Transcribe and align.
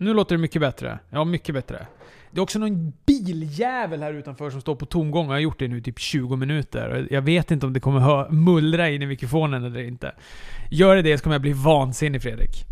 Nu 0.00 0.14
låter 0.14 0.36
det 0.36 0.40
mycket 0.42 0.60
bättre. 0.60 0.98
Ja, 1.10 1.24
mycket 1.24 1.54
bättre. 1.54 1.86
Det 2.30 2.38
är 2.38 2.42
också 2.42 2.58
någon 2.58 2.92
biljävel 3.06 4.02
här 4.02 4.12
utanför 4.14 4.50
som 4.50 4.60
står 4.60 4.74
på 4.74 4.86
tomgång 4.86 5.26
och 5.26 5.32
har 5.32 5.38
gjort 5.38 5.58
det 5.58 5.68
nu 5.68 5.80
typ 5.80 5.98
20 5.98 6.36
minuter. 6.36 7.06
Jag 7.10 7.22
vet 7.22 7.50
inte 7.50 7.66
om 7.66 7.72
det 7.72 7.80
kommer 7.80 8.00
hö- 8.00 8.30
mullra 8.30 8.90
in 8.90 9.02
i 9.02 9.06
mikrofonen 9.06 9.64
eller 9.64 9.80
inte. 9.82 10.12
Gör 10.70 10.96
det 10.96 11.02
det 11.02 11.18
så 11.18 11.22
kommer 11.24 11.34
jag 11.34 11.42
bli 11.42 11.52
vansinnig 11.52 12.22
Fredrik. 12.22 12.64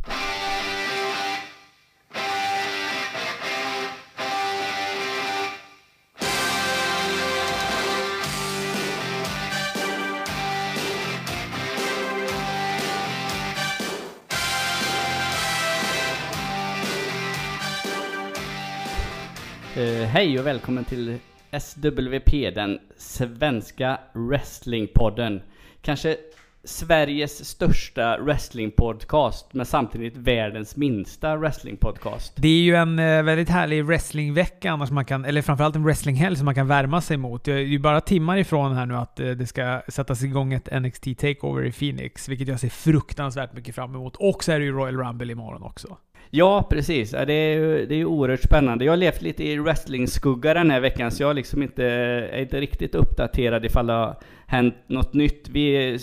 Hej 20.18 20.38
och 20.38 20.46
välkommen 20.46 20.84
till 20.84 21.18
SWP, 21.60 22.50
den 22.54 22.78
svenska 22.96 24.00
wrestlingpodden. 24.12 25.42
Kanske 25.82 26.16
Sveriges 26.64 27.45
största 27.45 28.18
wrestlingpodcast, 28.18 29.54
men 29.54 29.66
samtidigt 29.66 30.16
världens 30.16 30.76
minsta 30.76 31.36
wrestlingpodcast. 31.36 32.32
Det 32.36 32.48
är 32.48 32.62
ju 32.62 32.74
en 32.74 32.98
eh, 32.98 33.23
väldigt 33.23 33.48
härlig 33.48 33.84
wrestlingvecka 33.84 34.70
annars 34.70 34.90
man 34.90 35.04
kan, 35.04 35.24
eller 35.24 35.42
framförallt 35.42 35.76
en 35.76 35.84
wrestlinghelg 35.84 36.37
som 36.37 36.45
man 36.45 36.54
kan 36.54 36.66
värma 36.68 37.00
sig 37.00 37.16
mot. 37.16 37.45
Det 37.45 37.52
är 37.52 37.59
ju 37.59 37.78
bara 37.78 38.00
timmar 38.00 38.37
ifrån 38.37 38.76
här 38.76 38.87
nu 38.87 38.96
att 38.96 39.20
eh, 39.20 39.30
det 39.30 39.46
ska 39.46 39.82
sättas 39.88 40.23
igång 40.23 40.52
ett 40.52 40.80
NXT 40.80 41.04
Takeover 41.18 41.64
i 41.64 41.73
Phoenix, 41.73 42.28
vilket 42.28 42.48
jag 42.48 42.60
ser 42.60 42.68
fruktansvärt 42.68 43.52
mycket 43.52 43.74
fram 43.74 43.95
emot. 43.95 44.16
Och 44.16 44.45
så 44.45 44.52
är 44.52 44.59
det 44.59 44.64
ju 44.64 44.73
Royal 44.73 44.96
Rumble 44.96 45.32
imorgon 45.32 45.62
också. 45.62 45.96
Ja, 46.30 46.66
precis. 46.70 47.12
Ja, 47.12 47.24
Det 47.24 47.32
är 47.32 47.55
ju 47.55 47.87
det 47.87 47.95
är 47.95 48.05
oerhört 48.05 48.42
spännande. 48.42 48.84
Jag 48.84 48.92
har 48.92 48.96
levt 48.96 49.23
lite 49.23 49.45
i 49.45 49.59
wrestling-skugga 49.59 50.54
den 50.54 50.70
här 50.70 50.80
veckan, 50.80 51.10
så 51.10 51.23
jag 51.23 51.37
liksom 51.37 51.62
inte, 51.62 51.84
är 51.84 52.40
inte 52.40 52.60
riktigt 52.60 52.95
uppdaterad 52.95 53.65
ifall 53.65 53.87
det 53.87 53.93
har 53.93 54.16
hänt 54.46 54.74
något 54.87 55.15
nytt. 55.15 55.49
Vi 55.49 55.99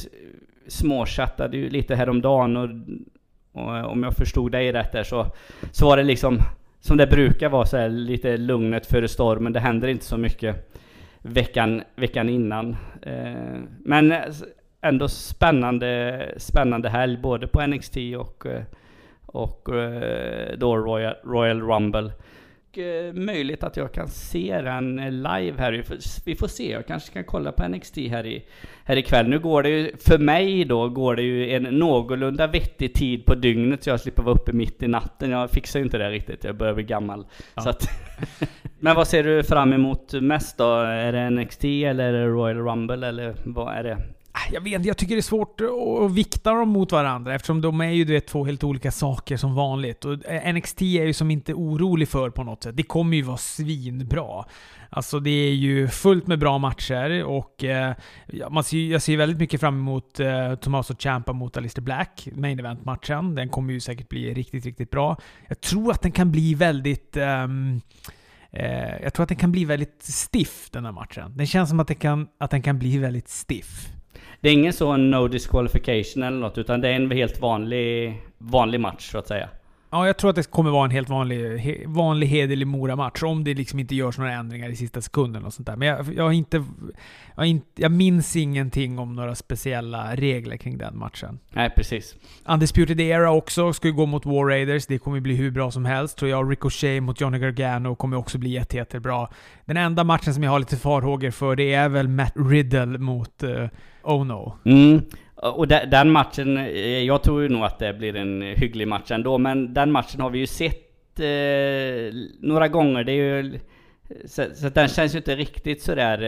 småchattade 0.68 1.58
ju 1.58 1.70
lite 1.70 1.96
häromdagen 1.96 2.58
och, 2.58 2.70
och 3.62 3.92
om 3.92 4.04
jag 4.04 4.14
förstod 4.14 4.52
dig 4.52 4.72
rätt 4.72 4.92
där 4.92 5.04
så, 5.04 5.26
så 5.72 5.86
var 5.86 5.98
det 5.98 6.04
liksom 6.04 6.40
som 6.80 6.98
det 6.98 7.08
brukar 7.08 7.50
vara 7.50 7.66
så 7.66 7.78
här, 7.78 7.90
lite 7.90 8.38
lugnet 8.38 8.86
före 8.86 9.08
stormen. 9.08 9.54
Det 9.54 9.60
händer 9.60 9.88
inte 9.88 10.06
så 10.06 10.18
mycket 10.18 10.72
veckan, 11.22 11.84
veckan 11.96 12.30
innan. 12.30 12.76
Eh, 13.02 13.60
men 13.80 14.14
ändå 14.82 15.08
spännande, 15.08 16.34
spännande 16.38 16.90
helg 16.90 17.18
både 17.18 17.48
på 17.48 17.68
NXT 17.68 17.98
och 18.18 18.46
eh, 18.46 18.62
och 19.36 19.76
eh, 19.76 20.58
då 20.58 20.78
Royal, 20.78 21.16
Royal 21.24 21.62
Rumble. 21.62 22.12
Och, 22.70 22.78
eh, 22.78 23.14
möjligt 23.14 23.64
att 23.64 23.78
jag 23.78 23.94
kan 23.94 24.08
se 24.08 24.62
den 24.62 25.00
eh, 25.00 25.12
live 25.12 25.54
här. 25.58 25.72
Vi 25.72 25.84
får, 25.84 25.98
vi 26.26 26.36
får 26.36 26.48
se, 26.48 26.72
jag 26.72 26.88
kanske 26.88 27.14
kan 27.14 27.24
kolla 27.24 27.52
på 27.52 27.68
NXT 27.68 27.98
här, 27.98 28.26
i, 28.26 28.46
här 28.84 28.98
ikväll. 28.98 29.28
Nu 29.28 29.40
går 29.40 29.64
det 29.64 29.70
ju, 29.70 29.98
för 29.98 30.18
mig 30.18 30.66
då, 30.66 30.90
går 30.90 31.16
det 31.16 31.22
ju 31.22 31.52
en 31.52 31.64
någorlunda 31.64 32.48
vettig 32.48 32.94
tid 32.94 33.26
på 33.26 33.36
dygnet 33.36 33.84
så 33.84 33.90
jag 33.90 34.00
slipper 34.00 34.24
vara 34.24 34.36
uppe 34.36 34.54
mitt 34.54 34.84
i 34.84 34.88
natten. 34.88 35.32
Jag 35.32 35.50
fixar 35.50 35.80
ju 35.80 35.86
inte 35.86 35.98
det 35.98 36.10
riktigt, 36.10 36.44
jag 36.44 36.56
börjar 36.56 36.74
bli 36.74 36.84
gammal. 36.84 37.26
Ja. 37.56 37.62
Så 37.62 37.70
att, 37.70 37.88
Men 38.80 38.96
vad 38.96 39.08
ser 39.08 39.24
du 39.24 39.44
fram 39.44 39.74
emot 39.74 40.14
mest 40.14 40.58
då? 40.58 40.74
Är 40.80 41.12
det 41.12 41.30
NXT 41.30 41.64
eller 41.64 42.28
Royal 42.28 42.58
Rumble 42.58 43.08
eller 43.08 43.36
vad 43.44 43.76
är 43.76 43.84
det? 43.84 43.98
Ah, 44.38 44.50
jag 44.54 44.62
vet 44.62 44.74
inte, 44.74 44.88
jag 44.88 44.98
tycker 44.98 45.16
det 45.16 45.20
är 45.20 45.22
svårt 45.22 45.62
att 46.06 46.12
vikta 46.12 46.52
dem 46.54 46.70
mot 46.70 46.92
varandra 46.92 47.36
eftersom 47.36 47.62
de 47.62 47.82
är 47.82 47.90
ju 47.90 48.06
du 48.06 48.14
vet, 48.14 48.28
två 48.28 48.46
helt 48.46 48.64
olika 48.64 48.92
saker 48.92 49.38
som 49.38 49.56
vanligt. 49.56 50.06
Och 50.06 50.26
eh, 50.26 50.54
NXT 50.54 50.82
är 50.82 51.06
ju 51.06 51.14
som 51.14 51.32
inte 51.32 51.54
orolig 51.54 52.08
för 52.10 52.30
på 52.30 52.44
något 52.44 52.64
sätt. 52.64 52.78
Det 52.78 52.84
kommer 52.84 53.18
ju 53.18 53.24
vara 53.24 53.38
svinbra. 53.38 54.46
Alltså 54.90 55.20
det 55.20 55.30
är 55.30 55.54
ju 55.54 55.88
fullt 55.88 56.28
med 56.28 56.40
bra 56.40 56.58
matcher 56.58 57.24
och 57.24 57.64
eh, 57.64 57.94
man 58.52 58.64
ser, 58.64 58.78
ju- 58.78 58.92
jag 58.92 59.02
ser 59.02 59.18
väldigt 59.18 59.40
mycket 59.40 59.60
fram 59.60 59.76
emot 59.80 60.20
eh, 60.20 60.56
Tommaso 60.56 60.96
Ciampa 61.00 61.34
mot 61.34 61.58
Alistair 61.58 61.84
Black, 61.84 62.28
main 62.34 62.60
event-matchen. 62.60 63.36
Den 63.36 63.50
kommer 63.50 63.74
ju 63.74 63.80
säkert 63.80 64.10
bli 64.10 64.34
riktigt, 64.34 64.66
riktigt 64.66 64.92
bra. 64.92 65.18
Jag 65.48 65.62
tror 65.62 65.92
att 65.92 66.02
den 66.02 66.12
kan 66.12 66.32
bli 66.32 66.54
väldigt... 66.54 67.18
ehm, 67.18 67.82
eh, 68.52 69.04
jag 69.04 69.14
tror 69.14 69.24
att 69.24 69.30
den 69.30 69.38
kan 69.38 69.52
bli 69.52 69.66
väldigt 69.66 70.04
stiff 70.04 70.70
den 70.72 70.86
här 70.86 70.92
matchen. 70.92 71.38
Det 71.38 71.46
känns 71.46 71.70
som 71.70 71.80
att, 71.80 71.88
den 71.88 71.98
kan, 71.98 72.28
att 72.40 72.52
den 72.52 72.62
kan 72.62 72.80
bli 72.80 72.98
väldigt 72.98 73.30
stiff. 73.30 73.88
Det 74.46 74.50
är 74.50 74.54
ingen 74.54 74.74
sån 74.74 75.12
no 75.12 75.28
disqualification 75.28 76.24
eller 76.24 76.38
något, 76.38 76.58
utan 76.58 76.82
det 76.82 76.90
är 76.90 76.94
en 76.94 77.12
helt 77.12 77.40
vanlig, 77.40 78.14
vanlig 78.38 78.80
match 78.80 79.12
så 79.12 79.18
att 79.18 79.28
säga. 79.28 79.50
Ja, 79.96 80.08
jag 80.08 80.18
tror 80.18 80.30
att 80.30 80.36
det 80.36 80.52
kommer 80.52 80.72
vara 80.72 80.86
en 80.86 80.92
helt 80.92 81.10
vanlig, 81.10 81.58
he, 81.58 81.78
vanlig 81.88 82.28
hederlig 82.28 82.68
Mora-match. 82.68 83.24
Om 83.24 83.44
det 83.44 83.54
liksom 83.54 83.80
inte 83.80 83.96
görs 83.96 84.18
några 84.18 84.34
ändringar 84.34 84.70
i 84.70 84.76
sista 84.76 85.02
sekunden 85.02 85.46
och 85.46 85.54
sånt 85.54 85.68
där. 85.68 85.76
Men 85.76 85.88
jag, 85.88 86.14
jag, 86.14 86.24
har 86.24 86.32
inte, 86.32 86.64
jag, 87.36 87.46
inte, 87.46 87.68
jag 87.76 87.92
minns 87.92 88.36
ingenting 88.36 89.00
om 89.00 89.14
några 89.14 89.36
speciella 89.36 90.16
regler 90.16 90.58
kring 90.58 90.78
den 90.78 90.98
matchen. 90.98 91.40
Nej, 91.50 91.70
precis. 91.76 92.16
Undisputed 92.46 93.00
Era 93.02 93.32
också 93.32 93.74
ska 93.74 93.88
ju 93.88 93.94
gå 93.94 94.06
mot 94.06 94.26
War 94.26 94.46
Raiders. 94.46 94.86
Det 94.86 94.98
kommer 94.98 95.20
bli 95.20 95.36
hur 95.36 95.52
bra 95.52 95.72
som 95.72 95.86
helst. 95.86 96.18
Tror 96.18 96.32
jag 96.32 96.52
Ricochet 96.52 97.04
mot 97.04 97.22
Johnny 97.22 97.40
Gargano 97.40 97.96
kommer 97.96 98.18
också 98.18 98.38
bli 98.38 98.50
jätte, 98.50 98.78
jättebra. 98.78 99.28
Den 99.66 99.78
enda 99.78 100.04
matchen 100.04 100.34
som 100.34 100.44
jag 100.44 100.52
har 100.52 100.60
lite 100.60 100.78
farhågor 100.78 101.32
för, 101.32 101.56
det 101.56 101.74
är 101.74 101.90
väl 101.90 102.08
Matt 102.08 102.34
Riddle 102.36 102.98
mot 102.98 103.44
uh, 103.44 103.68
Ono. 104.04 104.58
Mm. 104.66 105.02
Och 105.54 105.68
de- 105.68 105.86
den 105.86 106.12
matchen, 106.12 106.58
eh, 106.58 107.04
jag 107.04 107.24
tror 107.24 107.42
ju 107.42 107.50
nog 107.50 107.64
att 107.64 107.80
det 107.80 107.94
blir 107.94 108.16
en 108.16 108.42
hygglig 108.42 108.88
match 108.88 109.12
ändå, 109.12 109.38
men 109.38 109.74
den 109.74 109.92
matchen 109.92 110.22
har 110.22 110.30
vi 110.30 110.40
ju 110.40 110.48
sett 110.48 111.20
eh, 111.20 112.14
några 112.40 112.68
gånger. 112.68 113.04
Det 113.04 113.12
är 113.12 113.16
ju, 113.16 113.60
så, 114.26 114.46
så 114.56 114.70
den 114.70 114.88
känns 114.88 115.14
ju 115.14 115.18
inte 115.18 115.36
riktigt 115.36 115.82
sådär 115.82 116.22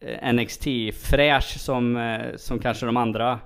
eh, 0.00 0.32
NXT 0.32 0.64
fräsch 0.92 1.58
som, 1.58 1.96
eh, 1.96 2.36
som 2.36 2.58
kanske 2.58 2.86
de 2.86 2.96
andra 2.96 3.38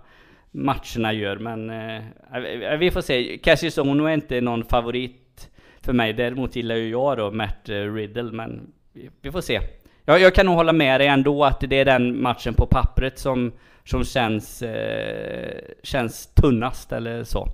matcherna 0.50 1.12
gör. 1.12 1.36
Men 1.36 1.71
eh, 1.71 1.97
eh 1.97 2.76
vi 2.78 2.91
får 2.91 3.00
se. 3.00 3.38
Cassius 3.38 3.78
Ono 3.78 4.04
är 4.04 4.15
inte 4.15 4.41
någon 4.41 4.65
favorit 4.65 5.50
för 5.82 5.92
mig. 5.92 6.12
Däremot 6.12 6.56
gillar 6.56 6.75
ju 6.75 6.88
jag 6.88 7.19
då 7.19 7.31
Matt 7.31 7.69
eh, 7.69 7.94
Riddle, 7.94 8.32
men 8.32 8.72
vi, 8.92 9.10
vi 9.22 9.31
får 9.31 9.41
se. 9.41 9.60
Jag, 10.04 10.21
jag 10.21 10.34
kan 10.34 10.47
nog 10.47 10.54
hålla 10.54 10.72
med 10.72 11.00
dig 11.00 11.09
ändå 11.09 11.44
att 11.44 11.60
det 11.60 11.76
är 11.76 11.84
den 11.84 12.22
matchen 12.22 12.54
på 12.54 12.66
pappret 12.66 13.19
som, 13.19 13.53
som 13.84 14.05
känns, 14.05 14.62
eh, 14.62 15.61
känns 15.83 16.27
tunnast 16.27 16.93
eller 16.93 17.25
så. 17.25 17.49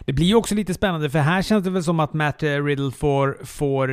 Det 0.00 0.12
blir 0.12 0.26
ju 0.26 0.34
också 0.34 0.54
lite 0.54 0.74
spännande, 0.74 1.10
för 1.10 1.18
här 1.18 1.42
känns 1.42 1.64
det 1.64 1.70
väl 1.70 1.84
som 1.84 2.00
att 2.00 2.12
Matt 2.12 2.42
Riddle 2.42 2.90
får, 2.90 3.38
får 3.44 3.88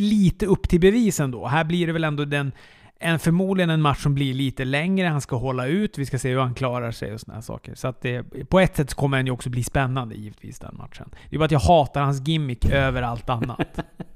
lite 0.00 0.46
upp 0.46 0.68
till 0.68 0.80
bevis 0.80 1.20
ändå. 1.20 1.46
Här 1.46 1.64
blir 1.64 1.86
det 1.86 1.92
väl 1.92 2.04
ändå 2.04 2.24
den, 2.24 2.52
en, 2.98 3.18
förmodligen 3.18 3.70
en 3.70 3.82
match 3.82 4.02
som 4.02 4.14
blir 4.14 4.34
lite 4.34 4.64
längre, 4.64 5.06
han 5.06 5.20
ska 5.20 5.36
hålla 5.36 5.66
ut, 5.66 5.98
vi 5.98 6.06
ska 6.06 6.18
se 6.18 6.30
hur 6.30 6.40
han 6.40 6.54
klarar 6.54 6.90
sig 6.90 7.14
och 7.14 7.20
här 7.32 7.40
saker. 7.40 7.74
Så 7.74 7.88
att 7.88 8.00
det, 8.00 8.22
på 8.48 8.60
ett 8.60 8.76
sätt 8.76 8.94
kommer 8.94 9.16
den 9.16 9.26
ju 9.26 9.32
också 9.32 9.50
bli 9.50 9.62
spännande 9.62 10.14
givetvis, 10.14 10.58
den 10.58 10.76
matchen. 10.76 11.10
Det 11.30 11.36
är 11.36 11.38
bara 11.38 11.44
att 11.44 11.50
jag 11.50 11.60
hatar 11.60 12.02
hans 12.02 12.28
gimmick 12.28 12.64
över 12.64 13.02
allt 13.02 13.28
annat. 13.28 13.80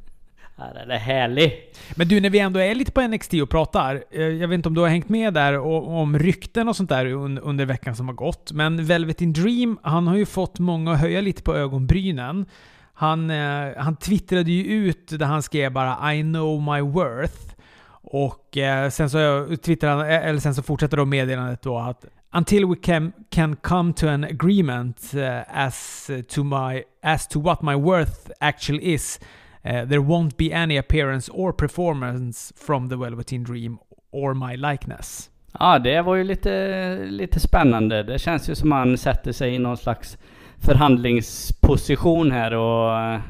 här 0.60 0.74
den 0.74 0.90
är 0.90 0.98
härlig. 0.98 1.52
Men 1.94 2.08
du, 2.08 2.20
när 2.20 2.30
vi 2.30 2.38
ändå 2.38 2.60
är 2.60 2.74
lite 2.74 2.92
på 2.92 3.00
NXT 3.00 3.34
och 3.34 3.50
pratar. 3.50 4.04
Eh, 4.10 4.22
jag 4.22 4.48
vet 4.48 4.54
inte 4.54 4.68
om 4.68 4.74
du 4.74 4.80
har 4.80 4.88
hängt 4.88 5.08
med 5.08 5.34
där 5.34 5.58
och, 5.58 5.88
om 5.88 6.18
rykten 6.18 6.68
och 6.68 6.76
sånt 6.76 6.88
där 6.88 7.06
under 7.42 7.64
veckan 7.64 7.96
som 7.96 8.08
har 8.08 8.14
gått. 8.14 8.52
Men 8.52 8.84
Velvet 8.84 9.20
in 9.20 9.32
Dream, 9.32 9.78
han 9.82 10.06
har 10.06 10.16
ju 10.16 10.26
fått 10.26 10.58
många 10.58 10.92
att 10.92 11.00
höja 11.00 11.20
lite 11.20 11.42
på 11.42 11.54
ögonbrynen. 11.54 12.46
Han, 12.92 13.30
eh, 13.30 13.68
han 13.76 13.96
twittrade 13.96 14.50
ju 14.50 14.64
ut 14.64 15.18
där 15.18 15.26
han 15.26 15.42
skrev 15.42 15.72
bara 15.72 16.14
I 16.14 16.22
know 16.22 16.62
my 16.62 16.80
worth. 16.80 17.54
Och 18.02 18.56
eh, 18.56 18.90
sen, 18.90 19.10
så, 19.10 19.46
twittrade 19.62 19.94
han, 19.94 20.10
eh, 20.10 20.26
eller 20.26 20.40
sen 20.40 20.54
så 20.54 20.62
fortsätter 20.62 20.96
då 20.96 21.04
meddelandet 21.04 21.62
då 21.62 21.78
att 21.78 22.04
Until 22.32 22.66
we 22.66 22.76
can, 22.76 23.12
can 23.30 23.56
come 23.56 23.92
to 23.92 24.06
an 24.08 24.24
agreement 24.24 25.14
eh, 25.14 25.64
as, 25.66 26.10
to 26.28 26.44
my, 26.44 26.82
as 27.02 27.28
to 27.28 27.40
what 27.40 27.62
my 27.62 27.74
worth 27.74 28.30
actually 28.40 28.92
is 28.92 29.20
Uh, 29.64 29.88
there 29.88 30.00
won't 30.00 30.36
be 30.36 30.52
any 30.52 30.78
appearance 30.78 31.30
or 31.34 31.52
performance 31.52 32.52
from 32.56 32.88
the 32.88 32.96
Velveteen 32.96 33.44
Dream 33.44 33.78
or 34.10 34.34
my 34.34 34.56
likeness. 34.56 35.30
Ja, 35.58 35.78
det 35.78 36.02
var 36.02 36.16
ju 36.16 36.24
lite, 36.24 36.96
lite 37.04 37.40
spännande. 37.40 38.02
Det 38.02 38.18
känns 38.18 38.50
ju 38.50 38.54
som 38.54 38.72
han 38.72 38.98
sätter 38.98 39.32
sig 39.32 39.54
i 39.54 39.58
någon 39.58 39.76
slags 39.76 40.18
förhandlingsposition 40.58 42.32
här 42.32 42.54
och, 42.54 43.20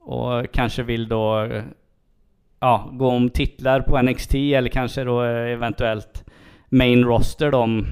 och 0.00 0.46
kanske 0.52 0.82
vill 0.82 1.08
då 1.08 1.48
ja, 2.60 2.90
gå 2.92 3.08
om 3.08 3.30
titlar 3.30 3.80
på 3.80 4.02
NXT 4.02 4.34
eller 4.34 4.68
kanske 4.68 5.04
då 5.04 5.22
eventuellt 5.22 6.24
main 6.68 7.04
roster 7.04 7.50
då. 7.50 7.84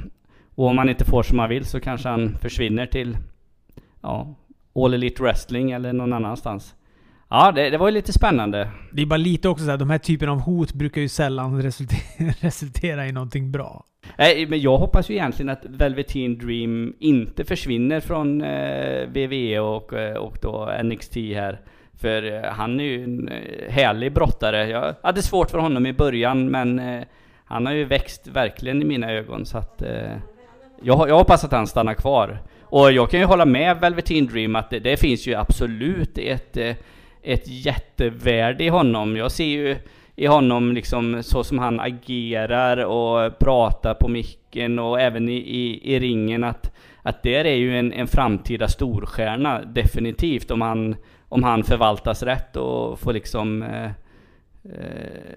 Och 0.55 0.67
om 0.67 0.79
han 0.79 0.89
inte 0.89 1.05
får 1.05 1.23
som 1.23 1.39
han 1.39 1.49
vill 1.49 1.65
så 1.65 1.81
kanske 1.81 2.09
han 2.09 2.39
försvinner 2.39 2.87
till 2.87 3.17
ja, 4.01 4.35
All 4.75 4.95
Elite 4.95 5.23
Wrestling 5.23 5.71
eller 5.71 5.93
någon 5.93 6.13
annanstans. 6.13 6.75
Ja, 7.35 7.53
det, 7.53 7.71
det 7.71 7.79
var 7.79 7.89
ju 7.89 7.95
lite 7.95 8.13
spännande. 8.13 8.71
Det 8.93 9.03
är 9.03 9.07
bara 9.07 9.17
lite 9.17 9.49
också 9.49 9.65
så 9.65 9.71
här, 9.71 9.79
de 9.79 9.91
här 9.91 9.99
typen 9.99 10.29
av 10.29 10.41
hot 10.41 10.73
brukar 10.73 11.01
ju 11.01 11.09
sällan 11.09 11.63
resultera, 11.63 12.33
resultera 12.41 13.07
i 13.07 13.13
någonting 13.13 13.53
bra. 13.53 13.85
Nej, 14.19 14.47
men 14.47 14.61
jag 14.61 14.79
hoppas 14.79 15.11
ju 15.11 15.15
egentligen 15.15 15.51
att 15.51 15.65
Velveteen 15.65 16.39
Dream 16.39 16.95
inte 16.99 17.45
försvinner 17.45 18.01
från 18.01 18.43
eh, 18.43 19.07
WWE 19.09 19.61
och, 19.61 19.93
eh, 19.93 20.17
och 20.17 20.39
då 20.43 20.71
NXT 20.83 21.17
här. 21.17 21.61
För 22.01 22.33
eh, 22.33 22.51
han 22.51 22.81
är 22.81 22.85
ju 22.85 23.05
en 23.05 23.29
eh, 23.29 23.73
härlig 23.73 24.13
brottare. 24.13 24.69
Jag 24.69 24.95
hade 25.03 25.23
svårt 25.23 25.51
för 25.51 25.59
honom 25.59 25.87
i 25.87 25.93
början, 25.93 26.51
men 26.51 26.79
eh, 26.79 27.03
han 27.45 27.67
har 27.67 27.73
ju 27.73 27.85
växt 27.85 28.27
verkligen 28.27 28.83
i 28.83 28.85
mina 28.85 29.13
ögon. 29.13 29.47
Så 29.47 29.59
att 29.59 29.83
eh, 29.83 30.17
jag, 30.83 31.09
jag 31.09 31.19
hoppas 31.19 31.45
att 31.45 31.53
han 31.53 31.67
stannar 31.67 31.95
kvar. 31.95 32.39
Och 32.63 32.93
jag 32.93 33.11
kan 33.11 33.21
ju 33.21 33.27
hålla 33.27 33.45
med 33.45 33.81
Velveteen 33.81 34.27
Dream 34.27 34.57
att 34.57 34.71
det, 34.71 34.79
det 34.79 34.97
finns 34.97 35.27
ju 35.27 35.35
absolut 35.35 36.19
ett, 36.19 36.57
ett 37.25 37.45
jättevärde 37.47 38.65
i 38.65 38.69
honom. 38.69 39.17
Jag 39.17 39.33
ser 39.33 39.45
ju 39.45 39.77
i 40.17 40.27
honom 40.27 40.73
liksom 40.73 41.23
så 41.23 41.45
som 41.45 41.59
han 41.59 41.81
agerar 41.81 42.85
och 42.85 43.39
pratar 43.39 43.95
på 43.95 44.09
micken 44.09 44.79
och 44.79 45.01
även 45.01 45.29
i, 45.29 45.37
i, 45.37 45.95
i 45.95 45.99
ringen 45.99 46.45
att, 46.45 46.73
att 47.03 47.23
där 47.23 47.45
är 47.45 47.55
ju 47.55 47.79
en, 47.79 47.93
en 47.93 48.07
framtida 48.07 48.69
storstjärna 48.69 49.63
definitivt 49.63 50.51
om 50.51 50.61
han, 50.61 50.97
om 51.29 51.43
han 51.43 51.65
förvaltas 51.65 52.23
rätt 52.23 52.57
och 52.57 53.01
får 53.01 53.13
liksom 53.13 53.63
eh, 53.63 53.85
eh, 53.85 53.91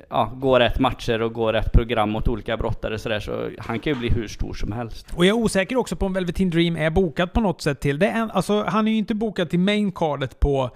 ja, 0.10 0.32
gå 0.36 0.60
rätt 0.60 0.80
matcher 0.80 1.22
och 1.22 1.34
gå 1.34 1.54
rätt 1.54 1.72
program 1.74 2.10
mot 2.10 2.28
olika 2.28 2.58
brottare 2.58 3.00
sådär 3.00 3.20
så 3.20 3.50
han 3.60 3.80
kan 3.80 3.94
ju 3.94 4.00
bli 4.00 4.10
hur 4.10 4.28
stor 4.28 4.54
som 4.54 4.72
helst. 4.72 5.08
Och 5.16 5.26
jag 5.26 5.38
är 5.38 5.44
osäker 5.44 5.78
också 5.78 5.96
på 5.96 6.06
om 6.06 6.14
Velveteen 6.14 6.50
Dream 6.50 6.76
är 6.76 6.90
bokad 6.90 7.34
på 7.34 7.42
något 7.42 7.62
sätt 7.62 7.80
till. 7.80 8.00
Det 8.00 8.08
är, 8.08 8.30
alltså, 8.34 8.64
han 8.64 8.88
är 8.88 8.92
ju 8.92 8.98
inte 8.98 9.16
bokad 9.16 9.50
till 9.50 9.60
main 9.60 9.92
cardet 9.92 10.40
på 10.40 10.72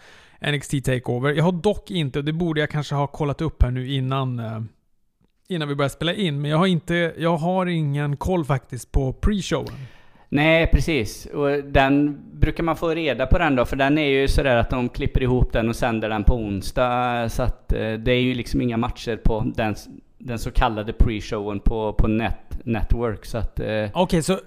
NXT 0.46 0.84
Takeover. 0.86 1.34
Jag 1.34 1.44
har 1.44 1.52
dock 1.52 1.92
inte, 1.92 2.20
och 2.20 2.26
det 2.26 2.34
borde 2.34 2.60
jag 2.60 2.70
kanske 2.70 2.96
ha 2.96 3.08
kollat 3.08 3.42
upp 3.42 3.64
här 3.64 3.72
nu 3.72 3.94
innan, 3.94 4.40
eh, 4.40 4.62
innan 5.48 5.68
vi 5.68 5.76
börjar 5.76 5.90
spela 5.90 6.14
in, 6.14 6.42
men 6.42 6.52
jag 6.52 6.58
har, 6.58 6.68
inte, 6.68 7.14
jag 7.18 7.38
har 7.38 7.66
ingen 7.66 8.18
koll 8.18 8.46
faktiskt 8.46 8.92
på 8.92 9.14
pre-showen. 9.14 9.74
Nej, 10.30 10.68
precis. 10.68 11.26
Och 11.26 11.64
den 11.64 12.22
brukar 12.34 12.64
man 12.64 12.76
få 12.76 12.90
reda 12.90 13.28
på 13.28 13.38
den 13.38 13.56
då, 13.56 13.66
för 13.66 13.76
den 13.76 13.98
är 13.98 14.08
ju 14.08 14.28
sådär 14.28 14.56
att 14.56 14.70
de 14.70 14.90
klipper 14.90 15.24
ihop 15.24 15.54
den 15.54 15.70
och 15.70 15.76
sänder 15.76 16.10
den 16.10 16.24
på 16.24 16.36
onsdag. 16.36 17.30
Så 17.30 17.44
att 17.44 17.74
eh, 17.74 17.94
det 17.94 18.12
är 18.12 18.22
ju 18.22 18.34
liksom 18.34 18.62
inga 18.62 18.78
matcher 18.78 19.16
på 19.24 19.52
den, 19.56 19.76
den 20.18 20.40
så 20.40 20.52
kallade 20.52 20.92
pre-showen 20.92 21.60
på, 21.60 21.94
på 21.94 22.08
net, 22.08 22.51
Network. 22.66 23.26
Så 23.26 23.38
att... 23.38 23.60
Eh, 23.60 23.66
Okej, 23.94 24.20
okay, 24.20 24.22
så 24.22 24.40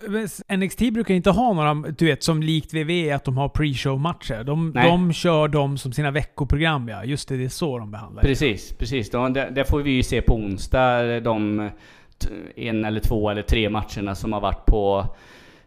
NXT 0.56 0.78
brukar 0.78 1.14
inte 1.14 1.30
ha 1.30 1.52
några, 1.52 1.74
du 1.74 2.06
vet, 2.06 2.22
som 2.22 2.42
likt 2.42 2.74
WWE, 2.74 3.14
att 3.14 3.24
de 3.24 3.36
har 3.36 3.48
pre-show-matcher. 3.48 4.44
De, 4.44 4.72
de 4.72 5.12
kör 5.12 5.48
dem 5.48 5.78
som 5.78 5.92
sina 5.92 6.10
veckoprogram, 6.10 6.88
ja. 6.88 7.04
Just 7.04 7.28
det, 7.28 7.36
det 7.36 7.44
är 7.44 7.48
så 7.48 7.78
de 7.78 7.90
behandlar 7.90 8.22
Precis, 8.22 8.68
det. 8.68 8.74
precis. 8.74 9.10
Det, 9.10 9.50
det 9.54 9.64
får 9.64 9.80
vi 9.80 9.90
ju 9.90 10.02
se 10.02 10.22
på 10.22 10.34
onsdag, 10.34 11.20
de 11.20 11.70
en 12.56 12.84
eller 12.84 13.00
två 13.00 13.30
eller 13.30 13.42
tre 13.42 13.70
matcherna 13.70 14.14
som 14.14 14.32
har 14.32 14.40
varit 14.40 14.66
på 14.66 15.06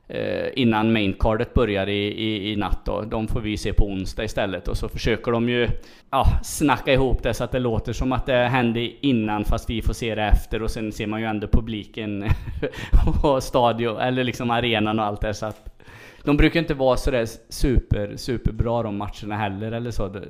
Eh, 0.10 0.48
innan 0.56 0.94
maincardet 0.94 1.54
börjar 1.54 1.90
i, 1.90 2.08
i, 2.08 2.52
i 2.52 2.56
natt 2.56 2.86
då. 2.86 3.02
De 3.02 3.28
får 3.28 3.42
vi 3.42 3.58
se 3.58 3.74
på 3.74 3.86
onsdag 3.86 4.24
istället 4.24 4.68
och 4.68 4.78
så 4.78 4.90
försöker 4.90 5.32
de 5.32 5.50
ju 5.50 5.70
ja, 6.12 6.26
snacka 6.44 6.94
ihop 6.94 7.24
det 7.24 7.34
så 7.34 7.44
att 7.44 7.52
det 7.52 7.60
låter 7.60 7.94
som 7.94 8.12
att 8.12 8.26
det 8.26 8.34
hände 8.34 9.06
innan 9.06 9.46
fast 9.46 9.70
vi 9.70 9.82
får 9.82 9.94
se 9.94 10.16
det 10.16 10.24
efter 10.24 10.64
och 10.64 10.72
sen 10.72 10.92
ser 10.92 11.08
man 11.08 11.20
ju 11.20 11.26
ändå 11.26 11.48
publiken 11.48 12.30
och 13.24 13.44
stadion 13.44 13.98
eller 13.98 14.24
liksom 14.24 14.52
arenan 14.52 15.00
och 15.00 15.06
allt 15.06 15.22
det 15.22 15.34
så 15.34 15.46
att 15.46 15.84
de 16.24 16.38
brukar 16.38 16.60
inte 16.60 16.74
vara 16.74 16.98
sådär 16.98 17.28
super, 17.50 18.14
superbra 18.16 18.84
de 18.84 18.98
matcherna 18.98 19.36
heller 19.36 19.72
eller 19.72 19.92
så. 19.92 20.22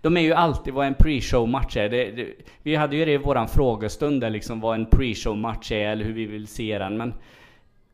De 0.00 0.16
är 0.16 0.20
ju 0.20 0.32
alltid 0.32 0.74
vad 0.74 0.86
en 0.86 0.94
pre-show 0.94 1.46
match 1.46 1.76
är. 1.76 1.88
Det, 1.88 2.10
det, 2.10 2.26
vi 2.62 2.76
hade 2.76 2.96
ju 2.96 3.04
det 3.04 3.12
i 3.12 3.16
våran 3.16 3.48
frågestund 3.48 4.20
där 4.20 4.30
liksom 4.30 4.60
vad 4.60 4.74
en 4.74 4.86
pre-show 4.86 5.36
match 5.36 5.72
är 5.72 5.88
eller 5.88 6.04
hur 6.04 6.12
vi 6.12 6.26
vill 6.26 6.46
se 6.46 6.78
den 6.78 6.96
men 6.96 7.14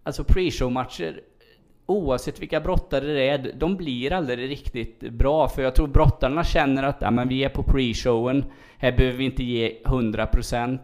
Alltså 0.03 0.25
pre-show-matcher, 0.25 1.21
oavsett 1.87 2.43
vilka 2.43 2.61
brottare 2.61 3.07
det 3.07 3.29
är, 3.29 3.53
de 3.59 3.77
blir 3.77 4.13
aldrig 4.13 4.51
riktigt 4.51 5.01
bra. 5.01 5.49
För 5.49 5.63
jag 5.63 5.75
tror 5.75 5.87
brottarna 5.87 6.45
känner 6.45 6.83
att 6.83 6.97
ja, 7.01 7.11
men 7.11 7.29
vi 7.29 7.45
är 7.45 7.49
på 7.49 7.63
pre-showen, 7.63 8.45
här 8.79 8.93
behöver 8.93 9.19
vi 9.19 9.25
inte 9.25 9.45
ge 9.45 9.79
100%. 9.85 10.79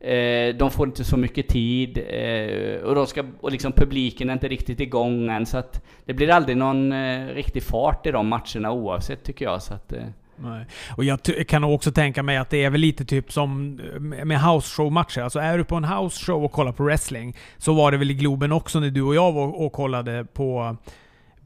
Eh, 0.00 0.54
de 0.56 0.70
får 0.70 0.86
inte 0.86 1.04
så 1.04 1.16
mycket 1.16 1.48
tid 1.48 1.98
eh, 2.08 2.82
och, 2.82 2.94
de 2.94 3.06
ska, 3.06 3.24
och 3.40 3.52
liksom 3.52 3.72
publiken 3.72 4.28
är 4.30 4.32
inte 4.32 4.48
riktigt 4.48 4.80
igång 4.80 5.30
än. 5.30 5.46
Så 5.46 5.58
att 5.58 5.84
det 6.04 6.14
blir 6.14 6.30
aldrig 6.30 6.56
någon 6.56 6.92
eh, 6.92 7.26
riktig 7.26 7.62
fart 7.62 8.06
i 8.06 8.10
de 8.10 8.28
matcherna 8.28 8.72
oavsett 8.72 9.24
tycker 9.24 9.44
jag. 9.44 9.62
Så 9.62 9.74
att, 9.74 9.92
eh, 9.92 10.06
Nej. 10.42 10.66
Och 10.96 11.04
jag 11.04 11.18
kan 11.48 11.64
också 11.64 11.92
tänka 11.92 12.22
mig 12.22 12.36
att 12.36 12.50
det 12.50 12.64
är 12.64 12.70
väl 12.70 12.80
lite 12.80 13.04
typ 13.04 13.32
som 13.32 13.74
med 14.24 14.42
house 14.42 14.76
show-matcher. 14.76 15.20
Alltså 15.20 15.38
är 15.38 15.58
du 15.58 15.64
på 15.64 15.76
en 15.76 15.84
house 15.84 16.24
show 16.24 16.44
och 16.44 16.52
kollar 16.52 16.72
på 16.72 16.84
wrestling, 16.84 17.36
så 17.58 17.74
var 17.74 17.92
det 17.92 17.98
väl 17.98 18.10
i 18.10 18.14
Globen 18.14 18.52
också 18.52 18.80
när 18.80 18.90
du 18.90 19.02
och 19.02 19.14
jag 19.14 19.32
var 19.32 19.60
och 19.60 19.72
kollade 19.72 20.24
på 20.24 20.76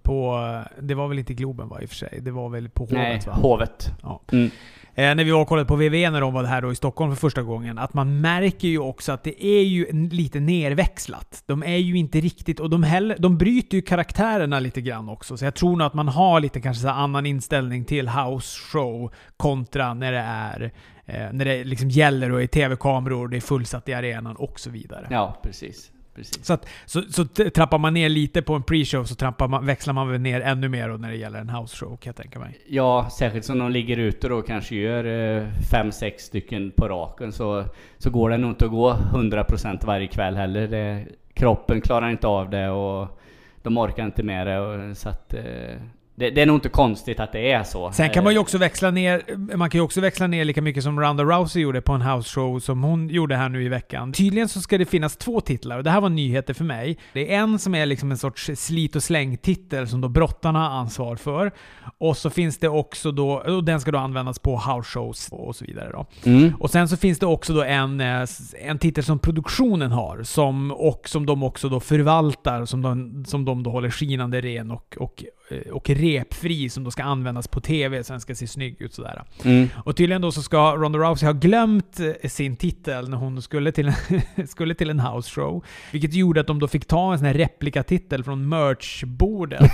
på, 0.05 0.63
det 0.81 0.95
var 0.95 1.09
väl 1.09 1.19
inte 1.19 1.35
Globen 1.35 1.69
va, 1.69 1.83
i 1.83 1.85
och 1.85 1.89
för 1.89 1.97
sig? 1.97 2.19
Det 2.23 2.31
var 2.31 2.49
väl 2.49 2.69
på 2.69 2.85
Hovet 2.85 2.97
Nej, 2.99 3.21
va? 3.27 3.33
Hovet. 3.33 3.91
Ja. 4.03 4.21
Mm. 4.33 4.51
Eh, 4.97 5.15
när 5.15 5.25
vi 5.25 5.31
var 5.31 5.41
och 5.41 5.49
kollade 5.49 5.69
på 5.69 5.77
VV 5.77 6.11
när 6.11 6.21
de 6.21 6.35
var 6.35 6.45
här 6.45 6.63
då 6.63 6.73
i 6.73 6.75
Stockholm 6.75 7.13
för 7.13 7.21
första 7.21 7.43
gången, 7.43 7.79
att 7.79 7.95
man 7.95 8.21
märker 8.21 8.69
ju 8.69 8.79
också 8.79 9.13
att 9.13 9.25
det 9.25 9.45
är 9.45 9.63
ju 9.63 10.09
lite 10.11 10.41
nerväxlat. 10.41 11.43
De 11.47 11.63
är 11.63 11.77
ju 11.77 11.97
inte 11.97 12.21
riktigt, 12.21 12.61
och 12.61 12.71
de, 12.71 12.83
heller, 12.83 13.17
de 13.19 13.39
bryter 13.39 13.77
ju 13.77 13.83
karaktärerna 13.83 14.61
lite 14.61 14.81
grann 14.81 15.09
också. 15.09 15.37
Så 15.37 15.45
jag 15.45 15.55
tror 15.55 15.77
nog 15.77 15.87
att 15.87 15.95
man 15.95 16.09
har 16.09 16.41
lite 16.41 16.61
kanske 16.61 16.83
så 16.83 16.89
annan 16.89 17.27
inställning 17.27 17.85
till 17.85 18.09
house 18.09 18.61
show 18.73 19.13
kontra 19.37 19.95
när 19.95 20.13
det 20.13 20.19
är 20.19 20.73
eh, 21.07 21.33
när 21.33 21.45
det 21.45 21.65
liksom 21.65 21.89
gäller 21.91 22.33
och 22.33 22.43
är 22.43 22.47
tv-kameror, 22.47 23.29
det 23.29 23.37
är 23.37 23.41
fullsatt 23.41 23.89
i 23.89 23.95
arenan 23.95 24.37
och 24.37 24.61
så 24.61 24.71
vidare. 24.71 25.07
Ja, 25.11 25.41
precis. 25.43 25.91
Precis. 26.15 26.45
Så, 26.47 26.53
att, 26.53 26.67
så, 26.87 27.03
så 27.03 27.25
trappar 27.25 27.79
man 27.79 27.95
ner 27.95 28.09
lite 28.09 28.43
på 28.43 28.55
en 28.55 28.63
pre-show 28.63 29.05
så 29.05 29.15
trappar 29.15 29.49
man, 29.49 29.67
växlar 29.67 29.95
man 29.95 30.09
väl 30.09 30.21
ner 30.21 30.41
ännu 30.41 30.69
mer 30.69 30.89
när 30.89 31.11
det 31.11 31.17
gäller 31.17 31.39
en 31.39 31.51
house-show 31.51 31.97
kan 31.97 32.11
jag 32.11 32.17
tänka 32.17 32.39
mig. 32.39 32.59
Ja, 32.69 33.09
särskilt 33.19 33.45
som 33.45 33.59
de 33.59 33.71
ligger 33.71 33.97
ute 33.97 34.33
och 34.33 34.47
kanske 34.47 34.75
gör 34.77 35.05
5-6 35.05 36.05
eh, 36.05 36.13
stycken 36.19 36.71
på 36.71 36.89
raken 36.89 37.33
så, 37.33 37.65
så 37.99 38.11
går 38.11 38.31
det 38.31 38.39
nog 38.39 38.51
inte 38.51 38.65
att 38.65 38.71
gå 38.71 38.93
100% 38.93 39.87
varje 39.87 40.07
kväll 40.07 40.37
heller. 40.37 40.69
Det, 40.69 41.07
kroppen 41.35 41.81
klarar 41.81 42.11
inte 42.11 42.27
av 42.27 42.51
det 42.51 42.69
och 42.69 43.21
de 43.63 43.79
orkar 43.79 44.05
inte 44.05 44.23
med 44.23 44.47
det. 44.47 44.61
Och, 44.61 44.97
så 44.97 45.09
att, 45.09 45.35
eh, 45.35 45.77
det, 46.17 46.31
det, 46.31 46.43
är 46.43 46.47
nog 46.47 46.57
inte 46.57 46.69
konstigt 46.69 47.21
att 47.21 47.33
det 47.33 47.53
är 47.53 47.63
så. 47.63 47.93
Sen 47.93 48.11
kan 48.11 48.25
man 48.25 48.33
ju 48.33 48.39
också 48.39 48.59
växla 48.59 48.91
ner, 48.91 49.23
man 49.57 49.71
kan 49.71 49.79
ju 49.79 49.85
också 49.85 50.01
växla 50.01 50.27
ner 50.27 50.45
lika 50.45 50.63
mycket 50.63 50.83
som 50.83 51.01
Ronda 51.01 51.25
Rousey 51.25 51.63
gjorde 51.63 51.81
på 51.81 51.93
en 51.93 52.03
house 52.03 52.31
show 52.31 52.59
som 52.59 52.83
hon 52.83 53.09
gjorde 53.09 53.37
här 53.37 53.49
nu 53.49 53.65
i 53.65 53.69
veckan. 53.69 54.13
Tydligen 54.13 54.49
så 54.49 54.61
ska 54.61 54.79
det 54.79 54.85
finnas 54.85 55.17
två 55.17 55.41
titlar 55.41 55.79
och 55.79 55.85
det 55.85 55.91
här 55.91 56.01
var 56.01 56.09
nyheter 56.09 56.55
för 56.55 56.65
mig. 56.65 56.99
Det 57.13 57.33
är 57.33 57.39
en 57.39 57.59
som 57.59 57.75
är 57.75 57.87
liksom 57.87 58.11
en 58.11 58.19
sorts 58.19 58.51
slit 58.55 58.97
och 58.97 59.03
släng-titel 59.03 59.89
som 59.89 60.01
då 60.01 60.09
brottarna 60.09 60.59
har 60.69 60.79
ansvar 60.79 61.17
för. 61.17 61.53
Och 61.99 62.17
så 62.17 62.31
finns 62.31 62.59
det 62.59 62.69
också 62.69 63.13
då, 63.13 63.33
och 63.33 63.65
den 63.65 63.81
ska 63.81 63.91
då 63.91 63.99
användas 63.99 64.39
på 64.39 64.57
house 64.57 64.91
shows 64.91 65.29
och 65.33 65.57
så 65.57 65.65
vidare 65.65 65.91
då. 65.93 66.07
Mm. 66.31 66.53
Och 66.61 66.71
sen 66.71 66.89
så 66.89 66.97
finns 66.97 67.19
det 67.19 67.27
också 67.27 67.53
då 67.53 67.63
en, 67.63 68.01
eh, 68.01 68.27
en 68.63 68.79
titel 68.79 69.05
som 69.05 69.19
produktionen 69.19 69.93
har, 69.93 70.23
som, 70.23 70.71
och 70.71 71.09
som 71.09 71.27
de 71.27 71.43
också 71.43 71.69
då 71.69 71.81
förvaltar, 71.81 72.65
som 72.65 72.83
de, 72.83 73.25
som 73.25 73.45
de 73.45 73.63
då 73.63 73.71
håller 73.71 73.91
skinande 73.91 74.41
ren 74.41 74.71
och, 74.71 74.97
och 74.99 75.25
Eh, 75.44 75.44
och 75.73 75.91
repfri 75.91 76.69
som 76.69 76.85
då 76.85 76.91
ska 76.91 77.03
användas 77.03 77.49
på 77.49 77.61
TV, 77.61 78.05
sen 78.05 78.21
ska 78.21 78.35
se 78.35 78.47
snygg 78.47 78.83
ut 78.83 78.95
sådär. 78.95 79.23
Mm. 79.45 79.69
Och 79.85 79.97
tydligen 79.97 80.23
då 80.23 80.33
så 80.33 80.43
ska 80.43 80.77
Ronda 80.77 80.99
Rousey 80.99 81.27
ha 81.27 81.33
glömt 81.33 82.01
eh, 82.01 82.29
sin 82.29 82.57
titel 82.57 83.09
när 83.09 83.17
hon 83.17 83.43
skulle 83.43 83.73
till, 83.73 83.89
en, 83.89 84.47
skulle 84.49 84.75
till 84.75 84.91
en 84.91 85.01
house 85.01 85.31
show. 85.31 85.65
Vilket 85.93 86.15
gjorde 86.15 86.41
att 86.41 86.47
de 86.47 86.59
då 86.59 86.69
fick 86.69 86.87
ta 86.87 87.13
en 87.13 87.19
sån 87.19 87.27
här 87.27 87.35
replikatitel 87.35 88.25
från 88.25 88.49
merchbordet. 88.49 89.73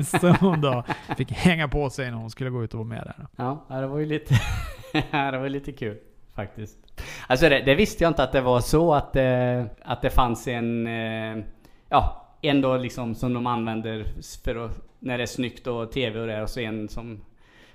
som 0.20 0.34
hon 0.40 0.60
då 0.60 0.84
fick 1.16 1.32
hänga 1.32 1.68
på 1.68 1.90
sig 1.90 2.10
när 2.10 2.18
hon 2.18 2.30
skulle 2.30 2.50
gå 2.50 2.64
ut 2.64 2.74
och 2.74 2.78
vara 2.78 2.88
med 2.88 3.02
där. 3.04 3.26
Ja, 3.36 3.66
det 3.80 3.86
var 3.86 3.98
ju 3.98 4.06
lite, 4.06 4.34
det 5.10 5.38
var 5.38 5.48
lite 5.48 5.72
kul 5.72 5.96
faktiskt. 6.34 6.78
Alltså 7.26 7.48
det, 7.48 7.62
det, 7.62 7.74
visste 7.74 8.04
jag 8.04 8.10
inte 8.10 8.22
att 8.22 8.32
det 8.32 8.40
var 8.40 8.60
så 8.60 8.94
att, 8.94 9.16
eh, 9.16 9.64
att 9.82 10.02
det 10.02 10.10
fanns 10.10 10.48
en, 10.48 10.86
ja, 11.88 12.21
en 12.42 12.82
liksom 12.82 13.14
som 13.14 13.34
de 13.34 13.46
använder 13.46 14.06
för 14.44 14.64
att 14.64 14.80
när 14.98 15.18
det 15.18 15.24
är 15.24 15.26
snyggt 15.26 15.66
och 15.66 15.92
TV 15.92 16.20
och 16.20 16.26
det 16.26 16.42
och 16.42 16.50
så 16.50 16.60
en 16.60 16.88
som 16.88 17.24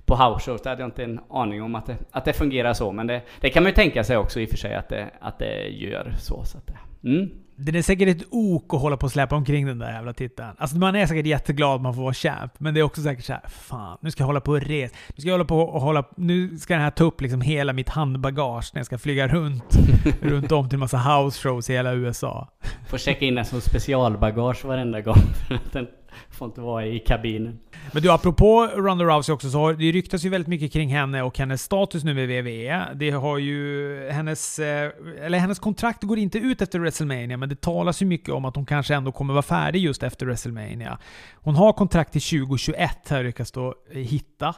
på 0.06 0.16
houseshows, 0.16 0.62
det 0.62 0.70
hade 0.70 0.82
jag 0.82 0.88
inte 0.88 1.04
en 1.04 1.20
aning 1.30 1.62
om 1.62 1.76
att 1.76 1.86
det, 1.86 1.98
att 2.12 2.26
det 2.26 2.34
fungerar 2.34 2.74
så. 2.74 2.92
Men 2.92 3.08
det, 3.08 3.22
det 3.42 3.50
kan 3.50 3.64
man 3.64 3.70
ju 3.70 3.76
tänka 3.76 4.04
sig 4.04 4.18
också 4.18 4.40
i 4.40 4.46
och 4.46 4.50
för 4.50 4.58
sig 4.58 4.76
att 4.76 4.90
det, 4.90 5.10
att 5.20 5.40
det 5.40 5.68
gör 5.68 6.14
så. 6.20 6.44
så 6.44 6.58
att 6.58 6.68
det, 6.68 7.10
mm. 7.10 7.30
Det 7.60 7.78
är 7.78 7.82
säkert 7.82 8.10
ett 8.10 8.28
ok 8.32 8.74
att 8.74 8.82
hålla 8.82 8.98
på 8.98 9.06
och 9.06 9.12
släppa 9.12 9.36
omkring 9.36 9.66
den 9.66 9.80
där 9.80 9.92
jävla 9.92 10.14
titeln. 10.14 10.50
Alltså 10.58 10.78
man 10.78 10.96
är 10.96 11.08
säkert 11.08 11.26
jätteglad 11.26 11.82
man 11.82 11.94
får 11.94 12.02
vara 12.02 12.14
champ, 12.14 12.54
men 12.58 12.74
det 12.74 12.80
är 12.80 12.84
också 12.84 13.02
säkert 13.02 13.26
såhär, 13.26 13.42
fan, 13.48 13.98
nu 14.02 14.12
ska 14.12 14.22
jag 14.22 14.28
hålla 14.28 14.42
på 14.42 14.52
och 14.52 14.62
resa. 14.62 14.96
Nu 15.16 15.22
ska 15.22 15.28
jag 15.28 15.34
hålla 15.34 15.46
på 15.46 15.60
och 15.60 15.82
hålla, 15.82 16.04
nu 16.18 16.58
ska 16.58 16.74
den 16.74 16.84
här 16.84 16.92
ta 16.92 17.04
upp 17.04 17.22
liksom 17.22 17.42
hela 17.42 17.74
mitt 17.74 17.90
handbagage 17.90 18.70
när 18.74 18.80
jag 18.80 18.86
ska 18.86 18.98
flyga 18.98 19.28
runt, 19.28 19.78
runt 20.22 20.52
om 20.52 20.70
till 20.70 20.76
en 20.76 20.80
massa 20.80 20.98
house 20.98 21.40
shows 21.40 21.70
i 21.70 21.74
hela 21.74 21.94
USA. 21.94 22.48
Får 22.88 22.98
checka 22.98 23.26
in 23.26 23.36
den 23.36 23.46
som 23.46 23.62
specialbagage 23.62 24.66
varenda 24.66 25.02
gång. 25.02 25.24
den 25.72 25.88
får 26.30 26.46
inte 26.46 26.62
vara 26.62 26.86
i 26.86 27.00
kabinen. 27.00 27.60
Men 27.92 28.04
du, 28.04 28.12
apropå 28.12 28.70
Ronda 28.76 29.06
Rousey 29.06 29.34
också, 29.34 29.50
så 29.50 29.58
har, 29.60 29.74
det 29.74 29.92
ryktas 29.92 30.26
ju 30.26 30.30
väldigt 30.30 30.48
mycket 30.48 30.74
kring 30.74 30.90
henne 30.90 31.22
och 31.22 31.38
hennes 31.38 31.62
status 31.62 32.04
nu 32.04 32.14
med 32.14 32.28
WWE. 32.28 32.94
Det 32.96 33.12
har 33.12 33.38
ju 33.38 34.10
hennes... 34.10 34.60
Eh, 34.60 34.92
eller 35.22 35.38
hennes 35.38 35.60
kontrakt 35.60 36.04
går 36.04 36.18
inte 36.18 36.38
ut 36.38 36.62
efter 36.62 36.80
WrestleMania, 36.80 37.38
men 37.38 37.50
det 37.50 37.62
talas 37.62 38.02
ju 38.02 38.06
mycket 38.06 38.30
om 38.30 38.46
att 38.46 38.56
hon 38.56 38.66
kanske 38.66 38.96
ändå 38.96 39.12
kommer 39.12 39.34
vara 39.34 39.44
färdig 39.44 39.80
just 39.80 40.04
efter 40.04 40.26
WrestleMania. 40.26 40.98
Hon 41.34 41.56
har 41.56 41.74
kontrakt 41.74 42.12
till 42.12 42.22
2021, 42.22 43.10
här 43.10 43.24
lyckas 43.24 43.52
då 43.52 43.76
eh, 43.92 43.98
hitta. 43.98 44.56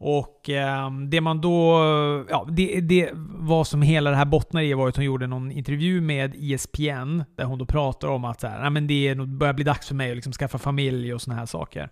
Och 0.00 0.50
eh, 0.50 0.90
det 0.90 1.20
man 1.20 1.40
då... 1.40 1.78
Ja, 2.30 2.46
det, 2.50 2.80
det 2.80 3.10
vad 3.14 3.66
som 3.66 3.82
hela 3.82 4.10
det 4.10 4.16
här 4.16 4.24
bottnar 4.24 4.62
i 4.62 4.74
var 4.74 4.88
att 4.88 4.96
hon 4.96 5.04
gjorde 5.04 5.26
någon 5.26 5.52
intervju 5.52 6.00
med 6.00 6.34
ESPN 6.38 7.22
där 7.36 7.44
hon 7.44 7.58
då 7.58 7.66
pratar 7.66 8.08
om 8.08 8.24
att 8.24 8.40
så 8.40 8.46
här, 8.46 8.70
men 8.70 8.86
det 8.86 9.08
är 9.08 9.14
börjar 9.14 9.54
bli 9.54 9.64
dags 9.64 9.88
för 9.88 9.94
mig 9.94 10.10
att 10.10 10.16
liksom 10.16 10.32
skaffa 10.32 10.58
familj 10.58 11.14
och 11.14 11.22
såna 11.22 11.36
här 11.36 11.46
saker. 11.46 11.90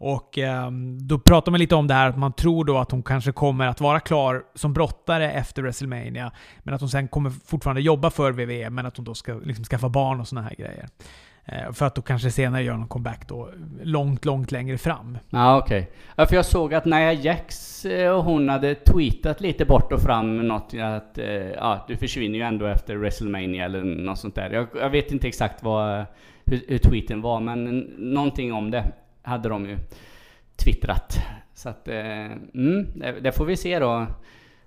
Och 0.00 0.38
eh, 0.38 0.70
då 1.00 1.18
pratar 1.18 1.52
man 1.52 1.60
lite 1.60 1.74
om 1.74 1.86
det 1.86 1.94
här 1.94 2.08
att 2.08 2.18
man 2.18 2.32
tror 2.32 2.64
då 2.64 2.78
att 2.78 2.90
hon 2.90 3.02
kanske 3.02 3.32
kommer 3.32 3.66
att 3.66 3.80
vara 3.80 4.00
klar 4.00 4.42
som 4.54 4.72
brottare 4.72 5.32
efter 5.32 5.62
WrestleMania. 5.62 6.32
Men 6.62 6.74
att 6.74 6.80
hon 6.80 6.90
sen 6.90 7.08
kommer 7.08 7.30
fortfarande 7.30 7.80
jobba 7.80 8.10
för 8.10 8.32
WWE, 8.32 8.70
men 8.70 8.86
att 8.86 8.96
hon 8.96 9.04
då 9.04 9.14
ska 9.14 9.34
liksom 9.34 9.64
skaffa 9.64 9.88
barn 9.88 10.20
och 10.20 10.28
såna 10.28 10.42
här 10.42 10.54
grejer. 10.54 10.88
Eh, 11.52 11.72
för 11.72 11.86
att 11.86 11.94
då 11.94 12.02
kanske 12.02 12.30
senare 12.30 12.62
göra 12.62 12.76
någon 12.76 12.88
comeback 12.88 13.28
då 13.28 13.48
långt, 13.82 14.24
långt 14.24 14.52
längre 14.52 14.78
fram. 14.78 15.18
Ja 15.30 15.58
okej. 15.58 15.90
Ja 16.16 16.26
för 16.26 16.36
jag 16.36 16.44
såg 16.44 16.74
att 16.74 16.84
Nia 16.84 17.12
Jax 17.12 17.84
eh, 17.84 18.12
och 18.12 18.24
hon 18.24 18.48
hade 18.48 18.74
tweetat 18.74 19.40
lite 19.40 19.64
bort 19.64 19.92
och 19.92 20.02
fram 20.02 20.48
något 20.48 20.74
att 20.74 21.18
eh, 21.18 21.26
ja, 21.50 21.84
du 21.88 21.96
försvinner 21.96 22.38
ju 22.38 22.44
ändå 22.44 22.66
efter 22.66 22.96
WrestleMania 22.96 23.64
eller 23.64 23.82
något 23.82 24.18
sånt 24.18 24.34
där. 24.34 24.50
Jag, 24.50 24.66
jag 24.80 24.90
vet 24.90 25.12
inte 25.12 25.28
exakt 25.28 25.62
vad, 25.62 26.04
hur, 26.44 26.60
hur 26.68 26.78
tweeten 26.78 27.22
var 27.22 27.40
men 27.40 27.78
någonting 27.98 28.52
om 28.52 28.70
det 28.70 28.84
hade 29.22 29.48
de 29.48 29.66
ju 29.66 29.78
twittrat. 30.56 31.18
Så 31.54 31.68
att, 31.68 31.88
mm, 31.88 32.86
det, 32.94 33.20
det 33.20 33.32
får 33.32 33.44
vi 33.44 33.56
se 33.56 33.78
då. 33.78 34.06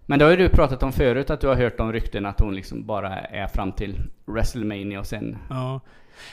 Men 0.05 0.19
det 0.19 0.25
har 0.25 0.31
ju 0.31 0.37
du 0.37 0.49
pratat 0.49 0.83
om 0.83 0.91
förut 0.91 1.29
att 1.29 1.41
du 1.41 1.47
har 1.47 1.55
hört 1.55 1.79
om 1.79 1.93
rykten 1.93 2.25
att 2.25 2.39
hon 2.39 2.55
liksom 2.55 2.85
bara 2.85 3.19
är 3.19 3.47
fram 3.47 3.71
till 3.71 3.99
WrestleMania 4.25 4.99
och 4.99 5.07
sen 5.07 5.37
Ja. 5.49 5.79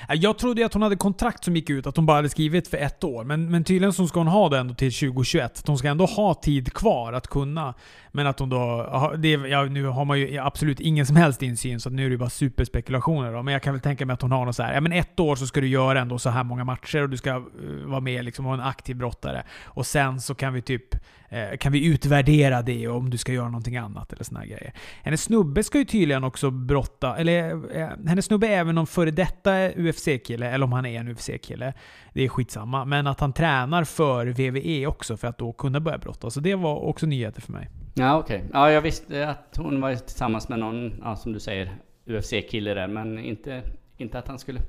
Eh, 0.09 0.15
jag 0.15 0.39
trodde 0.39 0.61
ju 0.61 0.67
att 0.67 0.73
hon 0.73 0.83
hade 0.83 0.97
kontrakt 0.97 1.45
som 1.45 1.57
gick 1.57 1.71
ut, 1.71 1.87
att 1.87 1.97
hon 1.97 2.07
bara 2.07 2.17
hade 2.17 2.29
skrivit 2.29 2.69
för 2.69 2.77
ett 2.77 3.05
år. 3.05 3.25
Men, 3.25 3.51
men 3.51 3.65
tydligen 3.65 3.93
så 3.93 4.07
ska 4.07 4.21
hon 4.21 4.27
ha 4.27 4.49
det 4.49 4.59
ändå 4.59 4.75
till 4.75 4.93
2021. 4.93 5.59
Att 5.59 5.67
hon 5.67 5.79
ska 5.79 5.89
ändå 5.89 6.05
ha 6.05 6.35
tid 6.35 6.73
kvar 6.73 7.13
att 7.13 7.29
kunna. 7.29 7.75
Men 8.13 8.27
att 8.27 8.39
hon 8.39 8.49
då... 8.49 8.89
ja, 8.93 9.15
Det, 9.17 9.29
ja, 9.29 9.65
nu 9.65 9.85
har 9.85 10.05
man 10.05 10.21
ju 10.21 10.39
absolut 10.39 10.81
ingen 10.81 11.07
som 11.07 11.17
helst 11.17 11.43
insyn, 11.43 11.81
så 11.81 11.91
nu 11.91 12.05
är 12.05 12.09
det 12.09 12.13
ju 12.13 12.19
bara 12.19 12.31
superspekulationer. 12.31 13.33
Då. 13.33 13.43
Men 13.43 13.53
jag 13.53 13.63
kan 13.63 13.75
väl 13.75 13.81
tänka 13.81 14.07
mig 14.07 14.15
att 14.15 14.23
hon 14.23 14.33
har 14.33 14.45
något 14.47 14.57
så 14.57 14.63
här, 14.63 14.75
ja 14.75 14.81
men 14.81 14.93
ett 14.93 15.21
år 15.21 15.37
så 15.37 15.47
ska 15.47 15.61
du 15.61 15.69
göra 15.69 16.01
ändå 16.01 16.19
så 16.19 16.31
här 16.31 16.45
många 16.45 16.65
matcher 16.65 17.03
och 17.03 17.09
du 17.09 17.17
ska 17.17 17.31
eh, 17.31 17.43
vara 17.85 18.01
med 18.01 18.25
liksom 18.25 18.47
och 18.47 18.51
vara 18.51 18.63
en 18.63 18.69
aktiv 18.69 18.97
brottare. 18.97 19.43
Och 19.65 19.87
sen 19.87 20.21
så 20.21 20.35
kan 20.35 20.53
vi 20.53 20.63
typ 20.63 20.95
eh, 21.29 21.57
kan 21.61 21.73
vi 21.73 21.87
utvärdera 21.87 22.63
det 22.63 22.89
om 22.89 23.11
du 23.11 23.17
ska 23.19 23.33
göra 23.33 23.49
någonting 23.49 23.77
annat 23.77 24.13
eller 24.13 24.25
såna 24.25 24.47
grejer. 24.47 24.73
Hennes 25.03 25.23
snubbe 25.23 25.65
ska 25.65 25.79
ju 25.79 25.85
tydligen 25.85 26.25
också 26.25 26.51
brotta, 26.51 27.17
eller 27.17 28.09
hennes 28.09 28.25
snubbe 28.25 28.47
är 28.47 28.59
även 28.59 28.75
någon 28.75 28.87
före 28.87 29.11
detta 29.11 29.71
UFC-kille, 29.79 30.51
eller 30.51 30.65
om 30.65 30.73
han 30.73 30.87
är 30.87 31.01
en 31.01 31.09
UFC-kille. 31.09 31.73
Det 32.13 32.23
är 32.23 32.29
skitsamma. 32.29 32.85
Men 32.85 33.07
att 33.07 33.21
han 33.21 33.33
tränar 33.33 33.85
för 33.85 34.27
VVE 34.27 34.87
också 34.87 35.17
för 35.17 35.29
att 35.29 35.39
då 35.39 35.53
kunna 35.53 35.81
börja 35.81 35.99
brotta. 35.99 36.31
Så 36.31 36.41
det 36.41 36.55
var 36.55 36.77
också 36.77 37.07
nyheter 37.07 37.41
för 37.41 37.53
mig. 37.53 37.69
Ja 37.95 38.19
okej. 38.19 38.45
Ja 38.53 38.71
jag 38.71 38.81
visste 38.81 39.29
att 39.29 39.57
hon 39.57 39.81
var 39.81 39.95
tillsammans 39.95 40.49
med 40.49 40.59
någon, 40.59 41.01
ja, 41.05 41.17
som 41.17 41.33
du 41.33 41.41
säger, 41.41 41.73
UFC-kille 42.07 42.75
där 42.75 42.89
men 42.89 43.19
inte, 43.19 43.63
inte 43.97 44.19
att 44.19 44.29
han 44.29 44.39
skulle 44.39 44.61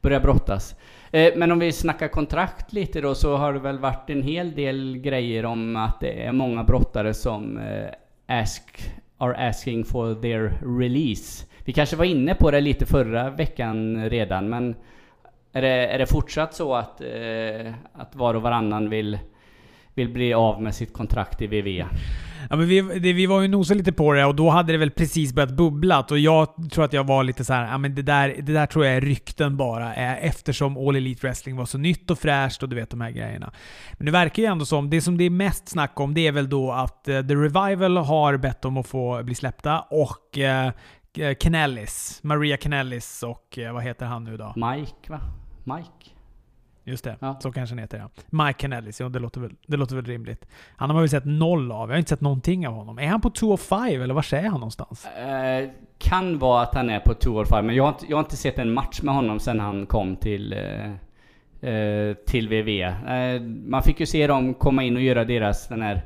börja 0.00 0.20
brottas. 0.20 0.76
Eh, 1.10 1.32
men 1.36 1.52
om 1.52 1.58
vi 1.58 1.72
snackar 1.72 2.08
kontrakt 2.08 2.72
lite 2.72 3.00
då 3.00 3.14
så 3.14 3.36
har 3.36 3.52
det 3.52 3.58
väl 3.58 3.78
varit 3.78 4.10
en 4.10 4.22
hel 4.22 4.54
del 4.54 4.98
grejer 4.98 5.44
om 5.44 5.76
att 5.76 6.00
det 6.00 6.24
är 6.24 6.32
många 6.32 6.64
brottare 6.64 7.14
som 7.14 7.58
eh, 7.58 8.40
ask, 8.40 8.92
are 9.18 9.48
asking 9.48 9.84
for 9.84 10.14
their 10.14 10.58
release. 10.78 11.46
Vi 11.70 11.74
kanske 11.74 11.96
var 11.96 12.04
inne 12.04 12.34
på 12.34 12.50
det 12.50 12.60
lite 12.60 12.86
förra 12.86 13.30
veckan 13.30 14.10
redan 14.10 14.48
men 14.48 14.74
är 15.52 15.62
det, 15.62 15.68
är 15.68 15.98
det 15.98 16.06
fortsatt 16.06 16.54
så 16.54 16.74
att, 16.74 17.00
eh, 17.00 17.72
att 17.92 18.16
var 18.16 18.34
och 18.34 18.42
varannan 18.42 18.90
vill, 18.90 19.18
vill 19.94 20.08
bli 20.08 20.34
av 20.34 20.62
med 20.62 20.74
sitt 20.74 20.92
kontrakt 20.92 21.42
i 21.42 21.46
VV? 21.46 21.84
Ja, 22.50 22.56
men 22.56 22.68
vi, 22.68 22.80
det, 22.80 23.12
vi 23.12 23.26
var 23.26 23.40
ju 23.40 23.48
nosade 23.48 23.78
lite 23.78 23.92
på 23.92 24.12
det 24.12 24.24
och 24.24 24.34
då 24.34 24.50
hade 24.50 24.72
det 24.72 24.78
väl 24.78 24.90
precis 24.90 25.32
börjat 25.32 25.50
bubblat 25.50 26.10
och 26.10 26.18
jag 26.18 26.70
tror 26.72 26.84
att 26.84 26.92
jag 26.92 27.04
var 27.04 27.24
lite 27.24 27.44
så 27.44 27.52
här, 27.52 27.66
ja 27.70 27.78
men 27.78 27.94
det 27.94 28.02
där, 28.02 28.34
det 28.42 28.52
där 28.52 28.66
tror 28.66 28.86
jag 28.86 28.96
är 28.96 29.00
rykten 29.00 29.56
bara 29.56 29.94
eh, 29.94 30.24
eftersom 30.24 30.76
All 30.76 30.96
Elite 30.96 31.26
Wrestling 31.26 31.56
var 31.56 31.66
så 31.66 31.78
nytt 31.78 32.10
och 32.10 32.18
fräscht 32.18 32.62
och 32.62 32.68
du 32.68 32.76
vet 32.76 32.90
de 32.90 33.00
här 33.00 33.10
grejerna. 33.10 33.52
Men 33.92 34.06
det 34.06 34.12
verkar 34.12 34.42
ju 34.42 34.48
ändå 34.48 34.64
som, 34.64 34.90
det 34.90 35.00
som 35.00 35.18
det 35.18 35.24
är 35.24 35.30
mest 35.30 35.68
snack 35.68 36.00
om 36.00 36.14
det 36.14 36.26
är 36.26 36.32
väl 36.32 36.48
då 36.48 36.72
att 36.72 37.08
eh, 37.08 37.22
The 37.22 37.34
Revival 37.34 37.96
har 37.96 38.36
bett 38.36 38.64
om 38.64 38.76
att 38.76 38.86
få 38.86 39.22
bli 39.22 39.34
släppta 39.34 39.80
och 39.80 40.38
eh, 40.38 40.72
Canellis, 41.40 42.20
Maria 42.22 42.56
Canellis 42.56 43.22
och 43.22 43.58
eh, 43.58 43.72
vad 43.72 43.82
heter 43.82 44.06
han 44.06 44.24
nu 44.24 44.36
då? 44.36 44.52
Mike 44.56 45.10
va? 45.12 45.20
Mike? 45.64 46.10
Just 46.84 47.04
det, 47.04 47.16
Ja. 47.20 47.38
så 47.40 47.52
kanske 47.52 47.74
han 47.74 47.78
heter 47.78 47.98
ja. 47.98 48.44
Mike 48.44 48.58
Canellis, 48.58 49.00
ja 49.00 49.08
det 49.08 49.18
låter, 49.18 49.40
väl, 49.40 49.52
det 49.66 49.76
låter 49.76 49.96
väl 49.96 50.04
rimligt. 50.04 50.46
Han 50.76 50.90
har 50.90 50.94
man 50.94 51.02
väl 51.02 51.10
sett 51.10 51.24
noll 51.24 51.72
av, 51.72 51.88
jag 51.88 51.94
har 51.94 51.98
inte 51.98 52.08
sett 52.08 52.20
någonting 52.20 52.68
av 52.68 52.74
honom. 52.74 52.98
Är 52.98 53.06
han 53.06 53.20
på 53.20 53.30
205 53.30 54.02
eller 54.02 54.14
var 54.14 54.34
är 54.34 54.42
han 54.42 54.52
någonstans? 54.60 55.06
Eh, 55.06 55.70
kan 55.98 56.38
vara 56.38 56.62
att 56.62 56.74
han 56.74 56.90
är 56.90 57.00
på 57.00 57.14
205 57.14 57.66
men 57.66 57.76
jag 57.76 57.84
har, 57.84 57.88
inte, 57.90 58.06
jag 58.08 58.16
har 58.16 58.24
inte 58.24 58.36
sett 58.36 58.58
en 58.58 58.72
match 58.74 59.02
med 59.02 59.14
honom 59.14 59.40
sen 59.40 59.60
han 59.60 59.86
kom 59.86 60.16
till 60.16 60.52
eh, 60.52 61.70
eh, 61.70 62.14
till 62.26 62.48
WWE. 62.48 62.86
Eh, 62.88 63.42
man 63.42 63.82
fick 63.82 64.00
ju 64.00 64.06
se 64.06 64.26
dem 64.26 64.54
komma 64.54 64.82
in 64.82 64.96
och 64.96 65.02
göra 65.02 65.24
deras 65.24 65.68
den 65.68 65.82
här 65.82 66.02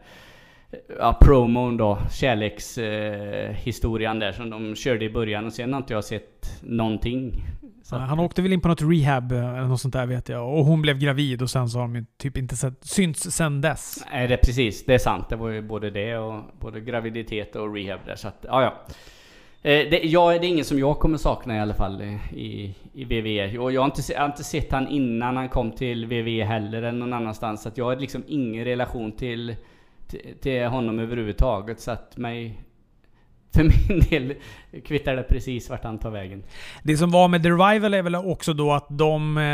ja, 0.99 1.19
promon 1.21 1.77
då, 1.77 1.99
kärlekshistorien 2.13 4.23
eh, 4.23 4.27
där 4.27 4.33
som 4.33 4.51
de 4.51 4.75
körde 4.75 5.05
i 5.05 5.11
början 5.11 5.47
och 5.47 5.53
sen 5.53 5.73
har 5.73 5.81
inte 5.81 5.93
jag 5.93 6.05
sett 6.05 6.61
någonting. 6.63 7.45
Så 7.83 7.97
Han 7.97 8.19
åkte 8.19 8.43
väl 8.43 8.53
in 8.53 8.61
på 8.61 8.69
något 8.69 8.83
rehab 8.83 9.33
eh, 9.33 9.39
eller 9.39 9.69
något 9.69 9.81
sånt 9.81 9.95
där 9.95 10.07
vet 10.07 10.29
jag. 10.29 10.59
Och 10.59 10.65
hon 10.65 10.83
blev 10.83 10.99
gravid 10.99 11.43
och 11.43 11.51
sen 11.51 11.69
så 11.69 11.79
har 11.79 11.85
de 11.85 11.97
ju 11.97 12.05
typ 12.17 12.37
inte 12.37 12.57
sett, 12.57 12.85
synts 12.85 13.23
sen 13.23 13.61
dess. 13.61 14.05
Nej, 14.13 14.29
det 14.29 14.35
är 14.35 14.39
precis. 14.39 14.87
Det 14.87 14.95
är 14.95 14.99
sant. 14.99 15.29
Det 15.29 15.37
var 15.37 15.49
ju 15.49 15.63
både 15.63 15.91
det 15.91 16.17
och 16.17 16.43
både 16.61 16.81
graviditet 16.81 17.57
och 17.57 17.75
rehab 17.75 18.01
där. 18.07 18.17
Så 18.17 18.29
att, 18.29 18.45
ja, 18.49 18.63
ja. 18.63 18.75
Eh, 19.71 19.91
det, 19.91 20.01
ja, 20.05 20.31
det 20.31 20.47
är 20.47 20.49
ingen 20.49 20.65
som 20.65 20.79
jag 20.79 20.99
kommer 20.99 21.19
sakna 21.19 21.57
i 21.57 21.61
alla 21.61 21.75
fall 21.75 22.01
eh, 22.01 22.35
i, 22.35 22.75
i 22.93 23.05
WWE. 23.05 23.59
Och 23.59 23.73
jag 23.73 23.81
har, 23.81 23.87
inte, 23.87 24.13
jag 24.13 24.21
har 24.21 24.27
inte 24.27 24.45
sett 24.45 24.73
han 24.73 24.89
innan 24.89 25.37
han 25.37 25.49
kom 25.49 25.73
till 25.73 26.05
WWE 26.05 26.45
heller 26.45 26.79
eller 26.79 26.99
någon 26.99 27.13
annanstans. 27.13 27.63
Så 27.63 27.69
att 27.69 27.79
jag 27.79 27.85
har 27.85 27.97
liksom 27.97 28.23
ingen 28.27 28.65
relation 28.65 29.13
till, 29.13 29.57
till, 30.09 30.35
till 30.43 30.67
honom 30.67 30.99
överhuvudtaget. 30.99 31.81
Så 31.81 31.91
att 31.91 32.17
mig... 32.17 32.61
För 33.55 33.65
min 33.65 34.01
del 34.01 34.35
kvittar 34.85 35.17
det 35.17 35.23
precis 35.23 35.71
vart 35.71 35.85
han 35.85 35.99
tar 35.99 36.11
vägen. 36.11 36.43
Det 36.83 36.97
som 36.97 37.11
var 37.11 37.29
med 37.29 37.43
The 37.43 37.51
Revival 37.51 37.95
är 37.95 38.03
väl 38.03 38.15
också 38.15 38.53
då 38.53 38.73
att 38.73 38.87
de... 38.91 39.39
Eh, 39.39 39.45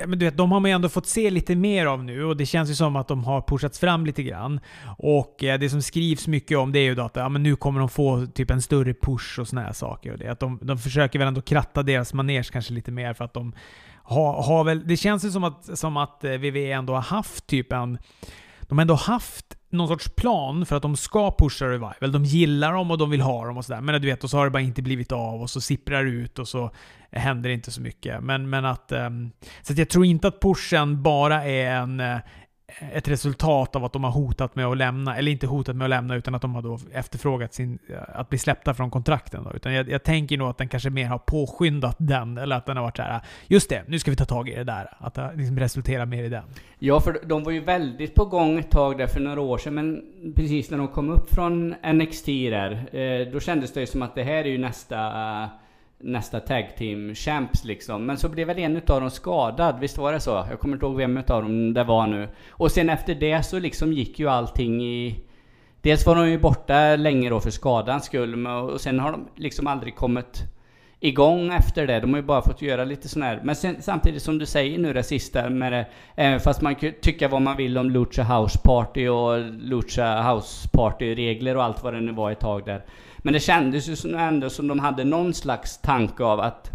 ja, 0.00 0.06
men 0.06 0.18
du 0.18 0.24
vet, 0.24 0.36
de 0.36 0.52
har 0.52 0.60
man 0.60 0.70
ju 0.70 0.74
ändå 0.74 0.88
fått 0.88 1.06
se 1.06 1.30
lite 1.30 1.56
mer 1.56 1.86
av 1.86 2.04
nu 2.04 2.24
och 2.24 2.36
det 2.36 2.46
känns 2.46 2.70
ju 2.70 2.74
som 2.74 2.96
att 2.96 3.08
de 3.08 3.24
har 3.24 3.42
pushats 3.42 3.78
fram 3.78 4.06
lite 4.06 4.22
grann. 4.22 4.60
Och 4.98 5.44
eh, 5.44 5.58
det 5.58 5.70
som 5.70 5.82
skrivs 5.82 6.26
mycket 6.26 6.58
om 6.58 6.72
det 6.72 6.78
är 6.78 6.82
ju 6.84 6.94
då 6.94 7.02
att 7.02 7.16
ja, 7.16 7.28
men 7.28 7.42
nu 7.42 7.56
kommer 7.56 7.80
de 7.80 7.88
få 7.88 8.26
typ 8.26 8.50
en 8.50 8.62
större 8.62 8.94
push 8.94 9.40
och 9.40 9.48
såna 9.48 9.62
här 9.62 9.72
saker. 9.72 10.12
Och 10.12 10.18
det, 10.18 10.28
att 10.28 10.40
de, 10.40 10.58
de 10.62 10.78
försöker 10.78 11.18
väl 11.18 11.28
ändå 11.28 11.40
kratta 11.40 11.82
deras 11.82 12.14
manege 12.14 12.48
kanske 12.52 12.72
lite 12.72 12.90
mer 12.90 13.14
för 13.14 13.24
att 13.24 13.34
de 13.34 13.52
har, 14.08 14.42
har 14.42 14.64
väl... 14.64 14.86
Det 14.86 14.96
känns 14.96 15.24
ju 15.24 15.30
som 15.30 15.44
att, 15.44 15.78
som 15.78 15.96
att 15.96 16.24
eh, 16.24 16.30
VV 16.30 16.72
ändå 16.72 16.94
har 16.94 17.02
haft 17.02 17.46
typ 17.46 17.72
en... 17.72 17.98
De 18.60 18.78
har 18.78 18.82
ändå 18.82 18.94
haft 18.94 19.57
någon 19.70 19.88
sorts 19.88 20.08
plan 20.08 20.66
för 20.66 20.76
att 20.76 20.82
de 20.82 20.96
ska 20.96 21.36
pusha 21.38 21.66
Revival. 21.66 22.12
De 22.12 22.24
gillar 22.24 22.72
dem 22.72 22.90
och 22.90 22.98
de 22.98 23.10
vill 23.10 23.20
ha 23.20 23.46
dem 23.46 23.56
och 23.56 23.64
sådär. 23.64 23.80
Men 23.80 24.02
du 24.02 24.08
vet, 24.08 24.24
och 24.24 24.30
så 24.30 24.36
har 24.36 24.44
det 24.44 24.50
bara 24.50 24.62
inte 24.62 24.82
blivit 24.82 25.12
av 25.12 25.42
och 25.42 25.50
så 25.50 25.60
sipprar 25.60 26.04
det 26.04 26.10
ut 26.10 26.38
och 26.38 26.48
så 26.48 26.70
händer 27.12 27.48
det 27.48 27.54
inte 27.54 27.70
så 27.70 27.80
mycket. 27.80 28.22
Men, 28.22 28.50
men 28.50 28.64
att... 28.64 28.92
Ehm, 28.92 29.30
så 29.62 29.72
att 29.72 29.78
jag 29.78 29.88
tror 29.88 30.04
inte 30.04 30.28
att 30.28 30.40
pushen 30.40 31.02
bara 31.02 31.44
är 31.44 31.70
en, 31.70 32.00
eh, 32.00 32.18
ett 32.92 33.08
resultat 33.08 33.76
av 33.76 33.84
att 33.84 33.92
de 33.92 34.04
har 34.04 34.10
hotat 34.10 34.56
med 34.56 34.66
att 34.66 34.76
lämna, 34.76 35.16
eller 35.16 35.32
inte 35.32 35.46
hotat 35.46 35.76
med 35.76 35.84
att 35.84 35.90
lämna, 35.90 36.14
utan 36.14 36.34
att 36.34 36.42
de 36.42 36.54
har 36.54 36.62
då 36.62 36.78
efterfrågat 36.92 37.54
sin, 37.54 37.78
eh, 37.88 38.20
att 38.20 38.28
bli 38.28 38.38
släppta 38.38 38.74
från 38.74 38.90
kontrakten. 38.90 39.44
Då. 39.44 39.52
Utan 39.52 39.72
jag, 39.72 39.90
jag 39.90 40.02
tänker 40.02 40.38
nog 40.38 40.48
att 40.48 40.58
den 40.58 40.68
kanske 40.68 40.90
mer 40.90 41.06
har 41.06 41.18
påskyndat 41.18 41.96
den, 41.98 42.38
eller 42.38 42.56
att 42.56 42.66
den 42.66 42.76
har 42.76 42.84
varit 42.84 42.96
så 42.96 43.02
här. 43.02 43.20
just 43.46 43.68
det, 43.68 43.82
nu 43.86 43.98
ska 43.98 44.10
vi 44.10 44.16
ta 44.16 44.24
tag 44.24 44.48
i 44.48 44.54
det 44.54 44.64
där. 44.64 44.96
Att 44.98 45.14
det 45.14 45.32
liksom 45.36 45.58
resulterar 45.58 46.06
mer 46.06 46.24
i 46.24 46.28
den. 46.28 46.44
Ja, 46.78 47.00
för 47.00 47.20
de 47.26 47.44
var 47.44 47.52
ju 47.52 47.60
väldigt 47.60 48.14
på 48.14 48.24
gång 48.24 48.58
ett 48.58 48.70
tag 48.70 48.98
där 48.98 49.06
för 49.06 49.20
några 49.20 49.40
år 49.40 49.58
sedan, 49.58 49.74
men 49.74 50.02
precis 50.36 50.70
när 50.70 50.78
de 50.78 50.88
kom 50.88 51.10
upp 51.10 51.34
från 51.34 51.74
NXT 51.92 52.26
där, 52.26 52.96
eh, 52.96 53.32
då 53.32 53.40
kändes 53.40 53.72
det 53.72 53.80
ju 53.80 53.86
som 53.86 54.02
att 54.02 54.14
det 54.14 54.22
här 54.22 54.44
är 54.44 54.44
ju 54.44 54.58
nästa, 54.58 55.06
eh, 55.42 55.48
nästa 56.00 56.40
tag 56.40 56.76
team 56.78 57.14
champs 57.14 57.64
liksom. 57.64 58.06
Men 58.06 58.18
så 58.18 58.28
blev 58.28 58.46
väl 58.46 58.58
en 58.58 58.76
utav 58.76 59.00
dem 59.00 59.10
skadad, 59.10 59.80
visst 59.80 59.98
var 59.98 60.12
det 60.12 60.20
så? 60.20 60.46
Jag 60.50 60.60
kommer 60.60 60.74
inte 60.74 60.86
ihåg 60.86 60.96
vem 60.96 61.16
utav 61.16 61.42
dem 61.42 61.74
det 61.74 61.84
var 61.84 62.06
nu. 62.06 62.28
Och 62.50 62.70
sen 62.70 62.90
efter 62.90 63.14
det 63.14 63.42
så 63.42 63.58
liksom 63.58 63.92
gick 63.92 64.18
ju 64.18 64.28
allting 64.28 64.82
i... 64.82 65.24
Dels 65.80 66.06
var 66.06 66.16
de 66.16 66.30
ju 66.30 66.38
borta 66.38 66.96
länge 66.96 67.30
då 67.30 67.40
för 67.40 67.50
skadans 67.50 68.04
skull, 68.04 68.46
och 68.46 68.80
sen 68.80 69.00
har 69.00 69.12
de 69.12 69.28
liksom 69.36 69.66
aldrig 69.66 69.96
kommit 69.96 70.42
igång 71.00 71.52
efter 71.52 71.86
det. 71.86 72.00
De 72.00 72.10
har 72.10 72.20
ju 72.20 72.26
bara 72.26 72.42
fått 72.42 72.62
göra 72.62 72.84
lite 72.84 73.08
sån 73.08 73.22
här, 73.22 73.40
men 73.44 73.56
sen, 73.56 73.82
samtidigt 73.82 74.22
som 74.22 74.38
du 74.38 74.46
säger 74.46 74.78
nu 74.78 74.92
det 74.92 75.02
sista 75.02 75.50
med 75.50 75.72
det, 75.72 75.86
eh, 76.22 76.38
fast 76.38 76.62
man 76.62 76.74
kan 76.74 76.92
tycka 77.00 77.28
vad 77.28 77.42
man 77.42 77.56
vill 77.56 77.78
om 77.78 77.90
Lucha 77.90 78.22
House 78.22 78.58
Party 78.64 79.08
och 79.08 79.38
Lucha 79.58 80.32
House 80.32 80.68
Party-regler 80.72 81.56
och 81.56 81.64
allt 81.64 81.82
vad 81.82 81.94
det 81.94 82.00
nu 82.00 82.12
var 82.12 82.30
ett 82.30 82.40
tag 82.40 82.64
där. 82.66 82.84
Men 83.28 83.32
det 83.32 83.40
kändes 83.40 83.88
ju 83.88 83.96
som, 83.96 84.14
ändå 84.14 84.50
som 84.50 84.68
de 84.68 84.78
hade 84.78 85.04
någon 85.04 85.34
slags 85.34 85.78
tanke 85.78 86.24
av 86.24 86.40
att, 86.40 86.70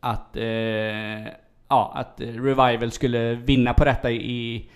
att, 0.00 0.36
eh, 0.36 1.26
ja, 1.68 1.92
att 1.94 2.14
Revival 2.20 2.90
skulle 2.90 3.34
vinna 3.34 3.74
på 3.74 3.84
detta 3.84 4.10
i, 4.10 4.70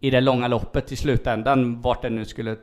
i 0.00 0.10
det 0.10 0.20
långa 0.20 0.48
loppet 0.48 0.92
i 0.92 0.96
slutändan, 0.96 1.80
vart 1.80 2.02
det 2.02 2.10
nu 2.10 2.24
skulle 2.24 2.56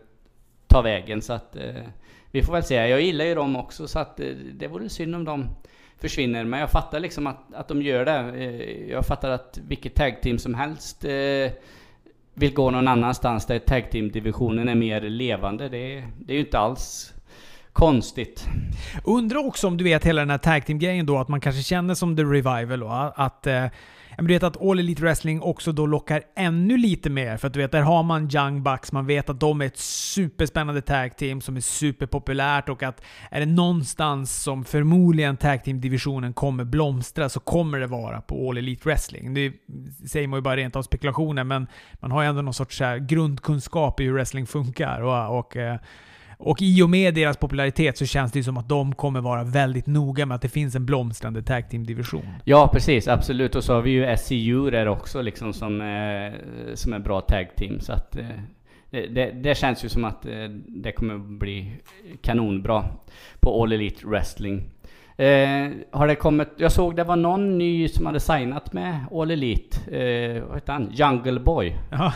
ta 0.67 0.81
vägen. 0.81 1.21
Så 1.21 1.33
att 1.33 1.55
eh, 1.55 1.83
vi 2.31 2.43
får 2.43 2.53
väl 2.53 2.63
se. 2.63 2.75
Jag 2.75 3.01
gillar 3.01 3.25
ju 3.25 3.35
dem 3.35 3.55
också 3.55 3.87
så 3.87 3.99
att 3.99 4.19
eh, 4.19 4.27
det 4.53 4.67
vore 4.67 4.89
synd 4.89 5.15
om 5.15 5.25
de 5.25 5.49
försvinner. 5.97 6.43
Men 6.43 6.59
jag 6.59 6.71
fattar 6.71 6.99
liksom 6.99 7.27
att, 7.27 7.53
att 7.53 7.67
de 7.67 7.81
gör 7.81 8.05
det. 8.05 8.43
Eh, 8.43 8.91
jag 8.91 9.05
fattar 9.05 9.29
att 9.29 9.59
vilket 9.67 9.95
tag 9.95 10.21
team 10.21 10.37
som 10.39 10.53
helst 10.53 11.05
eh, 11.05 11.51
vill 12.33 12.53
gå 12.53 12.71
någon 12.71 12.87
annanstans 12.87 13.45
där 13.45 13.59
tag 13.59 13.91
team 13.91 14.11
divisionen 14.11 14.69
är 14.69 14.75
mer 14.75 15.01
levande. 15.01 15.69
Det, 15.69 16.03
det 16.19 16.33
är 16.33 16.37
ju 16.37 16.39
inte 16.39 16.59
alls 16.59 17.13
konstigt. 17.73 18.47
Undrar 19.03 19.47
också 19.47 19.67
om 19.67 19.77
du 19.77 19.83
vet 19.83 20.05
hela 20.05 20.21
den 20.21 20.29
här 20.29 20.37
tag 20.37 20.65
team 20.65 20.79
grejen 20.79 21.05
då, 21.05 21.17
att 21.17 21.27
man 21.27 21.41
kanske 21.41 21.63
känner 21.63 21.93
som 21.93 22.15
The 22.15 22.23
Revival 22.23 22.79
då, 22.79 23.13
att 23.15 23.47
eh, 23.47 23.65
men 24.17 24.27
du 24.27 24.33
vet 24.33 24.43
att 24.43 24.61
All 24.61 24.79
Elite 24.79 25.01
Wrestling 25.01 25.41
också 25.41 25.71
då 25.71 25.85
lockar 25.85 26.21
ännu 26.35 26.77
lite 26.77 27.09
mer. 27.09 27.37
För 27.37 27.47
att 27.47 27.53
du 27.53 27.59
vet, 27.59 27.71
där 27.71 27.81
har 27.81 28.03
man 28.03 28.29
Young 28.33 28.63
Bucks, 28.63 28.91
man 28.91 29.05
vet 29.05 29.29
att 29.29 29.39
de 29.39 29.61
är 29.61 29.65
ett 29.65 29.77
superspännande 29.77 30.81
tag 30.81 31.17
team 31.17 31.41
som 31.41 31.55
är 31.55 31.61
superpopulärt 31.61 32.69
och 32.69 32.83
att 32.83 33.01
är 33.31 33.39
det 33.39 33.45
någonstans 33.45 34.43
som 34.43 34.65
förmodligen 34.65 35.37
tag 35.37 35.63
team-divisionen 35.63 36.33
kommer 36.33 36.63
blomstra 36.63 37.29
så 37.29 37.39
kommer 37.39 37.79
det 37.79 37.87
vara 37.87 38.21
på 38.21 38.49
All 38.49 38.57
Elite 38.57 38.89
Wrestling. 38.89 39.33
Det 39.33 39.53
säger 40.07 40.27
man 40.27 40.37
ju 40.37 40.41
bara 40.41 40.55
rent 40.55 40.75
av 40.75 40.81
spekulationer, 40.81 41.43
men 41.43 41.67
man 41.93 42.11
har 42.11 42.21
ju 42.21 42.29
ändå 42.29 42.41
någon 42.41 42.53
sorts 42.53 42.81
grundkunskap 42.99 43.99
i 43.99 44.03
hur 44.03 44.13
wrestling 44.13 44.47
funkar. 44.47 45.01
och, 45.01 45.39
och 45.39 45.57
eh, 45.57 45.77
och 46.43 46.61
i 46.61 46.81
och 46.81 46.89
med 46.89 47.13
deras 47.13 47.37
popularitet 47.37 47.97
så 47.97 48.05
känns 48.05 48.31
det 48.31 48.39
ju 48.39 48.43
som 48.43 48.57
att 48.57 48.69
de 48.69 48.95
kommer 48.95 49.21
vara 49.21 49.43
väldigt 49.43 49.87
noga 49.87 50.25
med 50.25 50.35
att 50.35 50.41
det 50.41 50.49
finns 50.49 50.75
en 50.75 50.85
blomstrande 50.85 51.43
tag 51.43 51.69
team-division. 51.69 52.27
Ja, 52.43 52.69
precis. 52.73 53.07
Absolut. 53.07 53.55
Och 53.55 53.63
så 53.63 53.73
har 53.73 53.81
vi 53.81 53.91
ju 53.91 54.17
SCU 54.17 54.69
där 54.69 54.87
också 54.87 55.21
liksom 55.21 55.53
som, 55.53 55.81
eh, 55.81 56.33
som 56.73 56.93
är 56.93 56.99
bra 56.99 57.21
tag 57.21 57.47
team. 57.55 57.79
Så 57.79 57.93
att 57.93 58.17
eh, 58.17 58.25
det, 58.91 59.31
det, 59.43 59.57
känns 59.57 59.85
ju 59.85 59.89
som 59.89 60.05
att 60.05 60.25
eh, 60.25 60.49
det 60.67 60.91
kommer 60.91 61.17
bli 61.17 61.71
kanonbra 62.21 62.85
på 63.39 63.63
All 63.63 63.71
Elite 63.71 64.07
Wrestling. 64.07 64.69
Eh, 65.17 65.69
har 65.91 66.07
det 66.07 66.15
kommit, 66.15 66.49
jag 66.57 66.71
såg 66.71 66.95
det 66.95 67.03
var 67.03 67.15
någon 67.15 67.57
ny 67.57 67.87
som 67.87 68.05
hade 68.05 68.19
signat 68.19 68.73
med 68.73 69.05
All 69.11 69.31
Elite. 69.31 69.97
Eh, 69.97 70.43
vad 70.43 70.55
heter 70.55 70.73
han? 70.73 70.91
Jungle 70.91 71.39
Boy. 71.39 71.75
Ja, 71.91 72.13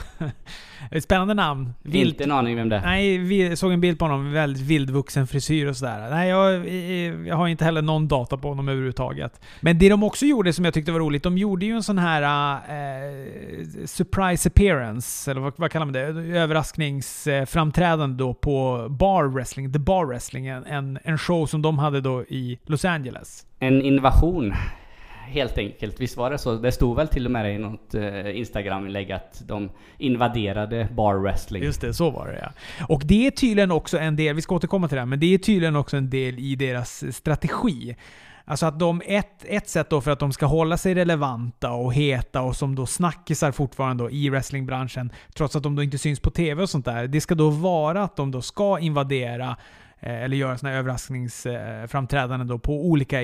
spännande 1.02 1.34
namn. 1.34 1.74
Vild. 1.82 2.10
Inte 2.10 2.24
en 2.24 2.32
aning 2.32 2.56
vem 2.56 2.70
det 2.70 2.76
är. 2.76 2.82
Nej, 2.82 3.48
jag 3.48 3.58
såg 3.58 3.72
en 3.72 3.82
bild 3.82 4.00
på 4.00 4.06
honom. 4.06 4.32
Väldigt 4.32 4.64
vildvuxen 4.64 5.28
frisyr 5.28 5.66
och 5.66 5.78
sådär. 5.78 6.10
Nej, 6.10 6.30
jag, 6.30 6.68
jag 7.28 7.36
har 7.36 7.48
inte 7.48 7.66
heller 7.66 7.82
någon 7.82 8.08
data 8.08 8.38
på 8.38 8.48
honom 8.48 8.70
överhuvudtaget. 8.70 9.42
Men 9.62 9.80
det 9.80 9.90
de 9.90 10.04
också 10.04 10.26
gjorde 10.26 10.54
som 10.54 10.66
jag 10.66 10.74
tyckte 10.74 10.92
var 10.92 11.00
roligt, 11.00 11.24
de 11.24 11.38
gjorde 11.38 11.66
ju 11.66 11.76
en 11.76 11.84
sån 11.84 11.98
här 11.98 12.22
uh, 12.22 13.86
surprise 13.86 14.50
appearance, 14.50 15.32
eller 15.32 15.42
vad, 15.42 15.54
vad 15.56 15.72
kallar 15.72 15.86
man 15.86 15.94
det? 15.94 16.38
Överraskningsframträdande 16.40 18.24
då 18.24 18.34
på 18.34 18.88
Bar 18.90 19.24
Wrestling, 19.24 19.74
The 19.74 19.80
Bar 19.80 20.06
Wrestling. 20.06 20.48
En, 20.48 21.00
en 21.04 21.18
show 21.18 21.46
som 21.46 21.62
de 21.62 21.80
hade 21.80 22.02
då 22.02 22.24
i 22.24 22.60
Los 22.66 22.86
Angeles. 22.86 23.46
En 23.60 23.82
invasion 23.82 24.54
helt 25.28 25.58
enkelt. 25.58 26.00
Visst 26.00 26.18
var 26.18 26.32
det 26.32 26.38
så? 26.38 26.56
Det 26.56 26.72
stod 26.72 26.96
väl 26.96 27.08
till 27.08 27.26
och 27.26 27.32
med 27.32 27.56
i 27.56 27.58
något 27.58 27.96
eh, 27.96 28.38
Instagram-inlägg 28.38 29.12
att 29.12 29.42
de 29.48 29.70
invaderade 29.98 30.88
bar 30.92 31.16
wrestling. 31.16 31.64
Just 31.64 31.82
det, 31.82 31.94
så 31.94 32.10
var 32.10 32.28
det 32.28 32.40
ja. 32.42 32.86
Och 32.86 33.02
det 33.06 33.28
är 33.28 33.32
tydligen 33.32 33.72
också 33.72 34.00
en 34.00 34.16
del, 34.16 34.36
vi 34.36 34.42
ska 34.42 34.56
återkomma 34.56 34.88
till 34.88 34.96
det 34.96 35.02
här, 35.02 35.06
men 35.06 35.20
det 35.20 35.34
är 35.34 35.38
tydligen 35.38 35.76
också 35.76 35.98
en 35.98 36.10
del 36.10 36.40
i 36.40 36.56
deras 36.56 37.04
eh, 37.04 37.12
strategi. 37.12 37.96
Alltså 38.50 38.66
att 38.66 38.80
de, 38.80 39.02
ett, 39.06 39.46
ett 39.46 39.70
sätt 39.70 39.90
då 39.90 40.02
för 40.02 40.12
att 40.12 40.20
de 40.20 40.34
ska 40.34 40.46
hålla 40.46 40.78
sig 40.78 40.96
relevanta 40.96 41.72
och 41.72 41.94
heta 41.94 42.42
och 42.42 42.56
som 42.56 42.76
då 42.76 42.86
snackisar 42.86 43.52
fortfarande 43.52 44.04
då 44.04 44.12
i 44.12 44.30
wrestlingbranschen, 44.30 45.12
trots 45.34 45.56
att 45.56 45.64
de 45.64 45.76
då 45.76 45.84
inte 45.84 45.98
syns 45.98 46.20
på 46.20 46.30
TV 46.30 46.62
och 46.64 46.70
sånt 46.70 46.86
där. 46.86 47.08
Det 47.08 47.22
ska 47.22 47.36
då 47.36 47.50
vara 47.50 48.04
att 48.04 48.16
de 48.16 48.32
då 48.32 48.42
ska 48.42 48.80
invadera 48.80 49.58
eller 50.00 50.38
göra 50.38 50.58
sådana 50.58 50.78
överraskningsframträdanden 50.78 52.48
då 52.48 52.60
på 52.60 52.86
olika 52.86 53.24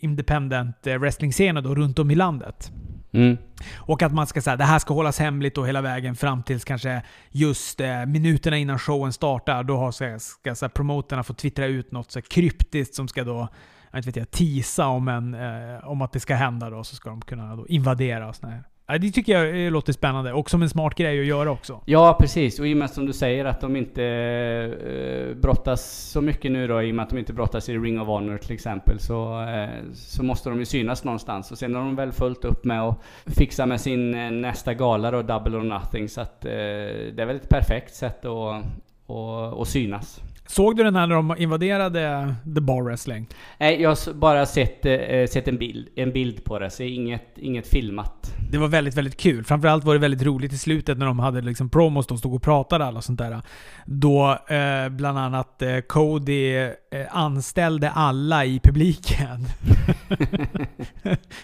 independent 0.00 0.86
eh, 0.86 0.98
wrestling-scener 0.98 1.60
då 1.60 1.74
runt 1.74 1.98
om 1.98 2.10
i 2.10 2.14
landet. 2.14 2.72
Mm. 3.12 3.36
Och 3.76 4.02
att 4.02 4.14
man 4.14 4.26
ska 4.26 4.42
säga 4.42 4.56
det 4.56 4.64
här 4.64 4.78
ska 4.78 4.94
hållas 4.94 5.18
hemligt 5.18 5.54
då 5.54 5.64
hela 5.64 5.80
vägen 5.80 6.16
fram 6.16 6.42
tills 6.42 6.64
kanske 6.64 7.02
just 7.30 7.80
eh, 7.80 8.06
minuterna 8.06 8.58
innan 8.58 8.78
showen 8.78 9.12
startar. 9.12 9.62
Då 9.62 9.76
har, 9.76 9.92
ska, 9.92 10.18
ska 10.18 10.54
så 10.54 10.64
här, 10.64 10.70
promoterna 10.70 11.22
få 11.22 11.34
twittra 11.34 11.66
ut 11.66 11.92
något 11.92 12.10
så 12.10 12.18
här, 12.18 12.24
kryptiskt 12.30 12.94
som 12.94 13.08
ska 13.08 13.24
då 13.24 13.48
jag 13.92 14.02
vet 14.02 14.16
jag, 14.16 14.30
tisa 14.30 14.86
om, 14.86 15.08
en, 15.08 15.34
eh, 15.34 15.88
om 15.88 16.02
att 16.02 16.12
det 16.12 16.20
ska 16.20 16.34
hända 16.34 16.70
då, 16.70 16.84
så 16.84 16.96
ska 16.96 17.10
de 17.10 17.20
kunna 17.20 17.56
då 17.56 17.66
invadera 17.66 18.28
och 18.28 18.36
såna 18.36 18.52
här 18.52 18.64
det 18.96 19.10
tycker 19.10 19.32
jag 19.32 19.64
eh, 19.64 19.70
låter 19.70 19.92
spännande 19.92 20.32
och 20.32 20.50
som 20.50 20.62
en 20.62 20.68
smart 20.68 20.94
grej 20.94 21.20
att 21.20 21.26
göra 21.26 21.50
också. 21.50 21.80
Ja, 21.84 22.16
precis. 22.20 22.60
Och 22.60 22.68
i 22.68 22.74
och 22.74 22.76
med 22.76 22.90
som 22.90 23.06
du 23.06 23.12
säger 23.12 23.44
att 23.44 23.60
de 23.60 23.76
inte 23.76 24.04
eh, 24.04 25.36
brottas 25.36 26.10
så 26.12 26.20
mycket 26.20 26.52
nu 26.52 26.66
då, 26.66 26.82
i 26.82 26.90
och 26.90 26.94
med 26.94 27.02
att 27.02 27.10
de 27.10 27.18
inte 27.18 27.32
brottas 27.32 27.68
i 27.68 27.78
Ring 27.78 28.00
of 28.00 28.06
Honor 28.06 28.38
till 28.38 28.52
exempel, 28.52 28.98
så, 29.00 29.42
eh, 29.42 29.68
så 29.94 30.22
måste 30.22 30.48
de 30.50 30.58
ju 30.58 30.64
synas 30.64 31.04
någonstans. 31.04 31.52
Och 31.52 31.58
sen 31.58 31.74
har 31.74 31.82
de 31.82 31.96
väl 31.96 32.12
fullt 32.12 32.44
upp 32.44 32.64
med 32.64 32.82
att 32.82 32.98
fixa 33.26 33.66
med 33.66 33.80
sin 33.80 34.14
eh, 34.14 34.30
nästa 34.30 34.74
gala 34.74 35.10
då, 35.10 35.22
Double 35.22 35.56
or 35.56 35.62
Nothing. 35.62 36.08
Så 36.08 36.20
att 36.20 36.44
eh, 36.44 36.50
det 36.50 37.18
är 37.18 37.26
väl 37.26 37.36
ett 37.36 37.48
perfekt 37.48 37.94
sätt 37.94 38.24
att, 38.24 38.64
att, 39.06 39.60
att 39.60 39.68
synas. 39.68 40.20
Såg 40.50 40.76
du 40.76 40.84
den 40.84 40.96
här 40.96 41.06
när 41.06 41.14
de 41.14 41.34
invaderade 41.38 42.34
The 42.54 42.60
Bar 42.60 42.82
Wrestling? 42.82 43.28
Nej, 43.58 43.82
jag 43.82 43.88
har 43.88 44.14
bara 44.14 44.46
sett, 44.46 44.86
eh, 44.86 45.26
sett 45.30 45.48
en, 45.48 45.58
bild, 45.58 45.88
en 45.96 46.12
bild 46.12 46.44
på 46.44 46.58
det, 46.58 46.70
så 46.70 46.82
inget, 46.82 47.38
inget 47.38 47.68
filmat. 47.68 48.34
Det 48.50 48.58
var 48.58 48.68
väldigt, 48.68 48.94
väldigt 48.94 49.16
kul. 49.16 49.44
Framförallt 49.44 49.84
var 49.84 49.94
det 49.94 50.00
väldigt 50.00 50.22
roligt 50.22 50.52
i 50.52 50.58
slutet 50.58 50.98
när 50.98 51.06
de 51.06 51.18
hade 51.18 51.40
liksom 51.40 51.70
promos, 51.70 52.06
de 52.06 52.18
stod 52.18 52.34
och 52.34 52.42
pratade 52.42 52.84
alla 52.84 53.00
sånt 53.00 53.18
där. 53.18 53.42
Då 53.86 54.38
eh, 54.48 54.88
bland 54.88 55.18
annat 55.18 55.62
eh, 55.62 55.78
Cody 55.78 56.56
eh, 56.56 56.70
anställde 57.10 57.90
alla 57.90 58.44
i 58.44 58.60
publiken. 58.60 59.40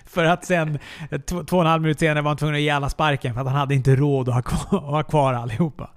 för 0.07 0.25
att 0.25 0.45
sen, 0.45 0.79
två, 1.27 1.45
två 1.45 1.57
och 1.57 1.63
en 1.63 1.69
halv 1.69 1.83
minut 1.83 1.99
senare 1.99 2.23
var 2.23 2.31
han 2.31 2.37
tvungen 2.37 2.55
att 2.55 2.61
ge 2.61 2.71
alla 2.71 2.89
sparken 2.89 3.35
för 3.35 3.41
att 3.41 3.47
han 3.47 3.57
hade 3.57 3.75
inte 3.75 3.97
råd 3.97 4.29
att 4.29 4.35
ha 4.35 4.43
kvar, 4.43 4.79
att 4.79 4.85
ha 4.85 5.03
kvar 5.03 5.35
allihopa. 5.35 5.91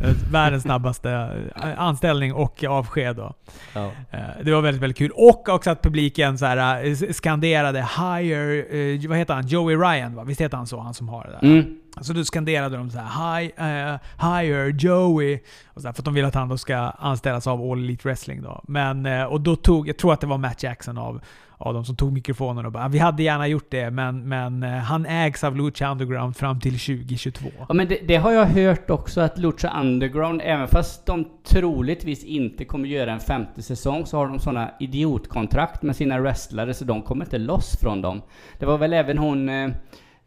Eh, 0.00 0.14
världens 0.30 0.62
snabbaste 0.62 1.10
eh, 1.56 1.80
anställning 1.80 2.34
och 2.34 2.64
avsked. 2.64 3.16
Då. 3.16 3.34
Ja. 3.74 3.92
Eh, 4.10 4.20
det 4.44 4.52
var 4.52 4.60
väldigt, 4.60 4.82
väldigt 4.82 4.98
kul. 4.98 5.10
Och 5.10 5.48
också 5.48 5.70
att 5.70 5.82
publiken 5.82 6.38
så 6.38 6.46
här, 6.46 7.12
skanderade 7.12 7.80
'Higher' 7.82 9.08
vad 9.08 9.18
heter 9.18 9.34
han? 9.34 9.46
Joey 9.46 9.76
Ryan 9.76 10.14
va? 10.14 10.24
Visst 10.24 10.40
heter 10.40 10.56
han 10.56 10.66
så? 10.66 10.80
Han 10.80 10.94
som 10.94 11.08
har 11.08 11.24
det 11.24 11.30
där. 11.30 11.52
Mm. 11.52 11.76
Så 12.00 12.12
då 12.12 12.24
skanderade 12.24 12.76
de 12.76 12.90
så 12.90 12.98
här, 12.98 13.40
Hi, 13.40 14.52
uh, 14.52 14.74
Joey' 14.76 15.38
och 15.66 15.82
så 15.82 15.88
här, 15.88 15.92
för 15.92 16.00
att 16.00 16.04
de 16.04 16.14
vill 16.14 16.24
att 16.24 16.34
han 16.34 16.48
då 16.48 16.58
ska 16.58 16.76
anställas 16.76 17.46
av 17.46 17.70
All 17.70 17.78
Elite 17.78 18.08
Wrestling. 18.08 18.42
Då. 18.42 18.60
Men, 18.68 19.06
och 19.26 19.40
då 19.40 19.56
tog, 19.56 19.88
jag 19.88 19.96
tror 19.96 20.12
att 20.12 20.20
det 20.20 20.26
var 20.26 20.38
Matt 20.38 20.62
Jackson 20.62 20.98
av 20.98 21.20
av 21.62 21.74
de 21.74 21.84
som 21.84 21.96
tog 21.96 22.12
mikrofonen 22.12 22.66
och 22.66 22.72
bara 22.72 22.88
vi 22.88 22.98
hade 22.98 23.22
gärna 23.22 23.48
gjort 23.48 23.70
det, 23.70 23.90
men, 23.90 24.28
men 24.28 24.62
eh, 24.62 24.70
han 24.70 25.06
ägs 25.06 25.44
av 25.44 25.56
Lucha 25.56 25.90
Underground 25.90 26.36
fram 26.36 26.60
till 26.60 26.78
2022. 26.78 27.48
Ja, 27.68 27.74
men 27.74 27.88
det, 27.88 27.98
det, 28.06 28.16
har 28.16 28.32
jag 28.32 28.46
hört 28.46 28.90
också 28.90 29.20
att 29.20 29.38
Lucha 29.38 29.80
Underground, 29.80 30.40
även 30.44 30.68
fast 30.68 31.06
de 31.06 31.28
troligtvis 31.44 32.24
inte 32.24 32.64
kommer 32.64 32.88
göra 32.88 33.12
en 33.12 33.20
femte 33.20 33.62
säsong, 33.62 34.06
så 34.06 34.16
har 34.16 34.26
de 34.26 34.38
sådana 34.38 34.70
idiotkontrakt 34.80 35.82
med 35.82 35.96
sina 35.96 36.20
wrestlare, 36.20 36.74
så 36.74 36.84
de 36.84 37.02
kommer 37.02 37.24
inte 37.24 37.38
loss 37.38 37.76
från 37.80 38.02
dem. 38.02 38.22
Det 38.58 38.66
var 38.66 38.78
väl 38.78 38.92
även 38.92 39.18
hon 39.18 39.48
eh, 39.48 39.70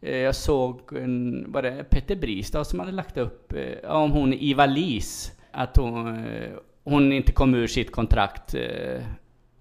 eh 0.02 0.16
jag 0.16 0.34
såg, 0.34 0.80
en, 0.96 1.52
var 1.52 1.62
det 1.62 1.84
Petter 1.90 2.16
Bristad 2.16 2.64
som 2.64 2.80
hade 2.80 2.92
lagt 2.92 3.16
upp, 3.16 3.52
eh, 3.52 3.90
om 3.90 4.10
hon 4.10 4.32
Iva 4.32 4.66
Lis, 4.66 5.32
att 5.52 5.76
hon, 5.76 6.24
eh, 6.26 6.50
hon 6.84 7.12
inte 7.12 7.32
kom 7.32 7.54
ur 7.54 7.66
sitt 7.66 7.92
kontrakt 7.92 8.54
eh, 8.54 9.04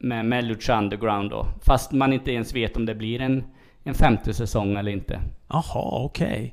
med, 0.04 0.26
med 0.26 0.44
Lucha 0.44 0.78
Underground 0.78 1.30
då. 1.30 1.48
Fast 1.62 1.92
man 1.92 2.14
inte 2.14 2.32
ens 2.32 2.56
vet 2.56 2.78
om 2.78 2.86
det 2.86 2.96
blir 2.96 3.22
en, 3.22 3.44
en 3.84 3.94
femte 3.94 4.34
säsong 4.34 4.76
eller 4.76 4.92
inte. 4.92 5.20
Jaha, 5.54 6.06
okej. 6.06 6.28
Okay. 6.28 6.52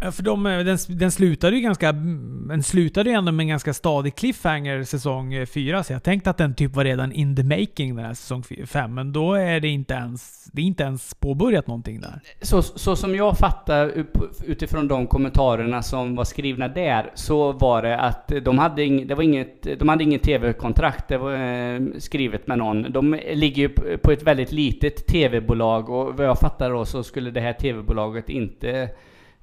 För 0.00 0.22
de, 0.22 0.46
eh, 0.46 0.58
den, 0.58 0.78
den 0.88 1.10
slutade 1.10 1.56
ju 1.56 1.62
ganska... 1.62 1.92
Den 1.92 2.62
slutade 2.62 3.10
ju 3.10 3.16
ändå 3.16 3.32
med 3.32 3.44
en 3.44 3.48
ganska 3.48 3.74
stadig 3.74 4.14
cliffhanger 4.14 4.84
säsong 4.84 5.34
eh, 5.34 5.46
4, 5.46 5.84
så 5.84 5.92
jag 5.92 6.02
tänkte 6.02 6.30
att 6.30 6.36
den 6.36 6.54
typ 6.54 6.76
var 6.76 6.84
redan 6.84 7.12
in 7.12 7.36
the 7.36 7.42
making 7.42 7.96
den 7.96 8.04
här 8.04 8.14
säsong 8.14 8.44
5, 8.66 8.94
men 8.94 9.12
då 9.12 9.34
är 9.34 9.60
det 9.60 9.68
inte 9.68 9.94
ens... 9.94 10.44
Det 10.52 10.62
är 10.62 10.66
inte 10.66 10.82
ens 10.82 11.14
påbörjat 11.14 11.66
någonting 11.66 12.00
där. 12.00 12.20
Så, 12.40 12.62
så 12.62 12.96
som 12.96 13.14
jag 13.14 13.38
fattar 13.38 14.04
utifrån 14.44 14.88
de 14.88 15.06
kommentarerna 15.06 15.82
som 15.82 16.14
var 16.14 16.24
skrivna 16.24 16.68
där, 16.68 17.10
så 17.14 17.52
var 17.52 17.82
det 17.82 17.98
att 17.98 18.32
de 18.42 18.58
hade, 18.58 18.84
ing, 18.84 19.06
det 19.06 19.14
var 19.14 19.22
inget, 19.22 19.78
de 19.78 19.88
hade 19.88 20.04
inget 20.04 20.22
TV-kontrakt, 20.22 21.08
det 21.08 21.18
var 21.18 21.32
eh, 21.34 21.80
skrivet 21.98 22.46
med 22.46 22.58
någon. 22.58 22.92
De 22.92 23.20
ligger 23.32 23.62
ju 23.62 23.98
på 23.98 24.12
ett 24.12 24.22
väldigt 24.22 24.52
litet 24.52 25.06
TV-bolag 25.06 25.90
och 25.90 26.16
vad 26.16 26.26
jag 26.26 26.38
fattar 26.38 26.70
då 26.70 26.84
så 26.84 27.02
skulle 27.02 27.30
det 27.30 27.40
här 27.40 27.52
TV-bolaget 27.52 28.27
inte 28.28 28.90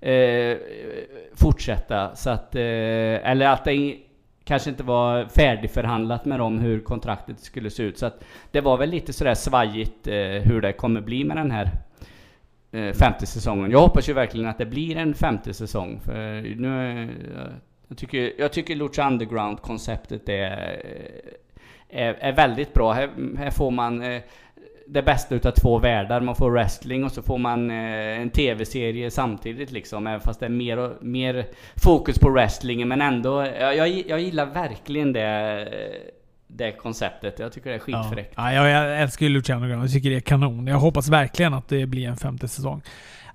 eh, 0.02 0.58
fortsätta. 1.34 2.16
Så 2.16 2.30
att, 2.30 2.56
eh, 2.56 2.62
eller 3.30 3.48
att 3.48 3.64
det 3.64 3.98
kanske 4.44 4.70
inte 4.70 4.84
var 4.84 5.26
färdigförhandlat 5.26 6.26
med 6.26 6.40
dem 6.40 6.60
hur 6.60 6.80
kontraktet 6.80 7.40
skulle 7.40 7.70
se 7.70 7.84
ut. 7.84 7.98
Så 7.98 8.06
att 8.06 8.24
det 8.52 8.62
var 8.62 8.78
väl 8.78 8.90
lite 8.90 9.14
sådär 9.14 9.34
svajigt 9.34 10.08
eh, 10.08 10.16
hur 10.16 10.62
det 10.62 10.74
kommer 10.74 11.02
bli 11.02 11.24
med 11.24 11.38
den 11.38 11.52
här 11.52 11.72
eh, 12.72 12.94
femte 12.94 13.26
säsongen. 13.26 13.72
Jag 13.72 13.80
hoppas 13.80 14.10
ju 14.10 14.14
verkligen 14.14 14.50
att 14.50 14.58
det 14.58 14.66
blir 14.66 14.98
en 14.98 15.14
femte 15.14 15.54
säsong. 15.54 16.00
För 16.06 16.42
nu, 16.42 17.02
eh, 17.02 17.10
jag, 17.88 17.98
tycker, 17.98 18.34
jag 18.38 18.54
tycker 18.54 18.76
Lucha 18.76 19.08
Underground-konceptet 19.08 20.30
är, 20.30 20.52
eh, 21.90 22.08
är, 22.08 22.14
är, 22.14 22.34
väldigt 22.34 22.74
bra. 22.74 22.94
Här, 22.94 23.10
här 23.38 23.52
får 23.52 23.72
man 23.72 24.02
eh, 24.02 24.22
det 24.88 25.02
bästa 25.02 25.36
utav 25.36 25.52
två 25.52 25.80
världar. 25.80 26.22
Man 26.22 26.36
får 26.36 26.52
wrestling 26.52 27.04
och 27.04 27.12
så 27.12 27.22
får 27.22 27.38
man 27.38 27.72
eh, 27.72 28.22
en 28.22 28.30
tv-serie 28.30 29.12
samtidigt 29.12 29.72
liksom. 29.72 30.08
Även 30.08 30.22
fast 30.22 30.40
det 30.40 30.46
är 30.46 30.50
mer, 30.50 30.90
mer 31.02 31.46
fokus 31.76 32.20
på 32.20 32.30
wrestlingen. 32.30 32.88
Men 32.88 33.02
ändå, 33.02 33.46
jag, 33.46 33.76
jag, 33.78 33.90
jag 34.08 34.20
gillar 34.20 34.46
verkligen 34.46 35.14
det, 35.14 35.68
det 36.48 36.72
konceptet. 36.72 37.40
Jag 37.40 37.52
tycker 37.54 37.70
det 37.70 37.76
är 37.76 37.80
skitfräckt. 37.80 38.34
Ja, 38.38 38.54
ja 38.54 38.70
jag 38.70 39.02
älskar 39.02 39.26
ju 39.26 39.30
Luciano 39.30 39.68
Grande. 39.68 39.86
Jag 39.86 39.94
tycker 39.94 40.10
det 40.10 40.16
är 40.16 40.22
kanon. 40.22 40.68
Jag 40.68 40.78
hoppas 40.78 41.10
verkligen 41.10 41.54
att 41.54 41.68
det 41.68 41.86
blir 41.86 42.08
en 42.08 42.18
femte 42.18 42.48
säsong. 42.48 42.82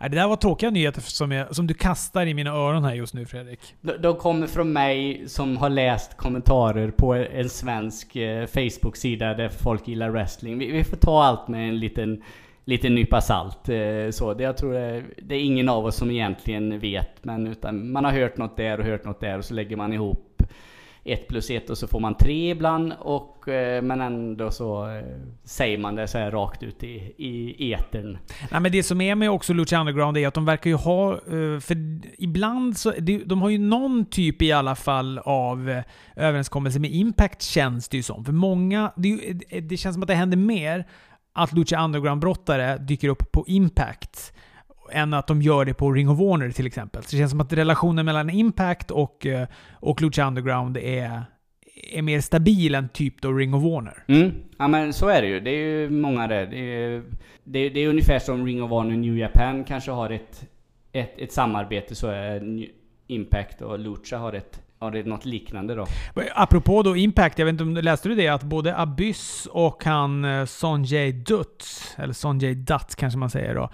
Äh, 0.01 0.11
det 0.11 0.17
där 0.17 0.29
var 0.29 0.37
tråkiga 0.37 0.71
nyheter 0.71 1.01
som, 1.01 1.33
jag, 1.33 1.55
som 1.55 1.67
du 1.67 1.75
kastar 1.75 2.27
i 2.27 2.35
mina 2.35 2.51
öron 2.51 2.85
här 2.85 2.95
just 2.95 3.15
nu 3.15 3.27
Fredrik. 3.27 3.61
De, 3.81 3.93
de 3.93 4.17
kommer 4.17 4.47
från 4.47 4.73
mig 4.73 5.29
som 5.29 5.57
har 5.57 5.69
läst 5.69 6.17
kommentarer 6.17 6.91
på 6.91 7.15
en 7.15 7.49
svensk 7.49 8.17
eh, 8.17 8.47
Facebook-sida 8.47 9.35
där 9.35 9.49
folk 9.49 9.89
gillar 9.89 10.11
wrestling. 10.11 10.59
Vi, 10.59 10.71
vi, 10.73 10.85
får 10.85 10.97
ta 10.97 11.23
allt 11.25 11.49
med 11.49 11.69
en 11.69 11.79
liten, 11.79 12.23
liten 12.65 12.95
nypa 12.95 13.21
salt. 13.21 13.69
Eh, 13.69 14.11
så 14.11 14.35
det, 14.35 14.43
jag 14.43 14.57
tror 14.57 14.73
det, 14.73 15.05
det, 15.23 15.35
är 15.35 15.41
ingen 15.41 15.69
av 15.69 15.85
oss 15.85 15.97
som 15.97 16.11
egentligen 16.11 16.79
vet. 16.79 17.25
Men 17.25 17.47
utan 17.47 17.93
man 17.93 18.05
har 18.05 18.13
hört 18.13 18.37
något 18.37 18.57
där 18.57 18.79
och 18.79 18.85
hört 18.85 19.05
något 19.05 19.21
där 19.21 19.39
och 19.39 19.45
så 19.45 19.55
lägger 19.55 19.77
man 19.77 19.93
ihop 19.93 20.30
1 21.05 21.29
plus 21.29 21.51
1 21.51 21.71
och 21.71 21.79
så 21.79 21.87
får 21.87 22.01
man 22.01 22.15
3 22.15 22.51
ibland. 22.51 22.93
Och, 22.99 23.49
eh, 23.49 23.83
men 23.83 24.01
ändå 24.01 24.51
så 24.51 24.91
eh, 24.91 25.05
säger 25.45 25.79
man 25.79 25.95
det 25.95 26.09
så 26.09 26.19
här 26.19 26.31
rakt 26.31 26.63
ut 26.63 26.85
i, 26.85 27.15
i 27.17 27.73
etern. 27.73 28.19
Nej, 28.51 28.61
men 28.61 28.73
det 28.73 28.83
som 28.83 29.01
är 29.01 29.15
med 29.15 29.31
också 29.31 29.53
Lucha 29.53 29.81
Underground 29.81 30.17
är 30.17 30.29
att 30.29 30.35
de 30.35 30.45
verkar 30.45 30.71
ju 30.71 30.77
ha... 30.77 31.13
Eh, 31.13 31.61
för 31.61 31.77
ibland 32.19 32.77
så... 32.77 32.93
De 33.25 33.43
har 33.43 33.49
ju 33.49 33.59
någon 33.59 34.05
typ 34.05 34.43
i 34.43 34.53
alla 34.53 34.75
fall 34.75 35.19
av 35.19 35.83
överenskommelse 36.17 36.79
med 36.79 36.91
Impact 36.91 37.43
känns 37.43 37.89
det 37.89 37.97
ju 37.97 38.03
som. 38.03 38.25
För 38.25 38.33
många... 38.33 38.93
Det, 38.97 39.17
det 39.61 39.77
känns 39.77 39.95
som 39.95 40.03
att 40.03 40.09
det 40.09 40.15
händer 40.15 40.37
mer 40.37 40.87
att 41.33 41.53
Lucha 41.53 41.85
Underground-brottare 41.85 42.79
dyker 42.79 43.09
upp 43.09 43.33
på 43.33 43.45
Impact 43.47 44.33
än 44.92 45.14
att 45.14 45.26
de 45.26 45.42
gör 45.42 45.64
det 45.64 45.74
på 45.74 45.92
Ring 45.92 46.09
of 46.09 46.18
Warner 46.18 46.50
till 46.50 46.66
exempel. 46.66 47.03
Så 47.03 47.11
det 47.11 47.16
känns 47.16 47.31
som 47.31 47.40
att 47.40 47.53
relationen 47.53 48.07
mellan 48.07 48.31
Impact 48.31 48.90
och, 48.90 49.26
eh, 49.26 49.48
och 49.72 50.03
Lucha 50.03 50.26
Underground 50.26 50.76
är, 50.76 51.22
är 51.92 52.03
mer 52.03 52.20
stabil 52.20 52.74
än 52.74 52.88
typ 52.88 53.22
då 53.22 53.33
Ring 53.33 53.55
of 53.55 53.62
Warner. 53.62 54.05
Mm. 54.09 54.33
Ja 54.59 54.68
men 54.68 54.92
så 54.92 55.09
är 55.09 55.22
det 55.22 55.29
ju. 55.29 55.40
Det 55.40 55.50
är 55.50 55.81
ju 55.81 55.90
många 55.90 56.26
där. 56.26 56.46
Det 56.46 56.59
är, 56.59 57.03
det 57.44 57.59
är, 57.59 57.70
det 57.70 57.81
är 57.81 57.88
ungefär 57.88 58.18
som 58.18 58.46
Ring 58.46 58.62
of 58.62 58.70
Warner 58.70 58.96
New 58.96 59.18
Japan 59.18 59.64
kanske 59.64 59.90
har 59.90 60.11
ett, 60.11 60.48
ett, 60.92 61.18
ett 61.18 61.33
samarbete 61.33 61.94
så 61.94 62.07
är 62.07 62.66
Impact 63.07 63.62
och 63.62 63.79
Lucha 63.79 64.18
har 64.18 64.33
ett 64.33 64.62
Ja, 64.81 64.90
det 64.90 64.99
är 64.99 65.05
något 65.05 65.25
liknande 65.25 65.75
då. 65.75 65.87
Apropå 66.35 66.83
då 66.83 66.97
Impact, 66.97 67.38
jag 67.38 67.47
vet 67.47 67.53
inte 67.53 67.64
om 67.64 67.75
du 67.75 67.83
läste 67.83 68.09
du 68.09 68.14
det? 68.14 68.29
Att 68.29 68.43
både 68.43 68.77
Abyss 68.77 69.49
och 69.51 69.85
han 69.85 70.25
eh, 70.25 70.45
Sonjay 70.45 71.12
Dutt, 71.12 71.64
eller 71.97 72.12
Sonjay 72.12 72.55
Dutt 72.55 72.97
kanske 72.97 73.19
man 73.19 73.31
säger 73.31 73.55
då, 73.55 73.71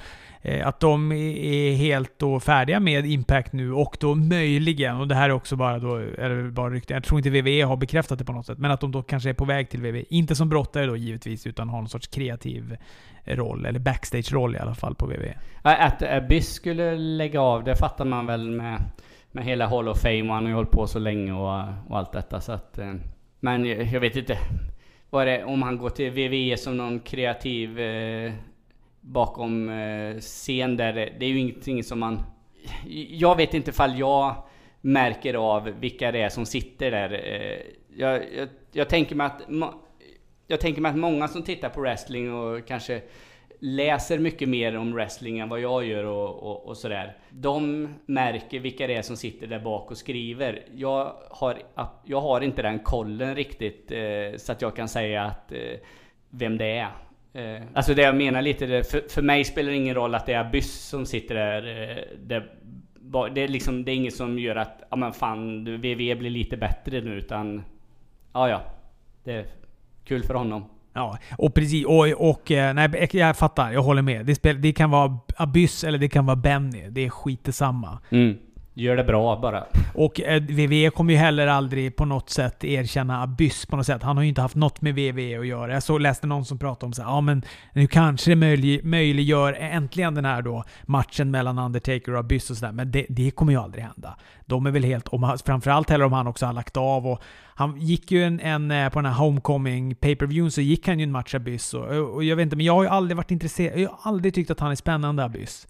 Eh, 0.46 0.66
att 0.66 0.80
de 0.80 1.12
är 1.12 1.74
helt 1.74 2.18
då 2.18 2.40
färdiga 2.40 2.80
med 2.80 3.06
Impact 3.06 3.52
nu 3.52 3.72
och 3.72 3.96
då 4.00 4.14
möjligen, 4.14 4.96
och 4.96 5.08
det 5.08 5.14
här 5.14 5.28
är 5.28 5.32
också 5.32 5.56
bara 5.56 5.78
då, 5.78 5.96
eller 5.96 6.50
bara 6.50 6.70
rykten, 6.70 6.94
jag 6.94 7.04
tror 7.04 7.20
inte 7.20 7.30
WWE 7.30 7.64
har 7.64 7.76
bekräftat 7.76 8.18
det 8.18 8.24
på 8.24 8.32
något 8.32 8.46
sätt, 8.46 8.58
men 8.58 8.70
att 8.70 8.80
de 8.80 8.92
då 8.92 9.02
kanske 9.02 9.28
är 9.30 9.34
på 9.34 9.44
väg 9.44 9.70
till 9.70 9.80
WWE. 9.80 10.04
Inte 10.08 10.34
som 10.34 10.48
brottare 10.48 10.86
då 10.86 10.96
givetvis, 10.96 11.46
utan 11.46 11.68
har 11.68 11.78
någon 11.78 11.88
sorts 11.88 12.06
kreativ 12.06 12.76
roll, 13.24 13.66
eller 13.66 13.78
backstage-roll 13.78 14.56
i 14.56 14.58
alla 14.58 14.74
fall 14.74 14.94
på 14.94 15.06
WWE. 15.06 15.34
Att 15.62 16.02
Abyss 16.02 16.52
skulle 16.52 16.96
lägga 16.96 17.40
av, 17.40 17.64
det 17.64 17.76
fattar 17.76 18.04
man 18.04 18.26
väl 18.26 18.50
med, 18.50 18.82
med 19.36 19.44
hela 19.44 19.66
Hall 19.66 19.88
of 19.88 20.02
Fame 20.02 20.22
och 20.22 20.34
han 20.34 20.44
har 20.44 20.50
ju 20.50 20.54
hållit 20.54 20.70
på 20.70 20.86
så 20.86 20.98
länge 20.98 21.32
och, 21.32 21.64
och 21.88 21.98
allt 21.98 22.12
detta 22.12 22.40
så 22.40 22.52
att... 22.52 22.78
Eh, 22.78 22.94
men 23.40 23.64
jag 23.64 24.00
vet 24.00 24.16
inte. 24.16 24.38
Vad 25.10 25.26
det, 25.26 25.44
om 25.44 25.62
han 25.62 25.78
går 25.78 25.90
till 25.90 26.10
VVE 26.10 26.56
som 26.56 26.76
någon 26.76 27.00
kreativ 27.00 27.80
eh, 27.80 28.32
bakom 29.00 29.68
eh, 29.68 30.16
scen 30.20 30.76
där. 30.76 30.92
Det 30.92 31.26
är 31.26 31.28
ju 31.28 31.38
ingenting 31.38 31.84
som 31.84 31.98
man... 31.98 32.22
Jag 33.08 33.36
vet 33.36 33.54
inte 33.54 33.70
ifall 33.70 33.98
jag 33.98 34.34
märker 34.80 35.34
av 35.34 35.64
vilka 35.64 36.12
det 36.12 36.22
är 36.22 36.28
som 36.28 36.46
sitter 36.46 36.90
där. 36.90 37.12
Eh, 37.12 37.60
jag, 38.00 38.22
jag, 38.36 38.48
jag, 38.72 38.88
tänker 38.88 39.14
mig 39.14 39.26
att... 39.26 39.42
Jag 40.46 40.60
tänker 40.60 40.80
mig 40.80 40.90
att 40.90 40.98
många 40.98 41.28
som 41.28 41.42
tittar 41.42 41.68
på 41.68 41.80
wrestling 41.80 42.34
och 42.34 42.66
kanske 42.66 43.02
läser 43.60 44.18
mycket 44.18 44.48
mer 44.48 44.76
om 44.76 44.92
wrestling 44.92 45.38
än 45.38 45.48
vad 45.48 45.60
jag 45.60 45.84
gör 45.84 46.04
och, 46.04 46.42
och, 46.42 46.66
och, 46.66 46.76
sådär. 46.76 47.16
De 47.30 47.88
märker 48.06 48.60
vilka 48.60 48.86
det 48.86 48.94
är 48.94 49.02
som 49.02 49.16
sitter 49.16 49.46
där 49.46 49.60
bak 49.60 49.90
och 49.90 49.96
skriver. 49.96 50.62
Jag 50.74 51.12
har, 51.30 51.58
jag 52.04 52.20
har 52.20 52.40
inte 52.40 52.62
den 52.62 52.78
kollen 52.78 53.34
riktigt 53.34 53.92
eh, 53.92 54.36
så 54.36 54.52
att 54.52 54.62
jag 54.62 54.76
kan 54.76 54.88
säga 54.88 55.24
att 55.24 55.52
eh, 55.52 55.78
vem 56.30 56.58
det 56.58 56.78
är. 56.78 56.90
Eh, 57.32 57.62
alltså 57.74 57.94
det 57.94 58.02
jag 58.02 58.16
menar 58.16 58.42
lite, 58.42 58.66
det, 58.66 58.90
för, 58.90 59.02
för 59.08 59.22
mig 59.22 59.44
spelar 59.44 59.70
det 59.70 59.76
ingen 59.76 59.94
roll 59.94 60.14
att 60.14 60.26
det 60.26 60.32
är 60.32 60.40
Abyss 60.40 60.88
som 60.88 61.06
sitter 61.06 61.34
där. 61.34 61.66
Eh, 61.66 62.18
det, 62.18 62.44
det, 63.34 63.40
är 63.40 63.48
liksom, 63.48 63.84
det 63.84 63.90
är 63.92 63.96
inget 63.96 64.14
som 64.14 64.38
gör 64.38 64.56
att, 64.56 64.82
ja 64.90 64.96
men 64.96 65.12
fan, 65.12 65.64
VV 65.64 66.14
blir 66.18 66.30
lite 66.30 66.56
bättre 66.56 67.00
nu 67.00 67.14
utan... 67.14 67.64
Ja 68.32 68.48
ja. 68.48 68.62
Det 69.24 69.32
är 69.32 69.46
kul 70.04 70.22
för 70.22 70.34
honom. 70.34 70.64
Ja, 70.96 71.18
och 71.38 71.54
precis. 71.54 71.86
Och, 71.86 72.30
och 72.30 72.50
eh, 72.50 72.74
nej, 72.74 72.90
eh, 72.94 73.16
jag 73.16 73.36
fattar. 73.36 73.72
Jag 73.72 73.82
håller 73.82 74.02
med. 74.02 74.26
Det, 74.26 74.34
spel, 74.34 74.62
det 74.62 74.72
kan 74.72 74.90
vara 74.90 75.18
Abyss 75.36 75.84
eller 75.84 75.98
det 75.98 76.08
kan 76.08 76.26
vara 76.26 76.36
Benny. 76.36 76.88
Det 76.90 77.04
är 77.04 77.10
skit 77.10 77.44
detsamma. 77.44 77.98
Mm. 78.10 78.36
Gör 78.78 78.96
det 78.96 79.04
bra 79.04 79.40
bara. 79.40 79.64
Och 79.94 80.20
eh, 80.20 80.42
VV 80.42 80.90
kommer 80.90 81.12
ju 81.12 81.18
heller 81.18 81.46
aldrig 81.46 81.96
på 81.96 82.04
något 82.04 82.30
sätt 82.30 82.64
erkänna 82.64 83.22
Abyss 83.22 83.66
på 83.66 83.76
något 83.76 83.86
sätt. 83.86 84.02
Han 84.02 84.16
har 84.16 84.22
ju 84.22 84.28
inte 84.28 84.40
haft 84.40 84.54
något 84.56 84.80
med 84.80 84.94
VV 84.94 85.40
att 85.40 85.46
göra. 85.46 85.72
Jag 85.72 85.82
så 85.82 85.98
läste 85.98 86.26
någon 86.26 86.44
som 86.44 86.58
pratade 86.58 86.86
om 86.86 86.92
så 86.92 87.02
här, 87.02 87.08
ja 87.08 87.20
men 87.20 87.42
nu 87.72 87.86
kanske 87.86 88.30
det 88.30 88.36
möjlig, 88.36 88.84
möjliggör 88.84 89.52
äntligen 89.52 90.14
den 90.14 90.24
här 90.24 90.42
då 90.42 90.64
matchen 90.82 91.30
mellan 91.30 91.58
Undertaker 91.58 92.12
och 92.12 92.18
Abyss 92.18 92.50
och 92.50 92.56
sådär. 92.56 92.72
Men 92.72 92.90
det, 92.90 93.06
det, 93.08 93.30
kommer 93.30 93.52
ju 93.52 93.58
aldrig 93.58 93.84
hända. 93.84 94.16
De 94.46 94.66
är 94.66 94.70
väl 94.70 94.84
helt, 94.84 95.08
om, 95.08 95.38
framförallt 95.46 95.90
heller 95.90 96.04
om 96.04 96.12
han 96.12 96.26
också 96.26 96.46
har 96.46 96.52
lagt 96.52 96.76
av 96.76 97.06
och 97.06 97.22
han 97.54 97.80
gick 97.80 98.10
ju 98.10 98.24
en, 98.24 98.40
en 98.40 98.70
eh, 98.70 98.88
på 98.88 98.98
den 98.98 99.12
här 99.12 99.18
Homecoming 99.18 99.94
pay 99.94 100.16
per 100.16 100.26
view 100.26 100.50
så 100.50 100.60
gick 100.60 100.88
han 100.88 100.98
ju 100.98 101.02
en 101.02 101.12
match 101.12 101.34
Abyss 101.34 101.74
och, 101.74 102.14
och 102.14 102.24
jag 102.24 102.36
vet 102.36 102.42
inte, 102.42 102.56
men 102.56 102.66
jag 102.66 102.74
har 102.74 102.82
ju 102.82 102.88
aldrig 102.88 103.16
varit 103.16 103.30
intresserad. 103.30 103.78
Jag 103.78 103.90
har 103.90 104.10
aldrig 104.10 104.34
tyckt 104.34 104.50
att 104.50 104.60
han 104.60 104.70
är 104.70 104.76
spännande 104.76 105.24
Abyss. 105.24 105.66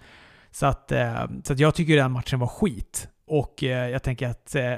Så 0.57 0.67
att, 0.67 0.93
eh, 0.93 1.25
så 1.45 1.53
att 1.53 1.59
jag 1.59 1.75
tycker 1.75 1.97
den 1.97 2.13
matchen 2.13 2.39
var 2.39 2.47
skit. 2.47 3.09
Och 3.27 3.65
eh, 3.65 3.91
jag 3.91 4.03
tänker 4.03 4.29
att 4.29 4.55
eh, 4.55 4.73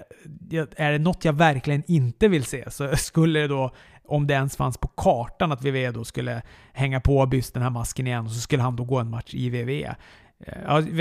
är 0.77 0.93
det 0.93 0.99
något 0.99 1.25
jag 1.25 1.33
verkligen 1.33 1.83
inte 1.87 2.29
vill 2.29 2.45
se 2.45 2.71
så 2.71 2.88
skulle 2.97 3.41
det 3.41 3.49
då, 3.49 3.71
om 4.05 4.27
det 4.27 4.35
ens 4.35 4.57
fanns 4.57 4.79
på 4.79 4.88
kartan 4.88 5.53
att 5.53 5.64
WWE 5.64 5.91
då 5.91 6.05
skulle 6.05 6.43
hänga 6.73 7.01
på 7.01 7.27
Byst 7.27 7.55
den 7.55 7.62
här 7.62 7.71
masken 7.71 8.07
igen 8.07 8.25
och 8.25 8.31
så 8.31 8.41
skulle 8.41 8.62
han 8.62 8.77
då 8.77 8.85
gå 8.85 8.99
en 8.99 9.11
match 9.11 9.35
i 9.35 9.51
WWE. 9.51 9.95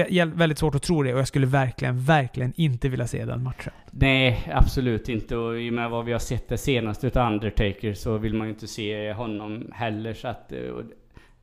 Ja, 0.10 0.26
väldigt 0.26 0.58
svårt 0.58 0.76
att 0.76 0.84
tro 0.84 1.04
det 1.04 1.14
och 1.14 1.20
jag 1.20 1.28
skulle 1.28 1.48
verkligen, 1.48 2.04
verkligen 2.04 2.54
inte 2.56 2.90
vilja 2.90 3.08
se 3.08 3.26
den 3.26 3.44
matchen. 3.44 3.74
Nej, 3.92 4.52
absolut 4.54 5.10
inte. 5.10 5.38
Och 5.38 5.62
i 5.62 5.70
och 5.70 5.74
med 5.74 5.90
vad 5.90 6.06
vi 6.06 6.12
har 6.12 6.20
sett 6.20 6.50
det 6.50 6.58
senaste 6.58 7.08
utav 7.08 7.32
Undertaker 7.32 7.94
så 7.94 8.18
vill 8.18 8.34
man 8.34 8.48
ju 8.48 8.54
inte 8.54 8.68
se 8.68 9.14
honom 9.14 9.72
heller. 9.74 10.14
Så 10.14 10.28
att, 10.28 10.52
och, 10.52 10.84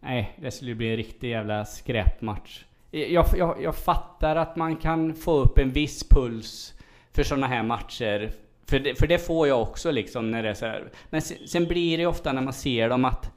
nej, 0.00 0.38
det 0.42 0.50
skulle 0.50 0.74
bli 0.74 0.90
en 0.90 0.96
riktig 0.96 1.30
jävla 1.30 1.64
skräpmatch 1.64 2.64
jag, 2.94 3.26
jag, 3.36 3.62
jag 3.62 3.76
fattar 3.76 4.36
att 4.36 4.56
man 4.56 4.76
kan 4.76 5.14
få 5.14 5.40
upp 5.40 5.58
en 5.58 5.72
viss 5.72 6.08
puls 6.08 6.74
för 7.12 7.22
sådana 7.22 7.46
här 7.46 7.62
matcher. 7.62 8.32
För 8.66 8.78
det, 8.78 8.94
för 8.94 9.06
det 9.06 9.18
får 9.18 9.48
jag 9.48 9.62
också 9.62 9.90
liksom 9.90 10.30
när 10.30 10.42
det 10.42 10.48
är 10.48 10.54
så 10.54 10.66
här. 10.66 10.90
Men 11.10 11.22
sen, 11.22 11.36
sen 11.46 11.64
blir 11.64 11.98
det 11.98 12.06
ofta 12.06 12.32
när 12.32 12.42
man 12.42 12.52
ser 12.52 12.88
dem 12.88 13.04
att 13.04 13.30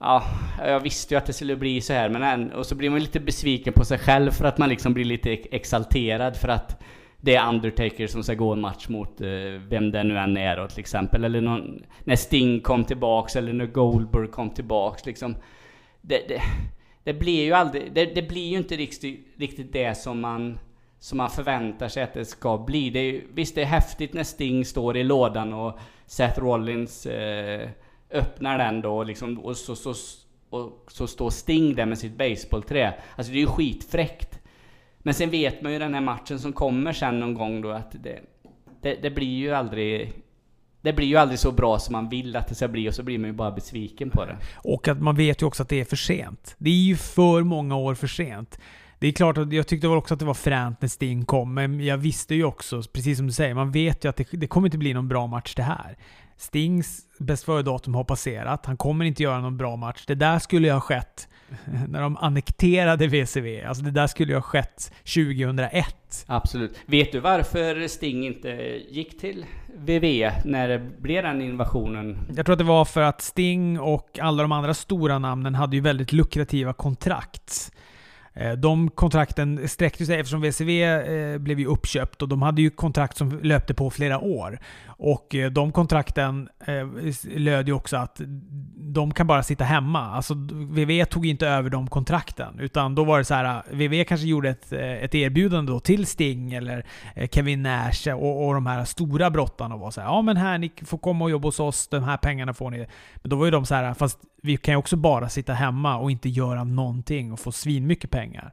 Ja, 0.00 0.22
jag 0.58 0.80
visste 0.80 1.14
ju 1.14 1.18
att 1.18 1.26
det 1.26 1.32
skulle 1.32 1.56
bli 1.56 1.80
så 1.80 1.92
här 1.92 2.08
men 2.08 2.22
än, 2.22 2.52
och 2.52 2.66
så 2.66 2.74
blir 2.74 2.90
man 2.90 3.00
lite 3.00 3.20
besviken 3.20 3.72
på 3.72 3.84
sig 3.84 3.98
själv 3.98 4.30
för 4.30 4.44
att 4.44 4.58
man 4.58 4.68
liksom 4.68 4.94
blir 4.94 5.04
lite 5.04 5.30
exalterad 5.32 6.36
för 6.36 6.48
att 6.48 6.82
det 7.20 7.34
är 7.34 7.48
Undertaker 7.48 8.06
som 8.06 8.22
ska 8.22 8.34
gå 8.34 8.52
en 8.52 8.60
match 8.60 8.88
mot 8.88 9.20
eh, 9.20 9.28
vem 9.68 9.90
det 9.90 10.04
nu 10.04 10.18
än 10.18 10.36
är 10.36 10.56
då 10.56 10.68
till 10.68 10.80
exempel. 10.80 11.24
Eller 11.24 11.40
någon, 11.40 11.82
när 12.04 12.16
Sting 12.16 12.60
kom 12.60 12.84
tillbaks 12.84 13.36
eller 13.36 13.52
när 13.52 13.66
Goldberg 13.66 14.28
kom 14.28 14.50
tillbaks 14.50 15.06
liksom. 15.06 15.36
Det, 16.00 16.28
det, 16.28 16.42
det 17.08 17.14
blir 17.14 17.44
ju 17.44 17.52
aldrig, 17.52 17.92
det, 17.92 18.04
det, 18.04 18.22
blir 18.22 18.48
ju 18.48 18.58
inte 18.58 18.76
riktigt, 18.76 19.26
riktigt 19.36 19.72
det 19.72 19.94
som 19.94 20.20
man, 20.20 20.58
som 20.98 21.18
man 21.18 21.30
förväntar 21.30 21.88
sig 21.88 22.02
att 22.02 22.14
det 22.14 22.24
ska 22.24 22.58
bli. 22.58 22.90
Det 22.90 22.98
är, 22.98 23.22
visst, 23.32 23.54
det 23.54 23.62
är 23.62 23.66
häftigt 23.66 24.12
när 24.12 24.24
Sting 24.24 24.64
står 24.64 24.96
i 24.96 25.04
lådan 25.04 25.52
och 25.52 25.78
Seth 26.06 26.40
Rollins 26.40 27.06
eh, 27.06 27.68
öppnar 28.10 28.58
den 28.58 28.80
då 28.80 29.04
liksom, 29.04 29.38
och 29.38 29.56
så, 29.56 29.76
så, 29.76 29.94
och 30.50 30.84
så 30.88 31.06
står 31.06 31.30
Sting 31.30 31.74
där 31.74 31.86
med 31.86 31.98
sitt 31.98 32.18
baseballträ. 32.18 32.94
Alltså 33.16 33.32
det 33.32 33.38
är 33.38 33.40
ju 33.40 33.46
skitfräckt. 33.46 34.40
Men 34.98 35.14
sen 35.14 35.30
vet 35.30 35.62
man 35.62 35.72
ju 35.72 35.78
den 35.78 35.94
här 35.94 36.00
matchen 36.00 36.38
som 36.38 36.52
kommer 36.52 36.92
sen 36.92 37.20
någon 37.20 37.34
gång 37.34 37.60
då 37.60 37.70
att 37.70 37.92
det, 38.02 38.20
det, 38.82 38.94
det 39.02 39.10
blir 39.10 39.36
ju 39.36 39.54
aldrig 39.54 40.12
det 40.88 40.92
blir 40.92 41.06
ju 41.06 41.16
aldrig 41.16 41.38
så 41.38 41.52
bra 41.52 41.78
som 41.78 41.92
man 41.92 42.08
vill 42.08 42.36
att 42.36 42.48
det 42.48 42.54
ska 42.54 42.68
bli 42.68 42.88
och 42.88 42.94
så 42.94 43.02
blir 43.02 43.18
man 43.18 43.30
ju 43.30 43.36
bara 43.36 43.50
besviken 43.50 44.10
på 44.10 44.24
det. 44.24 44.36
Och 44.54 44.88
att 44.88 45.00
man 45.02 45.16
vet 45.16 45.42
ju 45.42 45.46
också 45.46 45.62
att 45.62 45.68
det 45.68 45.80
är 45.80 45.84
för 45.84 45.96
sent. 45.96 46.54
Det 46.58 46.70
är 46.70 46.74
ju 46.74 46.96
för 46.96 47.42
många 47.42 47.76
år 47.76 47.94
för 47.94 48.06
sent. 48.06 48.58
Det 48.98 49.08
är 49.08 49.12
klart 49.12 49.38
att 49.38 49.52
jag 49.52 49.66
tyckte 49.66 49.88
också 49.88 50.14
att 50.14 50.20
det 50.20 50.26
var 50.26 50.34
fränt 50.34 50.80
när 50.80 50.88
Sting 50.88 51.24
kom, 51.24 51.54
men 51.54 51.80
jag 51.84 51.96
visste 51.96 52.34
ju 52.34 52.44
också, 52.44 52.82
precis 52.92 53.16
som 53.16 53.26
du 53.26 53.32
säger, 53.32 53.54
man 53.54 53.72
vet 53.72 54.04
ju 54.04 54.08
att 54.08 54.16
det, 54.16 54.28
det 54.32 54.46
kommer 54.46 54.66
inte 54.66 54.78
bli 54.78 54.94
någon 54.94 55.08
bra 55.08 55.26
match 55.26 55.54
det 55.54 55.62
här. 55.62 55.96
Stings 56.36 57.00
bäst 57.18 57.44
före-datum 57.44 57.94
har 57.94 58.04
passerat. 58.04 58.66
Han 58.66 58.76
kommer 58.76 59.04
inte 59.04 59.22
göra 59.22 59.40
någon 59.40 59.56
bra 59.56 59.76
match. 59.76 60.04
Det 60.06 60.14
där 60.14 60.38
skulle 60.38 60.66
ju 60.66 60.72
ha 60.72 60.80
skett 60.80 61.28
när 61.88 62.00
de 62.00 62.16
annekterade 62.16 63.06
VCV. 63.06 63.64
Alltså 63.64 63.84
det 63.84 63.90
där 63.90 64.06
skulle 64.06 64.32
ju 64.32 64.36
ha 64.36 64.42
skett 64.42 64.92
2001. 65.14 66.24
Absolut. 66.26 66.78
Vet 66.86 67.12
du 67.12 67.20
varför 67.20 67.88
Sting 67.88 68.26
inte 68.26 68.48
gick 68.90 69.20
till 69.20 69.46
VV 69.80 70.30
när 70.44 70.68
det 70.68 70.78
blev 70.78 71.22
den 71.22 71.42
invasionen? 71.42 72.18
Jag 72.36 72.46
tror 72.46 72.52
att 72.52 72.58
det 72.58 72.64
var 72.64 72.84
för 72.84 73.02
att 73.02 73.20
Sting 73.20 73.80
och 73.80 74.18
alla 74.22 74.42
de 74.42 74.52
andra 74.52 74.74
stora 74.74 75.18
namnen 75.18 75.54
hade 75.54 75.76
ju 75.76 75.82
väldigt 75.82 76.12
lukrativa 76.12 76.72
kontrakt. 76.72 77.72
Eh, 78.34 78.52
de 78.52 78.90
kontrakten 78.90 79.68
sträckte 79.68 80.06
sig 80.06 80.20
eftersom 80.20 80.40
VCV 80.40 80.82
eh, 80.82 81.38
blev 81.38 81.60
ju 81.60 81.66
uppköpt 81.66 82.22
och 82.22 82.28
de 82.28 82.42
hade 82.42 82.62
ju 82.62 82.70
kontrakt 82.70 83.16
som 83.16 83.40
löpte 83.42 83.74
på 83.74 83.90
flera 83.90 84.18
år. 84.18 84.58
Och 85.00 85.34
eh, 85.34 85.50
de 85.50 85.72
kontrakten 85.72 86.48
eh, 86.66 86.86
löd 87.24 87.68
ju 87.68 87.74
också 87.74 87.96
att 87.96 88.20
de 88.76 89.14
kan 89.14 89.26
bara 89.26 89.42
sitta 89.42 89.64
hemma. 89.64 90.00
Alltså 90.00 90.34
VV 90.50 91.04
tog 91.04 91.26
inte 91.26 91.48
över 91.48 91.70
de 91.70 91.86
kontrakten. 91.86 92.58
Utan 92.60 92.94
då 92.94 93.04
var 93.04 93.18
det 93.18 93.24
så 93.24 93.34
här, 93.34 93.44
eh, 93.44 93.76
VV 93.76 94.04
kanske 94.04 94.26
gjorde 94.26 94.50
ett, 94.50 94.72
ett 94.72 95.14
erbjudande 95.14 95.72
då 95.72 95.80
till 95.80 96.06
Sting 96.06 96.52
eller 96.52 96.86
Kevin 97.32 97.62
Nash 97.62 98.14
och, 98.14 98.46
och 98.46 98.54
de 98.54 98.66
här 98.66 98.84
stora 98.84 99.30
brottarna 99.30 99.74
och 99.74 99.80
var 99.80 99.90
så 99.90 100.00
här, 100.00 100.08
ja 100.08 100.22
men 100.22 100.36
här, 100.36 100.58
ni 100.58 100.72
får 100.84 100.98
komma 100.98 101.24
och 101.24 101.30
jobba 101.30 101.48
hos 101.48 101.60
oss, 101.60 101.88
de 101.88 102.04
här 102.04 102.16
pengarna 102.16 102.54
får 102.54 102.70
ni. 102.70 102.78
Men 103.16 103.30
då 103.30 103.36
var 103.36 103.44
ju 103.44 103.50
de 103.50 103.66
så 103.66 103.74
här, 103.74 103.94
fast 103.94 104.18
vi 104.42 104.56
kan 104.56 104.72
ju 104.74 104.78
också 104.78 104.96
bara 104.96 105.28
sitta 105.28 105.52
hemma 105.52 105.98
och 105.98 106.10
inte 106.10 106.28
göra 106.28 106.64
någonting 106.64 107.32
och 107.32 107.40
få 107.40 107.52
svinmycket 107.52 108.10
pengar. 108.10 108.52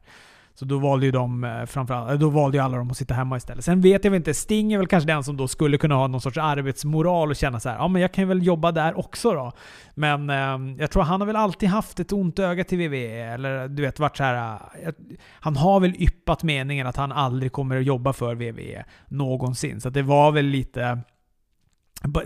Så 0.55 0.65
då 0.65 0.79
valde 0.79 1.05
ju 1.05 1.11
de 1.11 1.43
eh, 1.43 1.65
framförallt, 1.65 2.11
eh, 2.11 2.17
då 2.17 2.29
valde 2.29 2.57
ju 2.57 2.63
alla 2.63 2.77
dem 2.77 2.91
att 2.91 2.97
sitta 2.97 3.13
hemma 3.13 3.37
istället. 3.37 3.65
Sen 3.65 3.81
vet 3.81 4.03
jag 4.03 4.11
väl 4.11 4.17
inte, 4.17 4.33
Sting 4.33 4.73
är 4.73 4.77
väl 4.77 4.87
kanske 4.87 5.07
den 5.07 5.23
som 5.23 5.37
då 5.37 5.47
skulle 5.47 5.77
kunna 5.77 5.95
ha 5.95 6.07
någon 6.07 6.21
sorts 6.21 6.37
arbetsmoral 6.37 7.29
och 7.29 7.35
känna 7.35 7.59
så 7.59 7.69
här, 7.69 7.75
ja 7.75 7.87
men 7.87 8.01
jag 8.01 8.11
kan 8.11 8.21
ju 8.21 8.27
väl 8.27 8.43
jobba 8.43 8.71
där 8.71 8.99
också 8.99 9.33
då. 9.33 9.51
Men 9.95 10.29
eh, 10.29 10.75
jag 10.79 10.91
tror 10.91 11.03
han 11.03 11.21
har 11.21 11.25
väl 11.25 11.35
alltid 11.35 11.69
haft 11.69 11.99
ett 11.99 12.11
ont 12.11 12.39
öga 12.39 12.63
till 12.63 12.77
WWE, 12.77 13.33
eller 13.33 13.67
du 13.67 13.83
vet 13.83 13.99
varit 13.99 14.17
så 14.17 14.23
här. 14.23 14.59
Eh, 14.83 14.91
han 15.29 15.55
har 15.55 15.79
väl 15.79 15.95
yppat 15.99 16.43
meningen 16.43 16.87
att 16.87 16.97
han 16.97 17.11
aldrig 17.11 17.51
kommer 17.51 17.77
att 17.77 17.85
jobba 17.85 18.13
för 18.13 18.35
WWE 18.35 18.85
någonsin. 19.07 19.81
Så 19.81 19.89
det 19.89 20.01
var 20.01 20.31
väl 20.31 20.45
lite 20.45 20.99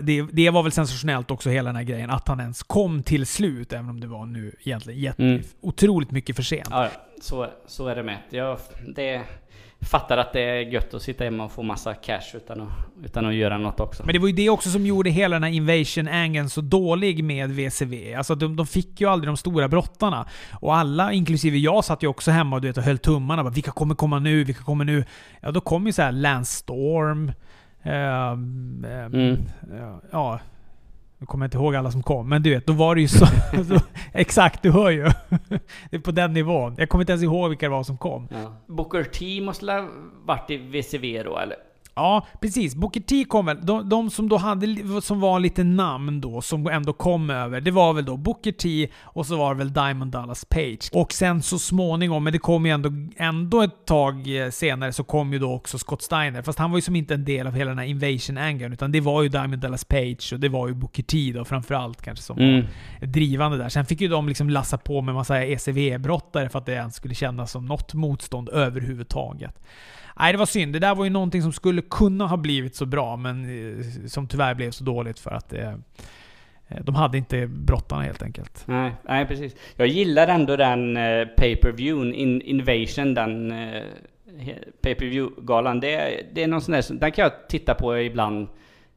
det, 0.00 0.22
det, 0.32 0.50
var 0.50 0.62
väl 0.62 0.72
sensationellt 0.72 1.30
också 1.30 1.50
hela 1.50 1.68
den 1.68 1.76
här 1.76 1.82
grejen, 1.82 2.10
att 2.10 2.28
han 2.28 2.40
ens 2.40 2.62
kom 2.62 3.02
till 3.02 3.26
slut, 3.26 3.72
även 3.72 3.88
om 3.88 4.00
det 4.00 4.06
var 4.06 4.26
nu 4.26 4.54
egentligen 4.60 5.00
jätte, 5.00 5.22
mm. 5.22 5.42
otroligt 5.60 6.10
mycket 6.10 6.36
för 6.36 6.42
sent. 6.42 6.68
Ja, 6.70 6.88
så, 7.20 7.46
så 7.66 7.86
är 7.86 7.96
det 7.96 8.02
med. 8.02 8.18
Jag 8.30 8.58
det, 8.94 9.22
fattar 9.80 10.18
att 10.18 10.32
det 10.32 10.40
är 10.40 10.60
gött 10.60 10.94
att 10.94 11.02
sitta 11.02 11.24
hemma 11.24 11.44
och 11.44 11.52
få 11.52 11.62
massa 11.62 11.94
cash 11.94 12.34
utan 12.34 12.60
att, 12.60 12.68
utan 13.04 13.26
att 13.26 13.34
göra 13.34 13.58
något 13.58 13.80
också. 13.80 14.02
Men 14.06 14.12
det 14.12 14.18
var 14.18 14.26
ju 14.26 14.34
det 14.34 14.50
också 14.50 14.70
som 14.70 14.86
gjorde 14.86 15.10
hela 15.10 15.36
den 15.36 15.42
här 15.42 15.50
invasion 15.50 16.08
angeln 16.08 16.50
så 16.50 16.60
dålig 16.60 17.24
med 17.24 17.50
VCV. 17.50 18.14
Alltså 18.14 18.34
de, 18.34 18.56
de 18.56 18.66
fick 18.66 19.00
ju 19.00 19.06
aldrig 19.06 19.28
de 19.28 19.36
stora 19.36 19.68
brottarna. 19.68 20.26
Och 20.52 20.76
alla, 20.76 21.12
inklusive 21.12 21.58
jag, 21.58 21.84
satt 21.84 22.02
ju 22.02 22.06
också 22.06 22.30
hemma 22.30 22.56
och, 22.56 22.62
du 22.62 22.68
vet, 22.68 22.76
och 22.76 22.82
höll 22.82 22.98
tummarna. 22.98 23.42
Bara, 23.42 23.50
vilka 23.50 23.70
kommer 23.70 23.94
komma 23.94 24.18
nu? 24.18 24.44
Vilka 24.44 24.62
kommer 24.62 24.84
nu? 24.84 25.04
Ja, 25.40 25.50
då 25.50 25.60
kom 25.60 25.86
ju 25.86 25.92
så 25.92 26.02
här 26.02 26.12
Lance 26.12 26.58
Storm. 26.58 27.32
Ehm, 27.82 28.84
ehm, 28.84 29.14
mm. 29.14 29.38
Ja, 30.10 30.40
jag 31.18 31.28
kommer 31.28 31.44
inte 31.44 31.56
ihåg 31.56 31.76
alla 31.76 31.90
som 31.90 32.02
kom, 32.02 32.28
men 32.28 32.42
du 32.42 32.50
vet, 32.50 32.66
då 32.66 32.72
var 32.72 32.94
det 32.94 33.00
ju 33.00 33.08
så... 33.08 33.26
exakt, 34.12 34.62
du 34.62 34.70
hör 34.70 34.90
ju. 34.90 35.02
det 35.90 35.96
är 35.96 36.00
på 36.00 36.10
den 36.10 36.32
nivån. 36.32 36.74
Jag 36.78 36.88
kommer 36.88 37.02
inte 37.02 37.12
ens 37.12 37.22
ihåg 37.22 37.48
vilka 37.48 37.66
det 37.66 37.70
var 37.70 37.82
som 37.82 37.96
kom. 37.96 38.28
Ja. 38.30 38.54
Booker 38.66 39.04
T 39.04 39.40
måste 39.40 39.72
ha 39.72 39.88
varit 40.24 40.50
i 40.50 40.56
VCV 40.56 41.22
då, 41.22 41.38
eller? 41.38 41.56
Ja, 42.00 42.26
precis. 42.40 42.74
Booker 42.74 43.00
T 43.00 43.24
kom 43.24 43.46
väl. 43.46 43.66
De, 43.66 43.88
de, 43.88 44.10
som 44.10 44.28
då 44.28 44.36
hade, 44.36 45.00
som 45.02 45.20
var 45.20 45.40
lite 45.40 45.64
namn 45.64 46.20
då, 46.20 46.40
som 46.40 46.66
ändå 46.66 46.92
kom 46.92 47.30
över, 47.30 47.60
det 47.60 47.70
var 47.70 47.92
väl 47.92 48.04
då 48.04 48.16
Booker 48.16 48.52
T 48.52 48.88
och 49.02 49.26
så 49.26 49.36
var 49.36 49.54
det 49.54 49.58
väl 49.58 49.72
Diamond 49.72 50.12
Dallas 50.12 50.44
Page. 50.44 50.90
Och 50.92 51.12
sen 51.12 51.42
så 51.42 51.58
småningom, 51.58 52.24
men 52.24 52.32
det 52.32 52.38
kom 52.38 52.66
ju 52.66 52.72
ändå, 52.72 52.90
ändå 53.16 53.62
ett 53.62 53.86
tag 53.86 54.44
eh, 54.44 54.50
senare, 54.50 54.92
så 54.92 55.04
kom 55.04 55.32
ju 55.32 55.38
då 55.38 55.52
också 55.52 55.78
Scott 55.78 56.02
Steiner. 56.02 56.42
Fast 56.42 56.58
han 56.58 56.70
var 56.70 56.78
ju 56.78 56.82
som 56.82 56.96
inte 56.96 57.14
en 57.14 57.24
del 57.24 57.46
av 57.46 57.52
hela 57.52 57.68
den 57.68 57.78
här 57.78 57.86
invasion 57.86 58.38
angeln, 58.38 58.72
utan 58.72 58.92
det 58.92 59.00
var 59.00 59.22
ju 59.22 59.28
Diamond 59.28 59.62
Dallas 59.62 59.84
Page 59.84 60.30
och 60.32 60.40
det 60.40 60.48
var 60.48 60.68
ju 60.68 60.74
Booker 60.74 61.02
T 61.02 61.32
då 61.34 61.44
framförallt 61.44 62.02
kanske 62.02 62.24
som 62.24 62.38
mm. 62.38 62.66
var 63.00 63.06
drivande 63.06 63.58
där. 63.58 63.68
Sen 63.68 63.86
fick 63.86 64.00
ju 64.00 64.08
de 64.08 64.28
liksom 64.28 64.50
lassa 64.50 64.78
på 64.78 65.02
med 65.02 65.14
massa 65.14 65.44
ECV-brottare 65.44 66.48
för 66.48 66.58
att 66.58 66.66
det 66.66 66.72
ens 66.72 66.94
skulle 66.94 67.14
kännas 67.14 67.50
som 67.50 67.66
något 67.66 67.94
motstånd 67.94 68.48
överhuvudtaget. 68.48 69.60
Nej, 70.18 70.32
det 70.32 70.38
var 70.38 70.46
synd. 70.46 70.72
Det 70.72 70.78
där 70.78 70.94
var 70.94 71.04
ju 71.04 71.10
någonting 71.10 71.42
som 71.42 71.52
skulle 71.52 71.82
kunna 71.82 72.26
ha 72.26 72.36
blivit 72.36 72.76
så 72.76 72.86
bra, 72.86 73.16
men 73.16 73.44
eh, 73.44 74.06
som 74.06 74.28
tyvärr 74.28 74.54
blev 74.54 74.70
så 74.70 74.84
dåligt 74.84 75.18
för 75.18 75.30
att 75.30 75.48
det, 75.48 75.80
de 76.80 76.94
hade 76.94 77.18
inte 77.18 77.46
brottarna 77.46 78.02
helt 78.02 78.22
enkelt. 78.22 78.62
Nej, 78.66 78.92
nej 79.02 79.26
precis. 79.26 79.56
Jag 79.76 79.86
gillar 79.86 80.28
ändå 80.28 80.56
den 80.56 80.96
eh, 80.96 81.26
pay 81.36 81.56
per 81.56 81.72
view 81.72 82.16
in, 82.16 82.42
Invasion, 82.42 83.14
den 83.14 83.52
eh, 83.52 83.82
pay-per-view-galan. 84.82 85.80
Det, 85.80 86.22
det 86.32 86.42
är 86.42 86.46
någon 86.46 86.60
sån 86.60 86.72
där, 86.72 86.94
den 87.00 87.12
kan 87.12 87.22
jag 87.22 87.48
titta 87.48 87.74
på 87.74 87.98
ibland. 87.98 88.48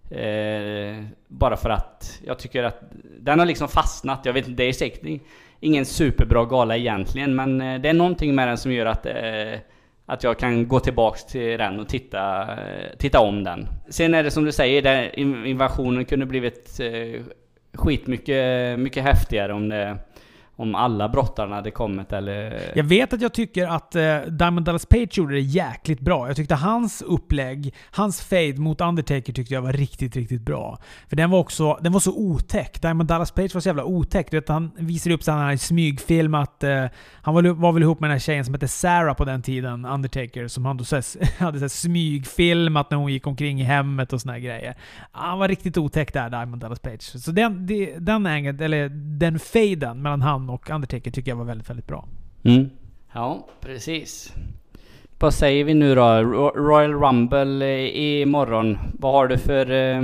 Eh, 0.09 1.03
bara 1.27 1.57
för 1.57 1.69
att 1.69 2.21
jag 2.25 2.39
tycker 2.39 2.63
att 2.63 2.81
den 3.19 3.39
har 3.39 3.45
liksom 3.45 3.67
fastnat. 3.67 4.25
Jag 4.25 4.33
vet 4.33 4.47
inte, 4.47 4.63
det 4.63 4.69
är 4.69 4.73
säkert 4.73 5.21
ingen 5.59 5.85
superbra 5.85 6.45
gala 6.45 6.77
egentligen, 6.77 7.35
men 7.35 7.57
det 7.57 7.89
är 7.89 7.93
någonting 7.93 8.35
med 8.35 8.47
den 8.47 8.57
som 8.57 8.71
gör 8.71 8.85
att 8.85 9.05
eh, 9.05 9.59
att 10.05 10.23
jag 10.23 10.39
kan 10.39 10.67
gå 10.67 10.79
tillbaks 10.79 11.25
till 11.25 11.57
den 11.57 11.79
och 11.79 11.89
titta, 11.89 12.47
titta 12.97 13.19
om 13.19 13.43
den. 13.43 13.67
Sen 13.89 14.13
är 14.13 14.23
det 14.23 14.31
som 14.31 14.45
du 14.45 14.51
säger, 14.51 14.81
den 14.81 15.13
invasionen 15.45 16.05
kunde 16.05 16.25
blivit 16.25 16.79
eh, 16.79 17.21
skitmycket 17.73 18.79
mycket 18.79 19.03
häftigare 19.03 19.53
om 19.53 19.69
det 19.69 19.97
om 20.55 20.75
alla 20.75 21.09
brottarna 21.09 21.55
hade 21.55 21.71
kommit 21.71 22.13
eller... 22.13 22.71
Jag 22.75 22.83
vet 22.83 23.13
att 23.13 23.21
jag 23.21 23.33
tycker 23.33 23.67
att 23.67 23.95
eh, 23.95 24.17
Diamond 24.17 24.65
Dallas 24.65 24.85
Page 24.85 25.17
gjorde 25.17 25.33
det 25.33 25.41
jäkligt 25.41 25.99
bra. 25.99 26.27
Jag 26.27 26.35
tyckte 26.35 26.55
hans 26.55 27.01
upplägg, 27.01 27.73
hans 27.91 28.21
fade 28.21 28.57
mot 28.57 28.81
Undertaker 28.81 29.33
tyckte 29.33 29.53
jag 29.53 29.61
var 29.61 29.73
riktigt, 29.73 30.15
riktigt 30.15 30.41
bra. 30.41 30.77
För 31.09 31.15
den 31.15 31.29
var 31.29 31.39
också, 31.39 31.79
den 31.81 31.91
var 31.91 31.99
så 31.99 32.11
otäck. 32.11 32.81
Diamond 32.81 33.09
Dallas 33.09 33.31
Page 33.31 33.53
var 33.53 33.61
så 33.61 33.69
jävla 33.69 33.83
otäck. 33.83 34.31
Du 34.31 34.37
vet, 34.37 34.49
han 34.49 34.71
visade 34.75 35.15
upp 35.15 35.23
sådana 35.23 35.43
här 35.43 35.57
smygfilmat. 35.57 36.63
Eh, 36.63 36.85
han 37.21 37.33
var, 37.33 37.43
var 37.43 37.71
väl 37.71 37.83
ihop 37.83 37.99
med 37.99 38.09
den 38.09 38.15
här 38.15 38.19
tjejen 38.19 38.45
som 38.45 38.53
hette 38.53 38.67
Sarah 38.67 39.15
på 39.15 39.25
den 39.25 39.41
tiden, 39.41 39.85
Undertaker, 39.85 40.47
som 40.47 40.65
han 40.65 40.77
då 40.77 40.83
så 40.83 41.01
hade 41.37 41.59
så 41.59 41.69
smygfilmat 41.83 42.91
när 42.91 42.97
hon 42.97 43.11
gick 43.11 43.27
omkring 43.27 43.61
i 43.61 43.63
hemmet 43.63 44.13
och 44.13 44.21
såna 44.21 44.33
här 44.33 44.39
grejer. 44.39 44.75
Han 45.11 45.39
var 45.39 45.47
riktigt 45.47 45.77
otäck 45.77 46.13
där, 46.13 46.29
Diamond 46.29 46.61
Dallas 46.61 46.79
Page. 46.79 47.01
Så 47.01 47.31
den, 47.31 47.67
den, 47.67 48.05
den, 48.05 48.25
eller 48.25 48.89
den 49.19 49.39
faden 49.39 50.01
mellan 50.01 50.21
han 50.21 50.42
han 50.43 50.55
och 50.55 50.69
Undertaker 50.69 51.11
tycker 51.11 51.31
jag 51.31 51.35
var 51.35 51.45
väldigt, 51.45 51.69
väldigt 51.69 51.87
bra. 51.87 52.07
Mm. 52.43 52.69
Ja, 53.13 53.47
precis. 53.61 54.33
Vad 55.19 55.33
säger 55.33 55.63
vi 55.63 55.73
nu 55.73 55.95
då? 55.95 56.01
Royal 56.55 56.93
Rumble 56.93 57.89
imorgon. 58.21 58.77
Vad 58.99 59.13
har 59.13 59.27
du 59.27 59.37
för... 59.37 59.71
Eh, 59.71 60.03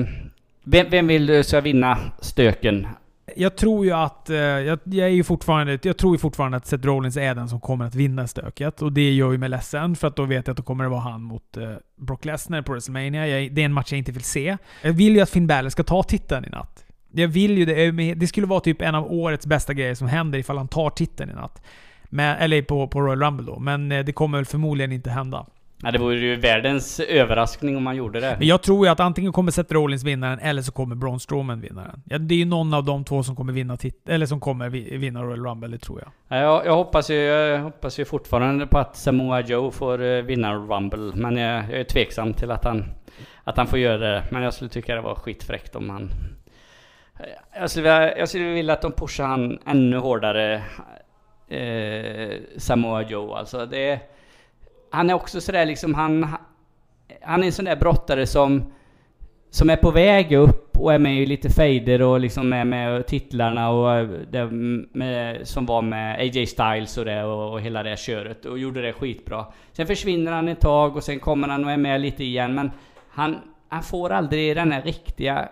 vem, 0.64 0.90
vem 0.90 1.08
vill 1.08 1.26
du 1.26 1.44
ska 1.44 1.62
vinna 1.62 1.98
stöken? 2.20 2.88
Jag 3.36 3.56
tror 3.56 3.86
ju 3.86 3.92
att... 3.92 4.30
Eh, 4.30 4.38
jag, 4.38 4.80
jag, 4.84 5.08
är 5.08 5.14
ju 5.14 5.24
fortfarande, 5.24 5.80
jag 5.82 5.98
tror 5.98 6.14
ju 6.14 6.18
fortfarande 6.18 6.58
att 6.58 6.68
Seth 6.68 6.86
Rollins 6.86 7.18
är 7.18 7.36
den 7.36 7.50
som 7.50 7.60
kommer 7.60 7.86
att 7.86 7.96
vinna 7.96 8.28
stöket. 8.28 8.82
Och 8.82 8.92
det 8.92 9.14
gör 9.14 9.32
ju 9.32 9.38
mig 9.38 9.50
ledsen, 9.50 9.96
för 9.96 10.08
att 10.08 10.16
då 10.16 10.26
vet 10.26 10.48
jag 10.48 10.54
att 10.54 10.58
då 10.58 10.64
kommer 10.64 10.84
det 10.84 10.90
vara 10.90 11.00
han 11.00 11.22
mot 11.22 11.58
Brock 11.96 12.26
Lesnar 12.26 12.62
på 12.62 12.72
WrestleMania. 12.72 13.28
Jag, 13.28 13.54
det 13.54 13.62
är 13.62 13.66
en 13.66 13.74
match 13.74 13.92
jag 13.92 13.98
inte 13.98 14.12
vill 14.12 14.24
se. 14.24 14.58
Jag 14.82 14.94
vill 14.94 15.16
ju 15.16 15.22
att 15.22 15.30
Finn 15.30 15.48
Balor 15.48 15.70
ska 15.70 15.84
ta 15.84 16.04
titeln 16.04 16.46
i 16.46 16.50
natt. 16.50 16.86
Jag 17.12 17.28
vill 17.28 17.58
ju 17.58 17.66
det. 17.66 18.14
Det 18.14 18.28
skulle 18.28 18.48
vara 18.48 18.60
typ 18.60 18.82
en 18.82 18.96
av 18.96 19.12
årets 19.12 19.46
bästa 19.46 19.74
grejer 19.74 19.96
som 19.96 20.08
händer 20.08 20.40
ifall 20.40 20.58
han 20.58 20.68
tar 20.68 20.90
titeln 20.90 21.30
i 21.30 21.34
natt. 21.34 21.62
Men, 22.04 22.38
eller 22.38 22.62
på, 22.62 22.88
på 22.88 23.02
Royal 23.02 23.22
Rumble 23.22 23.46
då. 23.46 23.60
Men 23.60 23.92
eh, 23.92 24.06
det 24.06 24.12
kommer 24.12 24.38
väl 24.38 24.46
förmodligen 24.46 24.92
inte 24.92 25.10
hända. 25.10 25.46
Ja, 25.84 25.92
det 25.92 26.00
vore 26.00 26.20
ju 26.20 26.36
världens 26.36 27.00
överraskning 27.00 27.78
om 27.78 27.84
man 27.84 27.96
gjorde 27.96 28.20
det. 28.20 28.36
Men 28.40 28.48
jag 28.48 28.62
tror 28.62 28.86
ju 28.86 28.92
att 28.92 29.00
antingen 29.00 29.32
kommer 29.32 29.52
Seth 29.52 29.74
Rollins 29.74 30.04
vinna 30.04 30.30
den, 30.30 30.40
eller 30.40 30.62
så 30.62 30.72
kommer 30.72 30.96
Braun 30.96 31.20
Strowman 31.20 31.62
vinna 31.62 31.82
den. 31.82 32.02
Ja, 32.06 32.18
det 32.18 32.36
är 32.36 32.40
ju 32.40 32.46
någon 32.46 32.74
av 32.74 32.84
de 32.84 33.04
två 33.04 33.24
som 33.24 33.36
kommer 33.36 33.54
vinna 33.54 33.78
tit- 33.78 34.10
eller 34.10 34.26
som 34.26 34.40
kommer 34.40 34.70
vinna 34.70 35.24
Royal 35.24 35.46
Rumble, 35.46 35.68
det 35.68 35.78
tror 35.78 36.02
jag. 36.02 36.38
Ja, 36.38 36.44
jag, 36.44 36.66
jag, 36.66 36.76
hoppas 36.76 37.10
ju, 37.10 37.16
jag 37.16 37.60
hoppas 37.60 38.00
ju 38.00 38.06
fortfarande 38.06 38.68
på 38.68 38.78
att 38.78 38.96
Samoa 38.96 39.42
Joe 39.42 39.72
får 39.72 40.02
uh, 40.02 40.24
vinna 40.24 40.54
Rumble. 40.54 41.12
Men 41.16 41.38
jag, 41.38 41.64
jag, 41.64 41.80
är 41.80 41.84
tveksam 41.84 42.34
till 42.34 42.52
att 42.52 42.64
han, 42.64 42.86
att 43.44 43.58
han 43.58 43.68
får 43.68 43.80
göra 43.80 43.98
det. 43.98 44.24
Men 44.32 44.44
jag 44.44 44.54
skulle 44.54 44.70
tycka 44.70 44.96
det 44.96 45.02
var 45.02 45.16
skitfräckt 45.16 45.76
om 45.76 45.90
han... 45.90 46.10
Eh, 47.20 47.26
jag 47.60 47.70
skulle, 47.70 48.18
jag 48.18 48.30
skulle 48.30 48.46
vilja 48.46 48.74
att 48.74 48.82
de 48.82 48.92
pushar 48.92 49.26
han 49.26 49.60
ännu 49.66 49.98
hårdare. 49.98 50.64
Eh, 51.48 52.40
Samoa 52.58 53.02
Joe 53.02 53.34
alltså. 53.34 53.66
Det 53.66 54.00
han 54.92 55.10
är 55.10 55.14
också 55.14 55.42
sådär 55.42 55.66
liksom, 55.66 55.94
han, 55.94 56.28
han 57.22 57.42
är 57.42 57.46
en 57.46 57.52
sån 57.52 57.66
där 57.66 57.76
brottare 57.76 58.28
som, 58.28 58.74
som 59.50 59.70
är 59.70 59.76
på 59.76 59.92
väg 59.92 60.34
upp 60.34 60.78
och 60.78 60.94
är 60.94 61.00
med 61.00 61.22
i 61.22 61.26
lite 61.26 61.50
fejder 61.50 62.02
och 62.02 62.20
liksom 62.20 62.54
är 62.54 62.66
med 62.66 63.08
titlarna 63.08 63.70
och 63.70 63.96
eh, 63.96 64.08
det 64.32 64.46
med, 64.92 65.48
som 65.48 65.66
var 65.66 65.82
med 65.82 66.20
AJ 66.20 66.46
Styles 66.46 66.98
och 66.98 67.06
det 67.06 67.24
och, 67.24 67.54
och 67.54 67.62
hela 67.62 67.84
det 67.84 68.00
köret 68.00 68.46
och 68.46 68.60
gjorde 68.60 68.82
det 68.82 68.94
skitbra. 68.94 69.46
Sen 69.72 69.88
försvinner 69.88 70.32
han 70.32 70.48
ett 70.48 70.62
tag 70.62 70.96
och 70.96 71.04
sen 71.04 71.20
kommer 71.20 71.48
han 71.48 71.66
och 71.66 71.72
är 71.72 71.78
med 71.78 72.02
lite 72.02 72.24
igen 72.24 72.56
men 72.56 72.72
han, 73.10 73.38
han 73.70 73.84
får 73.84 74.10
aldrig 74.10 74.56
den 74.56 74.72
här 74.72 74.82
riktiga, 74.82 75.50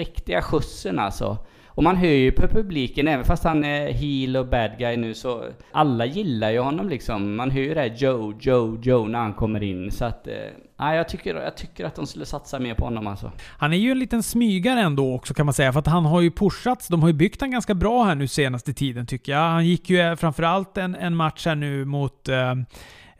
riktiga 0.00 0.42
skjutsen 0.42 0.98
alltså. 0.98 1.38
Och 1.66 1.82
man 1.82 1.96
hör 1.96 2.08
ju 2.08 2.32
på 2.32 2.48
publiken, 2.48 3.08
även 3.08 3.24
fast 3.24 3.44
han 3.44 3.64
är 3.64 3.92
heel 3.92 4.36
och 4.36 4.46
bad 4.46 4.70
guy 4.78 4.96
nu, 4.96 5.14
så 5.14 5.44
alla 5.72 6.06
gillar 6.06 6.50
ju 6.50 6.58
honom 6.58 6.88
liksom. 6.88 7.36
Man 7.36 7.50
hör 7.50 7.60
ju 7.60 7.74
det 7.74 7.80
här 7.80 7.94
Joe, 7.96 8.34
Joe, 8.40 8.78
Joe 8.82 9.06
när 9.06 9.18
han 9.18 9.34
kommer 9.34 9.62
in. 9.62 9.90
Så 9.90 10.04
att, 10.04 10.26
eh, 10.26 10.94
jag, 10.94 11.08
tycker, 11.08 11.34
jag 11.34 11.56
tycker 11.56 11.84
att 11.84 11.94
de 11.94 12.06
skulle 12.06 12.26
satsa 12.26 12.58
mer 12.58 12.74
på 12.74 12.84
honom 12.84 13.06
alltså. 13.06 13.32
Han 13.58 13.72
är 13.72 13.76
ju 13.76 13.90
en 13.90 13.98
liten 13.98 14.22
smygare 14.22 14.80
ändå 14.80 15.14
också 15.14 15.34
kan 15.34 15.46
man 15.46 15.54
säga, 15.54 15.72
för 15.72 15.80
att 15.80 15.86
han 15.86 16.04
har 16.04 16.20
ju 16.20 16.30
pushats. 16.30 16.88
De 16.88 17.00
har 17.00 17.08
ju 17.08 17.14
byggt 17.14 17.40
han 17.40 17.50
ganska 17.50 17.74
bra 17.74 18.04
här 18.04 18.14
nu 18.14 18.28
senaste 18.28 18.72
tiden 18.72 19.06
tycker 19.06 19.32
jag. 19.32 19.38
Han 19.38 19.66
gick 19.66 19.90
ju 19.90 20.00
eh, 20.00 20.16
framförallt 20.16 20.78
en, 20.78 20.94
en 20.94 21.16
match 21.16 21.46
här 21.46 21.54
nu 21.54 21.84
mot 21.84 22.28
eh, 22.28 22.54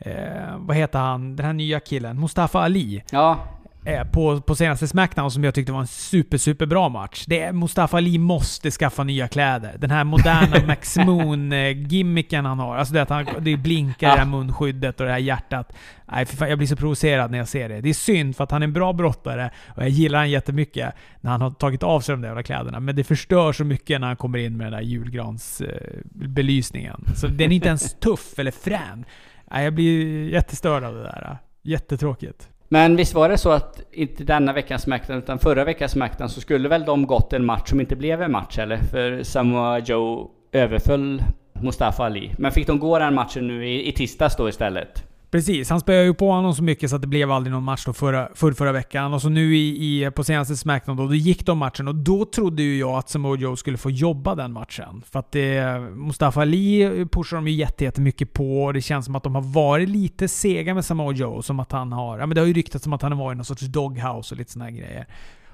Eh, 0.05 0.57
vad 0.57 0.75
heter 0.75 0.99
han? 0.99 1.35
Den 1.35 1.45
här 1.45 1.53
nya 1.53 1.79
killen? 1.79 2.19
Mustafa 2.19 2.59
Ali. 2.59 3.03
Ja. 3.11 3.37
Eh, 3.85 4.03
på, 4.03 4.41
på 4.41 4.55
senaste 4.55 4.87
Smackdown 4.87 5.31
som 5.31 5.43
jag 5.43 5.53
tyckte 5.53 5.71
var 5.71 5.79
en 5.79 5.87
super, 5.87 6.37
super 6.37 6.65
bra 6.65 6.89
match. 6.89 7.25
Det 7.27 7.41
är, 7.41 7.53
Mustafa 7.53 7.97
Ali 7.97 8.17
måste 8.17 8.71
skaffa 8.71 9.03
nya 9.03 9.27
kläder. 9.27 9.75
Den 9.77 9.91
här 9.91 10.03
moderna 10.03 10.57
Max 10.67 10.97
Moon-gimmicken 10.97 12.45
han 12.45 12.59
har. 12.59 12.75
Alltså 12.75 12.93
det 12.93 13.01
att 13.01 13.09
han, 13.09 13.25
det 13.39 13.57
blinkar 13.57 14.07
i 14.07 14.11
det 14.11 14.19
här 14.19 14.25
munskyddet 14.25 14.99
och 14.99 15.05
det 15.05 15.11
här 15.11 15.19
hjärtat. 15.19 15.73
Nej, 16.05 16.25
fan, 16.25 16.49
jag 16.49 16.57
blir 16.57 16.67
så 16.67 16.75
provocerad 16.75 17.31
när 17.31 17.37
jag 17.37 17.47
ser 17.47 17.69
det. 17.69 17.81
Det 17.81 17.89
är 17.89 17.93
synd 17.93 18.35
för 18.35 18.43
att 18.43 18.51
han 18.51 18.61
är 18.61 18.67
en 18.67 18.73
bra 18.73 18.93
brottare 18.93 19.51
och 19.67 19.83
jag 19.83 19.89
gillar 19.89 20.19
han 20.19 20.29
jättemycket 20.29 20.93
när 21.21 21.31
han 21.31 21.41
har 21.41 21.51
tagit 21.51 21.83
av 21.83 22.01
sig 22.01 22.13
de 22.13 22.21
där 22.21 22.29
jävla 22.29 22.43
kläderna. 22.43 22.79
Men 22.79 22.95
det 22.95 23.03
förstör 23.03 23.53
så 23.53 23.63
mycket 23.63 24.01
när 24.01 24.07
han 24.07 24.15
kommer 24.15 24.37
in 24.37 24.57
med 24.57 24.65
den 24.65 24.73
där 24.73 24.81
julgransbelysningen. 24.81 27.05
Så 27.15 27.27
den 27.27 27.51
är 27.51 27.55
inte 27.55 27.67
ens 27.67 27.93
tuff 27.93 28.39
eller 28.39 28.51
frän. 28.51 29.05
Nej, 29.51 29.63
jag 29.63 29.73
blir 29.73 30.29
jättestörd 30.29 30.83
av 30.83 30.93
det 30.93 31.03
där. 31.03 31.37
Jättetråkigt. 31.63 32.49
Men 32.73 32.95
visst 32.95 33.13
var 33.13 33.29
det 33.29 33.37
så 33.37 33.51
att, 33.51 33.81
inte 33.91 34.23
denna 34.23 34.53
veckans 34.53 34.81
Smackdown, 34.81 35.17
utan 35.17 35.39
förra 35.39 35.63
veckans 35.63 35.91
Smackdown, 35.91 36.29
så 36.29 36.41
skulle 36.41 36.69
väl 36.69 36.85
de 36.85 37.07
gått 37.07 37.33
en 37.33 37.45
match 37.45 37.69
som 37.69 37.79
inte 37.79 37.95
blev 37.95 38.21
en 38.21 38.31
match 38.31 38.57
eller? 38.59 38.77
För 38.77 39.23
Samoa 39.23 39.79
Joe 39.79 40.29
överföll 40.51 41.23
Mustafa 41.61 42.03
Ali. 42.03 42.31
Men 42.37 42.51
fick 42.51 42.67
de 42.67 42.79
gå 42.79 42.99
den 42.99 43.15
matchen 43.15 43.47
nu 43.47 43.67
i, 43.67 43.89
i 43.89 43.91
tisdags 43.91 44.35
då 44.35 44.49
istället? 44.49 45.10
Precis, 45.31 45.69
han 45.69 45.79
spöade 45.79 46.03
ju 46.03 46.13
på 46.13 46.31
honom 46.31 46.55
så 46.55 46.63
mycket 46.63 46.89
så 46.89 46.95
att 46.95 47.01
det 47.01 47.07
blev 47.07 47.31
aldrig 47.31 47.53
någon 47.53 47.63
match 47.63 47.85
då 47.85 47.93
förra, 47.93 48.29
för 48.35 48.51
förra 48.51 48.71
veckan. 48.71 49.13
Och 49.13 49.21
så 49.21 49.29
nu 49.29 49.57
i, 49.57 50.05
i, 50.05 50.11
på 50.11 50.23
senaste 50.23 50.57
Smackdown 50.57 50.97
då, 50.97 51.07
då 51.07 51.15
gick 51.15 51.45
de 51.45 51.57
matchen 51.57 51.87
och 51.87 51.95
då 51.95 52.25
trodde 52.25 52.63
ju 52.63 52.79
jag 52.79 52.91
att 52.91 53.09
Samoa 53.09 53.37
Joe 53.37 53.55
skulle 53.55 53.77
få 53.77 53.91
jobba 53.91 54.35
den 54.35 54.53
matchen. 54.53 55.03
För 55.11 55.19
att 55.19 55.31
det, 55.31 55.79
Mustafa 55.79 56.41
Ali 56.41 57.05
pushar 57.11 57.37
de 57.37 57.47
ju 57.47 57.53
jättemycket 57.53 58.33
på 58.33 58.63
och 58.63 58.73
det 58.73 58.81
känns 58.81 59.05
som 59.05 59.15
att 59.15 59.23
de 59.23 59.35
har 59.35 59.41
varit 59.41 59.89
lite 59.89 60.27
sega 60.27 60.73
med 60.73 60.85
Samoa 60.85 61.13
Joe. 61.13 61.41
Som 61.41 61.59
att 61.59 61.71
han 61.71 61.91
har, 61.91 62.19
ja 62.19 62.25
men 62.25 62.35
det 62.35 62.41
har 62.41 62.47
ju 62.47 62.53
ryktats 62.53 62.83
som 62.83 62.93
att 62.93 63.01
han 63.01 63.11
har 63.11 63.19
varit 63.19 63.35
i 63.35 63.37
någon 63.37 63.45
sorts 63.45 63.61
doghouse 63.61 64.33
och 64.35 64.37
lite 64.37 64.51
såna 64.51 64.65
här 64.65 64.71
grejer. 64.71 65.07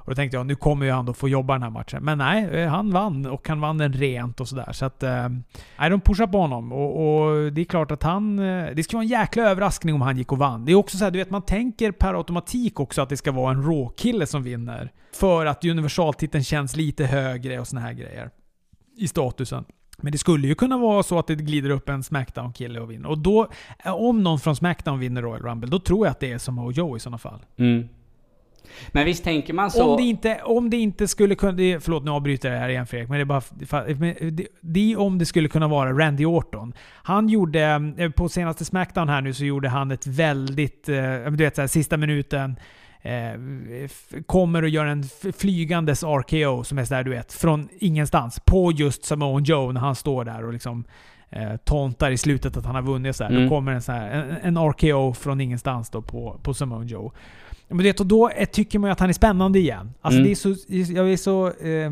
Och 0.08 0.12
då 0.12 0.16
tänkte 0.16 0.38
jag, 0.38 0.46
nu 0.46 0.56
kommer 0.56 0.86
ju 0.86 0.92
han 0.92 1.06
då 1.06 1.14
få 1.14 1.30
jobba 1.30 1.54
den 1.54 1.64
här 1.64 1.70
matchen. 1.70 2.04
Men 2.04 2.18
nej, 2.18 2.46
eh, 2.46 2.70
han 2.70 2.92
vann 2.92 3.26
och 3.26 3.48
han 3.48 3.62
vann 3.62 3.78
den 3.78 3.94
rent 3.94 4.40
och 4.40 4.48
sådär. 4.48 4.72
Så 4.72 4.86
att... 4.86 5.04
Eh, 5.04 5.30
nej, 5.80 5.90
de 5.90 6.02
pushar 6.02 6.28
på 6.28 6.42
honom. 6.42 6.72
Och, 6.72 7.22
och, 7.22 7.54
det 7.54 7.62
är 7.62 7.66
klart 7.66 7.92
att 7.92 8.04
han... 8.04 8.40
Eh, 8.40 8.66
det 8.76 8.84
skulle 8.84 8.98
vara 8.98 9.04
en 9.04 9.10
jäkla 9.10 9.44
överraskning 9.44 9.96
om 9.96 10.02
han 10.02 10.18
gick 10.18 10.32
och 10.32 10.38
vann. 10.38 10.66
Det 10.66 10.72
är 10.72 10.76
också 10.76 10.98
så 10.98 11.04
här, 11.04 11.12
du 11.12 11.20
vet, 11.20 11.30
man 11.30 11.42
tänker 11.42 11.92
per 11.92 12.14
automatik 12.14 12.80
också 12.80 13.02
att 13.02 13.10
det 13.10 13.18
ska 13.18 13.32
vara 13.32 13.52
en 13.52 13.64
raw-kille 13.64 14.26
som 14.26 14.44
vinner. 14.44 14.92
För 15.14 15.46
att 15.46 15.66
universaltiteln 15.66 16.44
känns 16.44 16.76
lite 16.76 17.06
högre 17.06 17.60
och 17.60 17.68
såna 17.68 17.82
här 17.82 17.94
grejer. 17.94 18.30
I 18.98 19.08
statusen. 19.08 19.66
Men 19.98 20.12
det 20.12 20.18
skulle 20.18 20.48
ju 20.48 20.56
kunna 20.56 20.78
vara 20.78 21.04
så 21.04 21.20
att 21.20 21.28
det 21.28 21.36
glider 21.36 21.70
upp 21.70 21.90
en 21.90 22.04
Smackdown-kille 22.04 22.80
och 22.80 22.92
vinner. 22.92 23.10
Och 23.10 23.18
då, 23.18 23.48
om 23.86 24.24
någon 24.24 24.40
från 24.40 24.56
Smackdown 24.56 25.00
vinner 25.00 25.22
Royal 25.22 25.42
Rumble, 25.42 25.70
då 25.70 25.80
tror 25.80 26.06
jag 26.06 26.12
att 26.12 26.20
det 26.20 26.32
är 26.32 26.38
som 26.38 26.72
Joe 26.76 26.98
i 26.98 27.00
sådana 27.00 27.18
fall. 27.18 27.46
Mm. 27.58 27.88
Men 28.92 29.06
visst 29.06 29.24
tänker 29.24 29.54
man 29.54 29.72
så... 29.72 29.90
Om 29.90 29.98
det 29.98 30.04
inte, 30.04 30.40
om 30.44 30.70
det 30.70 30.78
inte 30.78 31.08
skulle 31.08 31.36
kunna... 31.36 31.80
Förlåt, 31.80 32.04
nu 32.04 32.12
avbryter 32.12 32.52
jag 32.52 32.60
här 32.60 32.70
igen 32.70 32.88
Fredrik, 32.88 33.10
men 33.10 33.18
det 33.18 33.24
är 33.24 33.26
bara... 33.26 33.86
Det, 34.32 34.48
det 34.62 34.96
om 34.96 35.18
det 35.18 35.26
skulle 35.26 35.50
kunna 35.50 35.68
vara 35.68 35.94
Randy 35.94 36.26
Orton. 36.26 36.74
Han 37.04 37.30
gjorde... 37.30 37.94
Eh, 37.98 38.10
på 38.10 38.30
senaste 38.30 38.66
Smackdown 38.66 39.10
här 39.10 39.22
nu 39.22 39.34
så 39.34 39.46
gjorde 39.46 39.70
han 39.70 39.92
ett 39.92 40.08
väldigt... 40.08 40.90
Eh, 40.90 40.96
du 41.30 41.44
vet 41.44 41.56
såhär, 41.56 41.68
sista 41.68 41.98
minuten. 41.98 42.56
Eh, 43.02 43.40
kommer 44.26 44.62
och 44.62 44.70
gör 44.70 44.86
en 44.86 45.04
flygandes 45.38 46.04
RKO 46.04 46.64
som 46.64 46.78
är 46.78 46.86
sådär 46.86 47.04
du 47.04 47.12
vet, 47.12 47.34
från 47.34 47.70
ingenstans. 47.80 48.40
På 48.46 48.72
just 48.72 49.06
Samoan 49.06 49.44
Joe 49.44 49.72
när 49.72 49.82
han 49.82 49.96
står 49.96 50.26
där 50.26 50.46
och 50.46 50.54
liksom 50.54 50.84
eh, 51.30 51.56
tontar 51.58 52.12
i 52.12 52.18
slutet 52.18 52.58
att 52.58 52.66
han 52.66 52.76
har 52.76 52.82
vunnit. 52.82 53.16
Så 53.16 53.24
mm. 53.24 53.44
Då 53.44 53.50
kommer 53.50 53.72
en, 53.72 53.82
så 53.82 53.92
här, 53.92 54.10
en, 54.10 54.58
en 54.58 54.70
RKO 54.70 55.14
från 55.14 55.42
ingenstans 55.42 55.90
då 55.90 56.02
på, 56.02 56.40
på 56.44 56.54
Samoan 56.54 56.88
Joe. 56.88 57.12
Men 57.68 57.78
det, 57.78 58.00
och 58.00 58.06
då 58.06 58.32
tycker 58.52 58.80
man 58.80 58.88
ju 58.88 58.92
att 58.92 59.00
han 59.00 59.10
är 59.10 59.14
spännande 59.14 59.60
igen. 59.60 59.94
Alltså 60.02 60.20
mm. 60.20 60.26
det 60.26 60.32
är 60.32 60.36
så, 60.36 60.94
jag 60.94 61.12
är 61.12 61.18
så... 61.18 61.48
Eh, 61.48 61.92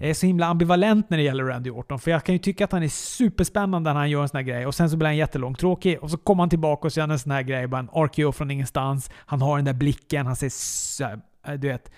jag 0.00 0.10
är 0.10 0.14
så 0.14 0.26
himla 0.26 0.46
ambivalent 0.46 1.10
när 1.10 1.18
det 1.18 1.24
gäller 1.24 1.44
Randy 1.44 1.70
Orton. 1.70 1.98
För 1.98 2.10
jag 2.10 2.24
kan 2.24 2.34
ju 2.34 2.38
tycka 2.38 2.64
att 2.64 2.72
han 2.72 2.82
är 2.82 2.88
superspännande 2.88 3.92
när 3.92 4.00
han 4.00 4.10
gör 4.10 4.22
en 4.22 4.28
sån 4.28 4.36
här 4.36 4.42
grej 4.44 4.66
och 4.66 4.74
sen 4.74 4.90
så 4.90 4.96
blir 4.96 5.06
han 5.06 5.16
jättelångtråkig 5.16 6.02
och 6.02 6.10
så 6.10 6.16
kommer 6.16 6.42
han 6.42 6.50
tillbaka 6.50 6.86
och 6.86 6.92
så 6.92 7.00
gör 7.00 7.02
han 7.02 7.10
en 7.10 7.18
sån 7.18 7.32
här 7.32 7.42
grej, 7.42 7.66
bara 7.66 7.78
en 7.80 7.88
RKO 8.06 8.32
från 8.32 8.50
ingenstans. 8.50 9.10
Han 9.14 9.42
har 9.42 9.56
den 9.56 9.64
där 9.64 9.72
blicken, 9.72 10.26
han 10.26 10.36
ser... 10.36 11.20
Du 11.56 11.68
vet 11.68 11.90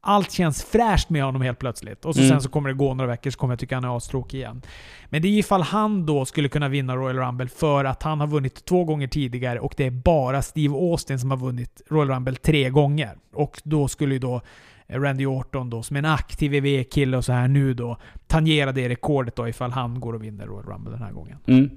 allt 0.00 0.30
känns 0.30 0.64
fräscht 0.64 1.10
med 1.10 1.24
honom 1.24 1.42
helt 1.42 1.58
plötsligt. 1.58 2.04
Och 2.04 2.14
så 2.14 2.20
mm. 2.20 2.30
sen 2.30 2.40
så 2.40 2.48
kommer 2.48 2.68
det 2.68 2.74
gå 2.74 2.94
några 2.94 3.10
veckor 3.10 3.30
så 3.30 3.38
kommer 3.38 3.52
jag 3.52 3.58
tycka 3.58 3.76
att 3.76 3.82
han 3.82 3.92
är 3.92 3.96
astråkig 3.96 4.38
igen. 4.38 4.62
Men 5.06 5.22
det 5.22 5.28
är 5.28 5.38
ifall 5.38 5.62
han 5.62 6.06
då 6.06 6.24
skulle 6.24 6.48
kunna 6.48 6.68
vinna 6.68 6.96
Royal 6.96 7.16
Rumble 7.16 7.48
för 7.48 7.84
att 7.84 8.02
han 8.02 8.20
har 8.20 8.26
vunnit 8.26 8.64
två 8.64 8.84
gånger 8.84 9.08
tidigare 9.08 9.60
och 9.60 9.74
det 9.76 9.86
är 9.86 9.90
bara 9.90 10.42
Steve 10.42 10.74
Austin 10.74 11.18
som 11.18 11.30
har 11.30 11.38
vunnit 11.38 11.82
Royal 11.90 12.08
Rumble 12.08 12.34
tre 12.34 12.70
gånger. 12.70 13.16
Och 13.34 13.60
då 13.64 13.88
skulle 13.88 14.14
ju 14.14 14.18
då 14.18 14.40
Randy 14.88 15.26
Orton 15.26 15.70
då, 15.70 15.82
som 15.82 15.96
är 15.96 15.98
en 15.98 16.04
aktiv 16.04 16.52
WWE-kille 16.52 17.16
och 17.16 17.24
så 17.24 17.32
här 17.32 17.48
nu 17.48 17.74
då, 17.74 17.96
tangera 18.26 18.72
det 18.72 18.88
rekordet 18.88 19.36
då 19.36 19.48
ifall 19.48 19.72
han 19.72 20.00
går 20.00 20.12
och 20.12 20.24
vinner 20.24 20.46
Royal 20.46 20.66
Rumble 20.66 20.90
den 20.90 21.02
här 21.02 21.12
gången. 21.12 21.38
Mm. 21.46 21.70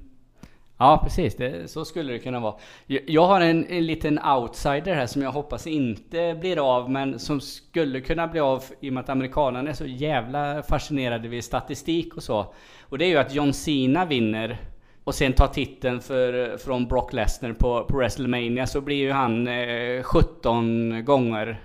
Ja, 0.82 1.00
precis. 1.02 1.36
Det, 1.36 1.70
så 1.70 1.84
skulle 1.84 2.12
det 2.12 2.18
kunna 2.18 2.40
vara. 2.40 2.54
Jag, 2.86 3.26
har 3.26 3.40
en, 3.40 3.66
en 3.66 3.86
liten 3.86 4.18
outsider 4.18 4.94
här 4.94 5.06
som 5.06 5.22
jag 5.22 5.32
hoppas 5.32 5.66
inte 5.66 6.36
blir 6.40 6.76
av, 6.76 6.90
men 6.90 7.18
som 7.18 7.40
skulle 7.40 8.00
kunna 8.00 8.28
bli 8.28 8.40
av 8.40 8.64
i 8.80 8.88
och 8.88 8.92
med 8.92 9.00
att 9.00 9.08
amerikanerna 9.08 9.70
är 9.70 9.74
så 9.74 9.86
jävla 9.86 10.62
fascinerade 10.62 11.28
vid 11.28 11.44
statistik 11.44 12.16
och 12.16 12.22
så. 12.22 12.54
Och 12.80 12.98
det 12.98 13.04
är 13.04 13.08
ju 13.08 13.16
att 13.16 13.34
John 13.34 13.52
Cena 13.52 14.04
vinner 14.04 14.60
och 15.04 15.14
sen 15.14 15.32
tar 15.32 15.46
titeln 15.46 16.00
för, 16.00 16.56
från 16.56 16.88
Brock 16.88 17.12
Lesnar 17.12 17.52
på, 17.52 17.84
på 17.84 17.96
WrestleMania 17.96 18.66
så 18.66 18.80
blir 18.80 18.96
ju 18.96 19.12
han 19.12 19.48
eh, 19.48 20.02
17 20.02 21.04
gånger 21.04 21.60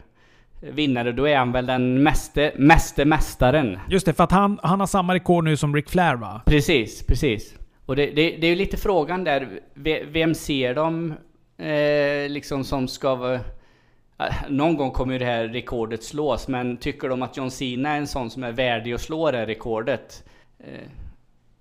vinnare. 0.62 1.12
Då 1.12 1.27
är 1.27 1.38
han 1.38 1.51
väl 1.51 1.65
den 1.65 2.03
meste, 2.03 2.51
meste 2.58 3.06
mästaren. 3.06 3.80
Just 3.89 4.06
det, 4.06 4.13
för 4.13 4.23
att 4.23 4.32
han, 4.32 4.60
han 4.63 4.80
har 4.80 4.88
samma 4.88 5.13
rekord 5.13 5.43
nu 5.43 5.58
som 5.58 5.75
Ric 5.75 5.89
Flair 5.89 6.15
va? 6.15 6.41
Precis, 6.45 7.06
precis. 7.06 7.58
Och 7.88 7.95
det, 7.95 8.06
det, 8.06 8.38
det 8.38 8.47
är 8.47 8.50
ju 8.50 8.56
lite 8.56 8.78
frågan 8.78 9.23
där, 9.23 9.60
vem 10.12 10.36
ser 10.36 10.76
de 10.76 11.13
eh, 11.58 12.30
liksom 12.30 12.63
som 12.63 12.88
ska 12.88 13.15
vara... 13.15 13.34
Eh, 14.19 14.36
någon 14.50 14.78
gång 14.78 14.91
kommer 14.91 15.13
ju 15.13 15.19
det 15.19 15.26
här 15.26 15.47
rekordet 15.47 16.04
slås, 16.04 16.47
men 16.47 16.78
tycker 16.78 17.10
de 17.10 17.21
att 17.21 17.38
John 17.38 17.52
Cena 17.52 17.89
är 17.89 17.97
en 17.97 18.08
sån 18.08 18.30
som 18.30 18.43
är 18.43 18.52
värdig 18.52 18.93
att 18.93 19.02
slå 19.02 19.32
det 19.32 19.38
här 19.38 19.45
rekordet? 19.45 20.23
Eh, 20.60 20.89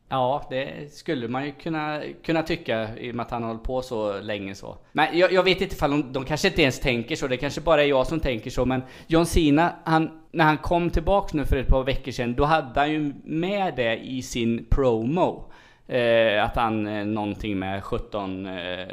Ja, 0.08 0.46
det 0.50 0.92
skulle 0.92 1.28
man 1.28 1.44
ju 1.46 1.52
kunna, 1.52 2.02
kunna 2.24 2.42
tycka 2.42 2.96
i 2.98 3.10
och 3.10 3.14
med 3.14 3.26
att 3.26 3.30
han 3.30 3.42
har 3.42 3.48
hållit 3.48 3.64
på 3.64 3.82
så 3.82 4.20
länge 4.20 4.54
så. 4.54 4.78
Men 4.92 5.18
jag, 5.18 5.32
jag 5.32 5.42
vet 5.42 5.60
inte 5.60 5.74
ifall 5.74 5.90
de, 5.90 6.12
de 6.12 6.24
kanske 6.24 6.48
inte 6.48 6.62
ens 6.62 6.80
tänker 6.80 7.16
så, 7.16 7.26
det 7.26 7.36
kanske 7.36 7.60
bara 7.60 7.82
är 7.82 7.86
jag 7.86 8.06
som 8.06 8.20
tänker 8.20 8.50
så, 8.50 8.64
men 8.64 8.82
John 9.06 9.26
Cena, 9.26 9.72
han, 9.84 10.20
när 10.30 10.44
han 10.44 10.58
kom 10.58 10.90
tillbaks 10.90 11.34
nu 11.34 11.44
för 11.44 11.56
ett 11.56 11.68
par 11.68 11.84
veckor 11.84 12.12
sedan, 12.12 12.34
då 12.34 12.44
hade 12.44 12.80
han 12.80 12.90
ju 12.90 13.12
med 13.24 13.76
det 13.76 13.96
i 13.96 14.22
sin 14.22 14.66
promo. 14.70 15.50
Eh, 15.88 16.44
att 16.44 16.56
han 16.56 16.86
eh, 16.86 17.04
någonting 17.04 17.58
med 17.58 17.84
17, 17.84 18.46
eh, 18.46 18.88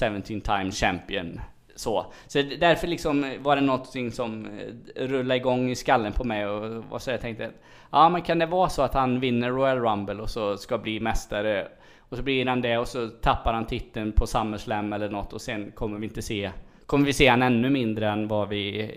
17 0.00 0.22
time 0.22 0.70
champion. 0.70 1.40
Så. 1.74 2.06
så 2.26 2.42
därför 2.42 2.86
liksom 2.86 3.34
var 3.40 3.56
det 3.56 3.62
någonting 3.62 4.12
som 4.12 4.46
eh, 4.46 5.06
rullade 5.06 5.36
igång 5.36 5.70
i 5.70 5.74
skallen 5.74 6.12
på 6.12 6.24
mig 6.24 6.46
och, 6.46 6.84
och 6.90 7.02
så 7.02 7.10
jag 7.10 7.20
tänkte 7.20 7.50
Ja 7.90 8.08
men 8.08 8.22
kan 8.22 8.38
det 8.38 8.46
vara 8.46 8.68
så 8.68 8.82
att 8.82 8.94
han 8.94 9.20
vinner 9.20 9.50
Royal 9.50 9.78
Rumble 9.78 10.22
och 10.22 10.30
så 10.30 10.56
ska 10.56 10.78
bli 10.78 11.00
mästare 11.00 11.68
och 11.98 12.16
så 12.16 12.22
blir 12.22 12.46
han 12.46 12.62
det 12.62 12.78
och 12.78 12.88
så 12.88 13.08
tappar 13.08 13.52
han 13.52 13.66
titeln 13.66 14.12
på 14.12 14.26
SummerSlam 14.26 14.92
eller 14.92 15.08
något 15.08 15.32
och 15.32 15.40
sen 15.40 15.70
kommer 15.70 15.98
vi 15.98 16.06
inte 16.06 16.22
se 16.22 16.50
Kommer 16.86 17.06
vi 17.06 17.12
se 17.12 17.28
han 17.28 17.42
ännu 17.42 17.70
mindre 17.70 18.08
än 18.08 18.28
vad 18.28 18.48
vi 18.48 18.90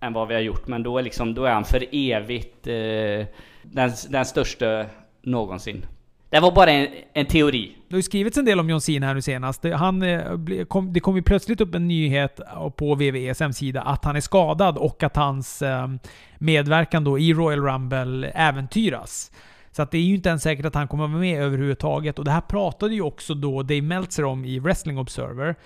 än 0.00 0.12
vad 0.12 0.28
vi 0.28 0.34
har 0.34 0.40
gjort 0.40 0.68
men 0.68 0.82
då 0.82 0.98
är 0.98 1.02
liksom 1.02 1.34
då 1.34 1.44
är 1.44 1.52
han 1.52 1.64
för 1.64 1.84
evigt 1.92 2.66
eh, 2.66 3.26
den, 3.62 3.90
den 4.10 4.24
största 4.24 4.86
någonsin. 5.22 5.86
Det 6.30 6.40
var 6.40 6.52
bara 6.52 6.70
en, 6.70 6.88
en 7.12 7.26
teori. 7.26 7.76
Det 7.88 7.94
har 7.94 7.98
ju 7.98 8.02
skrivits 8.02 8.38
en 8.38 8.44
del 8.44 8.60
om 8.60 8.70
John 8.70 8.80
Cena 8.80 9.06
här 9.06 9.14
nu 9.14 9.22
senast. 9.22 9.64
Han, 9.64 10.02
eh, 10.02 10.64
kom, 10.68 10.92
det 10.92 11.00
kom 11.00 11.16
ju 11.16 11.22
plötsligt 11.22 11.60
upp 11.60 11.74
en 11.74 11.88
nyhet 11.88 12.40
på 12.76 12.94
VVEs 12.94 13.40
hemsida 13.40 13.82
att 13.82 14.04
han 14.04 14.16
är 14.16 14.20
skadad 14.20 14.78
och 14.78 15.02
att 15.02 15.16
hans 15.16 15.62
ehm, 15.62 15.98
medverkan 16.38 17.04
då 17.04 17.18
i 17.18 17.34
Royal 17.34 17.60
Rumble 17.60 18.28
äventyras. 18.34 19.30
Så 19.70 19.82
att 19.82 19.90
det 19.90 19.98
är 19.98 20.02
ju 20.02 20.14
inte 20.14 20.28
ens 20.28 20.42
säkert 20.42 20.66
att 20.66 20.74
han 20.74 20.88
kommer 20.88 21.06
vara 21.06 21.20
med 21.20 21.42
överhuvudtaget. 21.42 22.18
Och 22.18 22.24
det 22.24 22.30
här 22.30 22.40
pratade 22.40 22.94
ju 22.94 23.02
också 23.02 23.34
då 23.34 23.62
Dave 23.62 23.82
Meltzer 23.82 24.24
om 24.24 24.44
i 24.44 24.58
Wrestling 24.58 24.98
Observer 24.98 25.56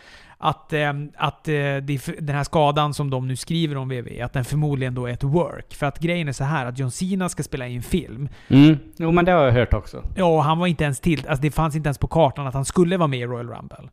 att, 0.42 0.72
eh, 0.72 0.92
att 1.16 1.48
eh, 1.48 1.54
den 2.18 2.34
här 2.36 2.44
skadan 2.44 2.94
som 2.94 3.10
de 3.10 3.28
nu 3.28 3.36
skriver 3.36 3.76
om 3.76 3.88
WWE, 3.88 4.24
att 4.24 4.32
den 4.32 4.44
förmodligen 4.44 4.94
då 4.94 5.06
är 5.06 5.12
ett 5.12 5.24
work. 5.24 5.74
För 5.74 5.86
att 5.86 5.98
grejen 5.98 6.28
är 6.28 6.32
så 6.32 6.44
här 6.44 6.66
att 6.66 6.78
John 6.78 6.90
Cena 6.90 7.28
ska 7.28 7.42
spela 7.42 7.66
in 7.66 7.82
film. 7.82 8.28
Mm. 8.48 8.78
Jo 8.96 9.10
men 9.12 9.24
det 9.24 9.32
har 9.32 9.44
jag 9.44 9.52
hört 9.52 9.74
också. 9.74 10.04
Ja, 10.16 10.40
han 10.40 10.58
var 10.58 10.66
inte 10.66 10.84
ens 10.84 11.00
till... 11.00 11.28
Alltså 11.28 11.42
det 11.42 11.50
fanns 11.50 11.76
inte 11.76 11.86
ens 11.86 11.98
på 11.98 12.06
kartan 12.06 12.46
att 12.46 12.54
han 12.54 12.64
skulle 12.64 12.96
vara 12.96 13.08
med 13.08 13.20
i 13.20 13.24
Royal 13.24 13.48
Rumble. 13.48 13.88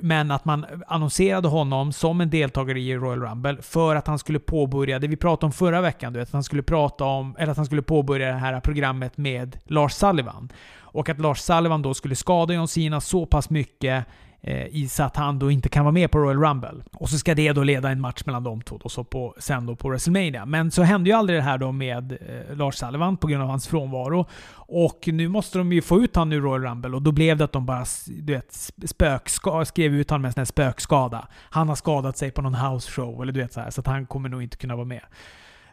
Men 0.00 0.30
att 0.30 0.44
man 0.44 0.66
annonserade 0.86 1.48
honom 1.48 1.92
som 1.92 2.20
en 2.20 2.30
deltagare 2.30 2.80
i 2.80 2.96
Royal 2.96 3.20
Rumble 3.20 3.56
för 3.62 3.96
att 3.96 4.06
han 4.06 4.18
skulle 4.18 4.38
påbörja 4.38 4.98
det 4.98 5.08
vi 5.08 5.16
pratade 5.16 5.46
om 5.46 5.52
förra 5.52 5.80
veckan. 5.80 6.12
Du 6.12 6.18
vet, 6.18 6.28
att 6.28 6.32
han 6.32 6.44
skulle 6.44 6.62
prata 6.62 7.04
om, 7.04 7.36
eller 7.38 7.50
att 7.50 7.56
han 7.56 7.66
skulle 7.66 7.82
påbörja 7.82 8.26
det 8.26 8.38
här 8.38 8.60
programmet 8.60 9.16
med 9.16 9.56
Lars 9.64 9.92
Sullivan. 9.92 10.52
Och 10.80 11.08
att 11.08 11.20
Lars 11.20 11.38
Sullivan 11.38 11.82
då 11.82 11.94
skulle 11.94 12.16
skada 12.16 12.54
John 12.54 12.68
Cena 12.68 13.00
så 13.00 13.26
pass 13.26 13.50
mycket 13.50 14.04
Eh, 14.44 14.66
i 14.66 14.88
så 14.88 15.02
att 15.02 15.16
han 15.16 15.38
då 15.38 15.50
inte 15.50 15.68
kan 15.68 15.84
vara 15.84 15.92
med 15.92 16.10
på 16.10 16.18
Royal 16.18 16.42
Rumble. 16.42 16.84
Och 16.92 17.08
så 17.08 17.18
ska 17.18 17.34
det 17.34 17.52
då 17.52 17.62
leda 17.62 17.90
en 17.90 18.00
match 18.00 18.22
mellan 18.26 18.44
de 18.44 18.62
två 18.62 18.78
då, 18.82 18.88
så 18.88 19.04
på, 19.04 19.34
sen 19.38 19.66
då 19.66 19.76
på 19.76 19.88
WrestleMania. 19.88 20.46
Men 20.46 20.70
så 20.70 20.82
hände 20.82 21.10
ju 21.10 21.16
aldrig 21.16 21.38
det 21.38 21.42
här 21.42 21.58
då 21.58 21.72
med 21.72 22.12
eh, 22.12 22.56
Lars 22.56 22.74
Sullivan 22.74 23.16
på 23.16 23.26
grund 23.26 23.42
av 23.42 23.48
hans 23.48 23.68
frånvaro. 23.68 24.26
Och 24.54 25.08
nu 25.12 25.28
måste 25.28 25.58
de 25.58 25.72
ju 25.72 25.82
få 25.82 26.00
ut 26.00 26.16
honom 26.16 26.32
ur 26.32 26.40
Royal 26.40 26.62
Rumble 26.62 26.96
och 26.96 27.02
då 27.02 27.12
blev 27.12 27.36
det 27.36 27.44
att 27.44 27.52
de 27.52 27.66
bara 27.66 27.84
du 28.06 28.32
vet, 28.32 28.72
spökska, 28.86 29.64
skrev 29.64 29.94
ut 29.94 30.10
honom 30.10 30.22
med 30.22 30.28
en 30.28 30.32
sån 30.32 30.40
här 30.40 30.44
spökskada. 30.44 31.28
Han 31.50 31.68
har 31.68 31.76
skadat 31.76 32.18
sig 32.18 32.30
på 32.30 32.42
någon 32.42 32.54
house 32.54 32.90
show 32.90 33.22
eller 33.22 33.32
du 33.32 33.40
vet 33.40 33.52
så 33.52 33.60
här, 33.60 33.70
så 33.70 33.80
att 33.80 33.86
han 33.86 34.06
kommer 34.06 34.28
nog 34.28 34.42
inte 34.42 34.56
kunna 34.56 34.76
vara 34.76 34.86
med. 34.86 35.02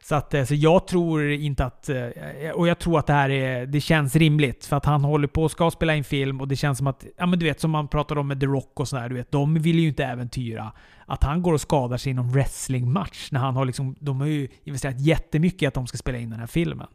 Så, 0.02 0.16
att, 0.16 0.34
eh, 0.34 0.44
så 0.44 0.56
jag 0.56 0.88
tror 0.88 1.32
inte 1.32 1.66
att... 1.66 1.90
Eh, 1.90 2.08
och 2.54 2.68
jag 2.68 2.80
tror 2.80 3.00
att 3.00 3.08
det 3.08 3.14
här 3.14 3.30
är, 3.30 3.66
det 3.66 3.82
känns 3.82 4.16
rimligt. 4.16 4.66
För 4.66 4.78
att 4.78 4.86
han 4.86 5.04
håller 5.04 5.28
på 5.28 5.44
och 5.44 5.52
ska 5.52 5.72
spela 5.72 5.96
in 5.96 6.04
film 6.04 6.42
och 6.42 6.48
det 6.48 6.56
känns 6.56 6.78
som 6.78 6.88
att... 6.88 7.06
Ja 7.18 7.26
men 7.26 7.40
du 7.40 7.46
vet, 7.46 7.60
som 7.60 7.72
man 7.72 7.88
pratar 7.88 8.18
om 8.18 8.28
med 8.28 8.40
The 8.40 8.46
Rock 8.46 8.80
och 8.80 8.88
sådär. 8.88 9.10
Du 9.10 9.16
vet, 9.16 9.32
de 9.32 9.62
vill 9.62 9.80
ju 9.80 9.88
inte 9.88 10.06
äventyra 10.06 10.72
att 11.06 11.24
han 11.24 11.42
går 11.42 11.54
och 11.54 11.62
skadar 11.62 11.98
sig 11.98 12.12
i 12.12 12.14
någon 12.14 12.32
wrestlingmatch. 12.32 13.32
När 13.32 13.40
han 13.40 13.56
har 13.56 13.66
liksom... 13.66 13.96
De 14.00 14.20
har 14.20 14.28
ju 14.28 14.48
investerat 14.64 15.00
jättemycket 15.00 15.62
i 15.62 15.66
att 15.66 15.74
de 15.74 15.88
ska 15.88 15.98
spela 15.98 16.18
in 16.18 16.30
den 16.30 16.40
här 16.40 16.48
filmen. 16.48 16.88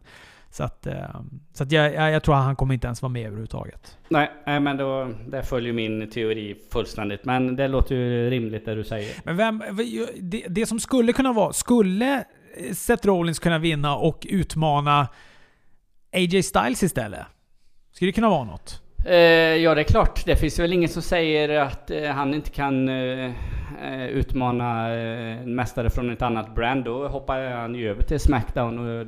Så 0.50 0.64
att, 0.64 0.86
eh, 0.86 0.94
så 1.52 1.62
att 1.62 1.72
jag, 1.72 2.12
jag, 2.12 2.22
tror 2.22 2.34
att 2.34 2.44
han 2.44 2.56
kommer 2.56 2.74
inte 2.74 2.86
ens 2.86 3.02
vara 3.02 3.12
med 3.12 3.26
överhuvudtaget. 3.26 3.98
Nej, 4.08 4.30
men 4.44 4.76
då, 4.76 5.10
det 5.26 5.42
följer 5.42 5.72
min 5.72 6.10
teori 6.10 6.56
fullständigt. 6.72 7.24
Men 7.24 7.56
det 7.56 7.68
låter 7.68 7.94
ju 7.94 8.30
rimligt 8.30 8.64
det 8.64 8.74
du 8.74 8.84
säger. 8.84 9.14
Men 9.24 9.36
vem, 9.36 9.62
det, 10.20 10.44
det 10.48 10.66
som 10.66 10.80
skulle 10.80 11.12
kunna 11.12 11.32
vara... 11.32 11.52
Skulle 11.52 12.24
Seth 12.74 13.06
Rollins 13.06 13.38
kunna 13.38 13.58
vinna 13.58 13.96
och 13.96 14.26
utmana 14.30 15.08
AJ 16.12 16.42
Styles 16.42 16.82
istället? 16.82 17.26
Skulle 17.92 18.08
det 18.08 18.12
kunna 18.12 18.28
vara 18.28 18.44
något? 18.44 18.82
Eh, 19.06 19.14
ja, 19.56 19.74
det 19.74 19.80
är 19.80 19.84
klart. 19.84 20.24
Det 20.24 20.36
finns 20.36 20.58
väl 20.58 20.72
ingen 20.72 20.88
som 20.88 21.02
säger 21.02 21.60
att 21.60 21.90
eh, 21.90 22.10
han 22.10 22.34
inte 22.34 22.50
kan 22.50 22.88
eh, 22.88 23.32
eh 23.82 24.06
utmana 24.06 24.94
eh, 24.94 25.42
en 25.42 25.54
mästare 25.54 25.90
från 25.90 26.10
ett 26.10 26.22
annat 26.22 26.54
brand. 26.54 26.84
Då 26.84 27.08
hoppar 27.08 27.50
han 27.50 27.74
ju 27.74 27.90
över 27.90 28.02
till 28.02 28.20
Smackdown 28.20 28.78
och 28.78 29.06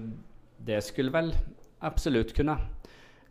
det 0.58 0.84
skulle 0.84 1.10
väl 1.10 1.34
absolut 1.78 2.36
kunna 2.36 2.58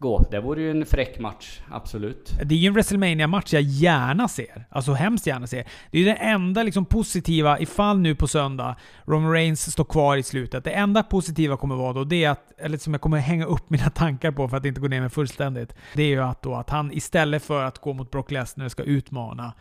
gå. 0.05 0.25
Det 0.31 0.39
vore 0.39 0.61
ju 0.61 0.71
en 0.71 0.85
fräck 0.85 1.19
match, 1.19 1.59
absolut. 1.71 2.33
Det 2.43 2.55
är 2.55 2.59
ju 2.59 2.67
en 2.67 2.73
wrestlemania 2.73 3.27
match 3.27 3.53
jag 3.53 3.61
gärna 3.61 4.27
ser. 4.27 4.65
Alltså 4.69 4.93
hemskt 4.93 5.27
gärna 5.27 5.47
ser. 5.47 5.67
Det 5.91 5.97
är 5.97 5.99
ju 5.99 6.05
det 6.05 6.15
enda 6.15 6.63
liksom 6.63 6.85
positiva, 6.85 7.59
ifall 7.59 7.99
nu 7.99 8.15
på 8.15 8.27
söndag 8.27 8.75
Roman 9.05 9.31
Reigns 9.31 9.71
står 9.71 9.83
kvar 9.83 10.17
i 10.17 10.23
slutet. 10.23 10.63
Det 10.63 10.71
enda 10.71 11.03
positiva 11.03 11.57
kommer 11.57 11.75
vara 11.75 11.93
då, 11.93 12.03
det 12.03 12.23
är 12.23 12.29
att, 12.29 12.51
eller 12.57 12.77
som 12.77 12.93
jag 12.93 13.01
kommer 13.01 13.17
hänga 13.17 13.45
upp 13.45 13.69
mina 13.69 13.89
tankar 13.89 14.31
på 14.31 14.47
för 14.47 14.57
att 14.57 14.65
inte 14.65 14.81
gå 14.81 14.87
ner 14.87 15.01
mig 15.01 15.09
fullständigt. 15.09 15.73
Det 15.93 16.03
är 16.03 16.07
ju 16.07 16.23
att 16.23 16.41
då 16.41 16.55
att 16.55 16.69
han 16.69 16.91
istället 16.91 17.43
för 17.43 17.63
att 17.63 17.77
gå 17.77 17.93
mot 17.93 18.11
Brock 18.11 18.31
Lesnar 18.31 18.69
ska 18.69 18.83
utmana 18.83 19.53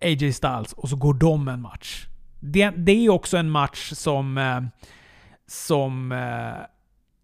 AJ 0.00 0.32
Styles 0.32 0.72
och 0.72 0.88
så 0.88 0.96
går 0.96 1.14
de 1.14 1.48
en 1.48 1.60
match. 1.60 2.06
Det, 2.40 2.70
det 2.70 2.92
är 2.92 3.02
ju 3.02 3.10
också 3.10 3.36
en 3.36 3.50
match 3.50 3.92
som... 3.94 4.38
Eh, 4.38 4.60
som 5.48 6.12
eh, 6.12 6.66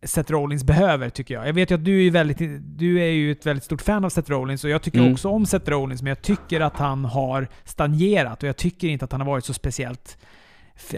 Seth 0.02 0.32
Rollins 0.32 0.64
behöver, 0.64 1.10
tycker 1.10 1.34
jag. 1.34 1.48
Jag 1.48 1.52
vet 1.52 1.70
ju 1.70 1.74
att 1.74 1.84
du 1.84 2.06
är, 2.06 2.10
väldigt, 2.10 2.38
du 2.78 3.00
är 3.00 3.10
ju 3.10 3.32
ett 3.32 3.46
väldigt 3.46 3.64
stort 3.64 3.82
fan 3.82 4.04
av 4.04 4.08
Seth 4.08 4.30
Rollins 4.30 4.64
och 4.64 4.70
jag 4.70 4.82
tycker 4.82 4.98
mm. 4.98 5.12
också 5.12 5.28
om 5.28 5.46
Seth 5.46 5.70
Rollins, 5.70 6.02
men 6.02 6.08
jag 6.08 6.22
tycker 6.22 6.60
att 6.60 6.76
han 6.76 7.04
har 7.04 7.48
stagnerat 7.64 8.42
och 8.42 8.48
jag 8.48 8.56
tycker 8.56 8.88
inte 8.88 9.04
att 9.04 9.12
han 9.12 9.20
har 9.20 9.28
varit 9.28 9.44
så 9.44 9.54
speciellt... 9.54 10.18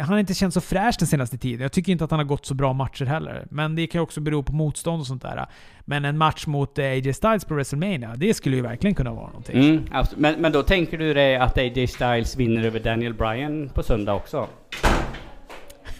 Han 0.01 0.09
har 0.09 0.19
inte 0.19 0.35
känt 0.35 0.55
så 0.55 0.61
fräsch 0.61 0.97
den 0.99 1.09
senaste 1.09 1.39
tiden. 1.39 1.63
Jag 1.63 1.73
tycker 1.73 1.93
inte 1.93 2.05
att 2.05 2.11
han 2.11 2.21
har 2.21 2.25
gått 2.25 2.47
så 2.47 2.55
bra 2.55 2.73
matcher 2.73 3.05
heller. 3.05 3.47
Men 3.51 3.75
det 3.77 3.87
kan 3.87 3.99
ju 3.99 4.03
också 4.03 4.21
bero 4.21 4.43
på 4.43 4.53
motstånd 4.53 5.01
och 5.01 5.07
sånt 5.07 5.23
där. 5.23 5.47
Men 5.81 6.05
en 6.05 6.19
match 6.19 6.47
mot 6.47 6.79
eh, 6.79 6.85
AJ 6.85 7.13
Styles 7.13 7.45
på 7.45 7.55
WrestleMania, 7.55 8.15
det 8.17 8.35
skulle 8.35 8.57
ju 8.57 8.63
verkligen 8.63 8.95
kunna 8.95 9.13
vara 9.13 9.27
någonting. 9.27 9.65
Mm, 9.65 9.85
men, 10.17 10.41
men 10.41 10.53
då 10.53 10.63
tänker 10.63 10.99
du 10.99 11.15
dig 11.15 11.37
att 11.37 11.59
AJ 11.59 11.87
Styles 11.87 12.37
vinner 12.37 12.65
över 12.65 12.81
Daniel 12.81 13.15
Bryan 13.15 13.69
på 13.69 13.83
söndag 13.83 14.15
också? 14.15 14.49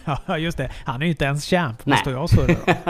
Ja, 0.25 0.37
just 0.37 0.57
det. 0.57 0.71
Han 0.85 1.01
är 1.01 1.05
ju 1.05 1.11
inte 1.11 1.25
ens 1.25 1.45
champ. 1.45 1.81
Står 1.81 2.13
jag 2.13 2.23
och 2.23 2.29
surrar 2.29 2.57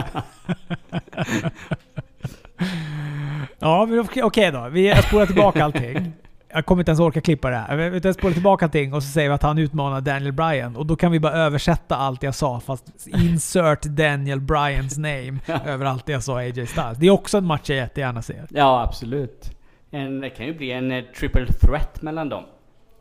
Ja, 3.59 3.87
okej 4.03 4.23
okay 4.23 4.51
då. 4.51 4.69
Vi 4.69 4.95
spolar 4.95 5.25
tillbaka 5.25 5.63
allting. 5.63 6.13
Jag 6.55 6.65
kommer 6.65 6.81
inte 6.81 6.89
ens 6.89 6.99
orka 6.99 7.21
klippa 7.21 7.49
det 7.49 7.55
här. 7.55 7.89
Vi 7.89 8.13
spolar 8.13 8.33
tillbaka 8.33 8.65
allting 8.65 8.93
och 8.93 9.03
så 9.03 9.09
säger 9.09 9.29
vi 9.29 9.35
att 9.35 9.43
han 9.43 9.57
utmanar 9.57 10.01
Daniel 10.01 10.31
Bryan. 10.31 10.75
Och 10.75 10.85
då 10.85 10.95
kan 10.95 11.11
vi 11.11 11.19
bara 11.19 11.33
översätta 11.33 11.95
allt 11.95 12.23
jag 12.23 12.35
sa, 12.35 12.59
fast 12.59 13.07
insert 13.07 13.83
Daniel 13.83 14.41
Bryans 14.41 14.97
name 14.97 15.39
över 15.65 15.85
allt 15.85 16.09
jag 16.09 16.23
sa 16.23 16.37
AJ 16.37 16.67
Styles. 16.67 16.97
Det 16.97 17.07
är 17.07 17.11
också 17.11 17.37
en 17.37 17.45
match 17.45 17.69
jag 17.69 17.77
jättegärna 17.77 18.21
ser. 18.21 18.45
Ja, 18.49 18.83
absolut. 18.83 19.51
En, 19.91 20.21
det 20.21 20.29
kan 20.29 20.45
ju 20.45 20.53
bli 20.53 20.71
en 20.71 20.91
uh, 20.91 21.03
triple 21.19 21.45
threat 21.45 22.01
mellan 22.01 22.29
dem. 22.29 22.43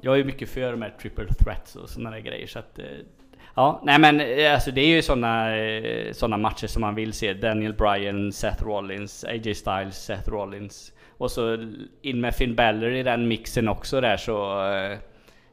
Jag 0.01 0.15
är 0.15 0.19
ju 0.19 0.25
mycket 0.25 0.49
för 0.49 0.77
med 0.77 0.99
triple 0.99 1.35
threats 1.35 1.77
och 1.77 1.89
sådana 1.89 2.21
grejer, 2.21 2.47
så 2.47 2.59
att 2.59 2.79
uh, 2.79 2.85
Ja, 3.57 3.81
nej 3.85 3.99
men 3.99 4.21
eh, 4.21 4.55
alltså 4.55 4.71
det 4.71 4.81
är 4.81 4.87
ju 4.87 5.03
sådana 5.03 5.57
eh, 5.57 6.13
såna 6.13 6.37
matcher 6.37 6.67
som 6.67 6.81
man 6.81 6.95
vill 6.95 7.13
se. 7.13 7.35
Daniel 7.35 7.75
Bryan, 7.75 8.33
Seth 8.33 8.65
Rollins, 8.65 9.25
AJ 9.25 9.55
Styles, 9.55 10.05
Seth 10.05 10.31
Rollins. 10.31 10.93
Och 11.19 11.31
så 11.31 11.59
in 12.03 12.21
med 12.21 12.35
Finn 12.35 12.55
Balor 12.55 12.93
i 12.93 13.03
den 13.03 13.29
mixen 13.29 13.69
också 13.69 14.01
där 14.01 14.17
så... 14.17 14.67
Eh, 14.73 14.99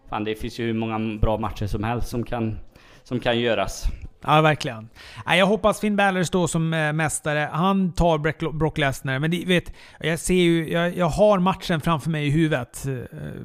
fan 0.10 0.24
det 0.24 0.36
finns 0.36 0.60
ju 0.60 0.66
hur 0.66 0.74
många 0.74 1.20
bra 1.22 1.38
matcher 1.38 1.68
som 1.68 1.84
helst 1.84 2.10
som 2.10 2.24
kan, 2.24 2.60
som 3.04 3.20
kan 3.20 3.40
göras. 3.40 3.84
Ja, 4.24 4.42
verkligen. 4.42 4.90
Jag 5.26 5.46
hoppas 5.46 5.80
Finn 5.80 5.96
Balor 5.96 6.24
står 6.24 6.48
som 6.48 6.70
mästare. 6.70 7.50
Han 7.52 7.94
tar 7.94 8.18
Brock 8.52 8.78
Lesnar, 8.78 9.20
men 9.20 9.32
det, 9.32 9.46
vet, 9.46 9.74
jag 10.00 10.20
ser 10.20 10.34
ju... 10.34 10.72
Jag, 10.72 10.98
jag, 10.98 11.06
har 11.06 11.40
matchen 11.40 11.82
framför 11.82 12.10
mig 12.10 12.28
i 12.28 12.30
huvudet 12.30 12.86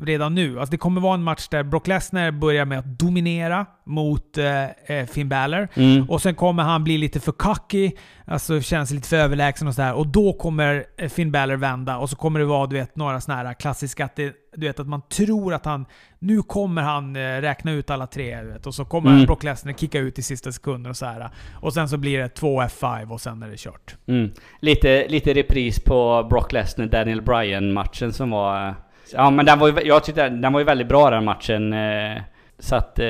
redan 0.02 0.34
nu. 0.34 0.58
Alltså 0.58 0.70
det 0.70 0.78
kommer 0.78 1.00
vara 1.00 1.14
en 1.14 1.22
match 1.22 1.48
där 1.48 1.62
Brock 1.62 1.86
Lesnar 1.86 2.30
börjar 2.30 2.64
med 2.64 2.78
att 2.78 2.98
dominera 2.98 3.66
mot 3.86 4.38
eh, 4.38 5.06
Finn 5.06 5.28
Balor. 5.28 5.68
Mm. 5.74 6.10
Och 6.10 6.22
sen 6.22 6.34
kommer 6.34 6.62
han 6.62 6.84
bli 6.84 6.98
lite 6.98 7.20
för 7.20 7.32
cocky, 7.32 7.90
alltså 8.24 8.60
känns 8.60 8.90
lite 8.90 9.08
för 9.08 9.16
överlägsen 9.16 9.68
och 9.68 9.74
sådär. 9.74 9.94
Och 9.94 10.06
då 10.06 10.32
kommer 10.32 10.84
eh, 10.98 11.08
Finn 11.08 11.32
Balor 11.32 11.56
vända 11.56 11.96
och 11.98 12.10
så 12.10 12.16
kommer 12.16 12.40
det 12.40 12.46
vara 12.46 12.66
du 12.66 12.76
vet, 12.76 12.96
några 12.96 13.20
sådana 13.20 13.42
här 13.42 13.54
klassiska, 13.54 14.04
att, 14.04 14.16
det, 14.16 14.32
du 14.56 14.66
vet, 14.66 14.80
att 14.80 14.88
man 14.88 15.02
tror 15.08 15.54
att 15.54 15.64
han... 15.64 15.86
Nu 16.18 16.42
kommer 16.42 16.82
han 16.82 17.16
eh, 17.16 17.20
räkna 17.20 17.72
ut 17.72 17.90
alla 17.90 18.06
tre, 18.06 18.40
du 18.42 18.48
vet, 18.48 18.66
och 18.66 18.74
så 18.74 18.84
kommer 18.84 19.10
Mm. 19.10 19.26
Brock 19.26 19.42
Lesnar 19.42 19.72
kicka 19.72 19.98
ut 19.98 20.18
i 20.18 20.22
sista 20.22 20.52
sekunden 20.52 20.90
och 20.90 20.96
så 20.96 21.06
här. 21.06 21.30
Och 21.54 21.74
sen 21.74 21.88
så 21.88 21.96
blir 21.96 22.18
det 22.18 22.28
två 22.28 22.62
F5 22.62 23.10
och 23.10 23.20
sen 23.20 23.42
är 23.42 23.48
det 23.48 23.56
kört. 23.56 23.96
Mm. 24.06 24.30
Lite, 24.60 25.08
lite 25.08 25.34
repris 25.34 25.80
på 25.80 26.26
Brock 26.30 26.52
Lesnar 26.52 26.86
Daniel 26.86 27.22
Bryan 27.22 27.72
matchen 27.72 28.12
som 28.12 28.30
var... 28.30 28.74
Ja 29.12 29.30
men 29.30 29.46
den 29.46 29.58
var 29.58 29.68
ju, 29.68 29.74
jag 29.84 30.04
tyckte 30.04 30.28
den 30.28 30.52
var 30.52 30.60
ju 30.60 30.66
väldigt 30.66 30.88
bra 30.88 31.10
den 31.10 31.24
matchen. 31.24 31.72
eh, 31.72 32.22
Så 32.58 32.76
att, 32.76 32.98
eh, 32.98 33.06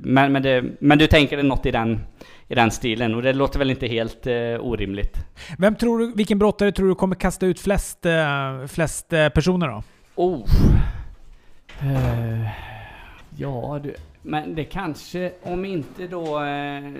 men, 0.00 0.32
men, 0.32 0.42
det, 0.42 0.64
men 0.80 0.98
du 0.98 1.06
tänker 1.06 1.36
det 1.36 1.42
något 1.42 1.66
i 1.66 1.70
den, 1.70 2.00
i 2.48 2.54
den 2.54 2.70
stilen 2.70 3.14
och 3.14 3.22
det 3.22 3.32
låter 3.32 3.58
väl 3.58 3.70
inte 3.70 3.86
helt 3.86 4.26
eh, 4.26 4.34
orimligt. 4.60 5.16
Vem 5.58 5.74
tror 5.74 5.98
du, 5.98 6.12
vilken 6.16 6.38
brottare 6.38 6.72
tror 6.72 6.88
du 6.88 6.94
kommer 6.94 7.14
kasta 7.14 7.46
ut 7.46 7.60
flest, 7.60 8.06
eh, 8.06 8.66
flest 8.66 9.08
personer 9.08 9.68
då? 9.68 9.82
Oh. 10.14 10.44
Eh, 11.82 12.48
ja 13.36 13.80
du, 13.82 13.94
men 14.22 14.54
det 14.54 14.64
kanske, 14.64 15.32
om 15.42 15.64
inte 15.64 16.06
då 16.06 16.44
eh, 16.44 16.92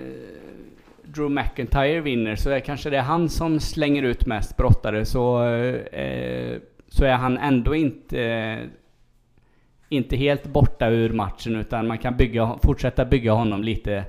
Drew 1.03 1.31
McIntyre 1.31 2.01
vinner 2.01 2.35
så 2.35 2.49
är 2.49 2.59
kanske 2.59 2.89
det 2.89 2.97
är 2.97 3.01
han 3.01 3.29
som 3.29 3.59
slänger 3.59 4.03
ut 4.03 4.25
mest 4.25 4.57
brottare 4.57 5.05
så, 5.05 5.43
eh, 5.43 6.57
så 6.87 7.05
är 7.05 7.13
han 7.13 7.37
ändå 7.37 7.75
inte 7.75 8.57
inte 9.89 10.15
helt 10.15 10.47
borta 10.47 10.87
ur 10.87 11.09
matchen 11.09 11.55
utan 11.55 11.87
man 11.87 11.97
kan 11.97 12.17
bygga, 12.17 12.57
fortsätta 12.63 13.05
bygga 13.05 13.31
honom 13.31 13.63
lite 13.63 14.03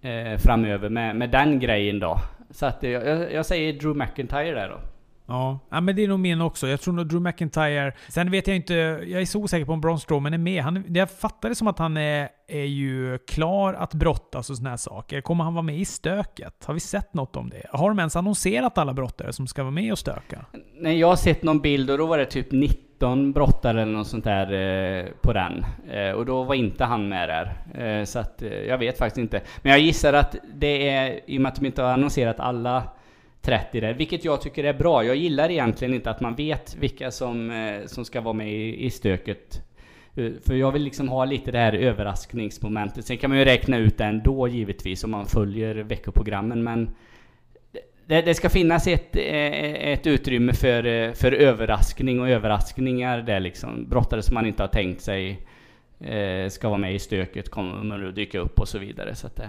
eh, 0.00 0.38
framöver 0.38 0.88
med, 0.88 1.16
med 1.16 1.30
den 1.30 1.60
grejen 1.60 1.98
då. 1.98 2.18
Så 2.50 2.66
att 2.66 2.82
jag, 2.82 3.32
jag 3.32 3.46
säger 3.46 3.72
Drew 3.72 3.96
McIntyre 3.96 4.54
där 4.54 4.68
då. 4.68 4.80
Ja. 5.28 5.58
ja, 5.70 5.80
men 5.80 5.96
det 5.96 6.04
är 6.04 6.08
nog 6.08 6.20
min 6.20 6.40
också. 6.40 6.68
Jag 6.68 6.80
tror 6.80 6.94
nog 6.94 7.08
Drew 7.08 7.22
McIntyre... 7.22 7.92
Sen 8.08 8.30
vet 8.30 8.46
jag 8.46 8.56
inte... 8.56 8.74
Jag 9.06 9.20
är 9.20 9.26
så 9.26 9.40
osäker 9.40 9.66
på 9.66 9.72
om 9.72 9.80
Braun 9.80 10.00
Strowman 10.00 10.34
är 10.34 10.38
med. 10.38 10.62
Han, 10.62 10.84
jag 10.88 11.10
fattar 11.10 11.48
det 11.48 11.54
som 11.54 11.66
att 11.66 11.78
han 11.78 11.96
är, 11.96 12.28
är 12.48 12.64
ju 12.64 13.18
klar 13.18 13.74
att 13.74 13.94
brottas 13.94 14.50
och 14.50 14.56
såna 14.56 14.70
här 14.70 14.76
saker. 14.76 15.20
Kommer 15.20 15.44
han 15.44 15.54
vara 15.54 15.62
med 15.62 15.78
i 15.78 15.84
stöket? 15.84 16.64
Har 16.64 16.74
vi 16.74 16.80
sett 16.80 17.14
något 17.14 17.36
om 17.36 17.50
det? 17.50 17.66
Har 17.70 17.88
de 17.88 17.98
ens 17.98 18.16
annonserat 18.16 18.78
alla 18.78 18.94
brottare 18.94 19.32
som 19.32 19.46
ska 19.46 19.62
vara 19.62 19.70
med 19.70 19.92
och 19.92 19.98
stöka? 19.98 20.44
Nej, 20.80 20.98
jag 20.98 21.08
har 21.08 21.16
sett 21.16 21.42
någon 21.42 21.60
bild 21.60 21.90
och 21.90 21.98
då 21.98 22.06
var 22.06 22.18
det 22.18 22.26
typ 22.26 22.52
19 22.96 23.32
brottare 23.32 23.82
eller 23.82 23.92
något 23.92 24.06
sånt 24.06 24.24
där 24.24 24.52
eh, 24.52 25.06
på 25.20 25.32
den. 25.32 25.64
Eh, 25.90 26.10
och 26.10 26.26
då 26.26 26.44
var 26.44 26.54
inte 26.54 26.84
han 26.84 27.08
med 27.08 27.28
där. 27.28 27.52
Eh, 27.84 28.04
så 28.04 28.18
att 28.18 28.42
eh, 28.42 28.48
jag 28.48 28.78
vet 28.78 28.98
faktiskt 28.98 29.18
inte. 29.18 29.40
Men 29.62 29.72
jag 29.72 29.80
gissar 29.80 30.12
att 30.12 30.36
det 30.54 30.88
är, 30.88 31.20
i 31.26 31.38
och 31.38 31.42
med 31.42 31.48
att 31.52 31.56
de 31.56 31.66
inte 31.66 31.82
har 31.82 31.92
annonserat 31.92 32.40
alla 32.40 32.82
30 33.42 33.80
där, 33.80 33.94
vilket 33.94 34.24
jag 34.24 34.40
tycker 34.40 34.64
är 34.64 34.74
bra. 34.74 35.04
Jag 35.04 35.16
gillar 35.16 35.50
egentligen 35.50 35.94
inte 35.94 36.10
att 36.10 36.20
man 36.20 36.34
vet 36.34 36.76
vilka 36.80 37.10
som, 37.10 37.50
eh, 37.50 37.86
som 37.86 38.04
ska 38.04 38.20
vara 38.20 38.34
med 38.34 38.52
i, 38.52 38.86
i 38.86 38.90
stöket. 38.90 39.62
Eh, 40.14 40.30
för 40.46 40.54
jag 40.54 40.72
vill 40.72 40.82
liksom 40.82 41.08
ha 41.08 41.24
lite 41.24 41.50
det 41.50 41.58
här 41.58 41.72
överraskningsmomentet. 41.72 43.04
Sen 43.04 43.18
kan 43.18 43.30
man 43.30 43.38
ju 43.38 43.44
räkna 43.44 43.78
ut 43.78 43.98
det 43.98 44.04
ändå 44.04 44.48
givetvis 44.48 45.04
om 45.04 45.10
man 45.10 45.26
följer 45.26 45.74
veckoprogrammen. 45.74 46.64
Men 46.64 46.90
det, 48.06 48.22
det 48.22 48.34
ska 48.34 48.48
finnas 48.48 48.86
ett, 48.86 49.16
eh, 49.16 49.92
ett 49.92 50.06
utrymme 50.06 50.52
för, 50.52 50.86
eh, 50.86 51.12
för 51.12 51.32
överraskning 51.32 52.20
och 52.20 52.28
överraskningar 52.28 53.18
där 53.18 53.40
liksom. 53.40 53.88
Brottare 53.88 54.22
som 54.22 54.34
man 54.34 54.46
inte 54.46 54.62
har 54.62 54.68
tänkt 54.68 55.00
sig 55.00 55.46
eh, 56.00 56.48
ska 56.48 56.68
vara 56.68 56.78
med 56.78 56.94
i 56.94 56.98
stöket 56.98 57.50
kommer 57.50 58.08
att 58.08 58.14
dyka 58.14 58.38
upp 58.38 58.60
och 58.60 58.68
så 58.68 58.78
vidare. 58.78 59.14
Så 59.14 59.26
att, 59.26 59.40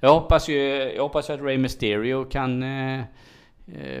jag 0.00 0.14
hoppas 0.14 0.48
ju 0.48 0.58
jag 0.96 1.02
hoppas 1.02 1.30
att 1.30 1.40
Ray 1.40 1.58
Mysterio 1.58 2.24
kan 2.24 2.64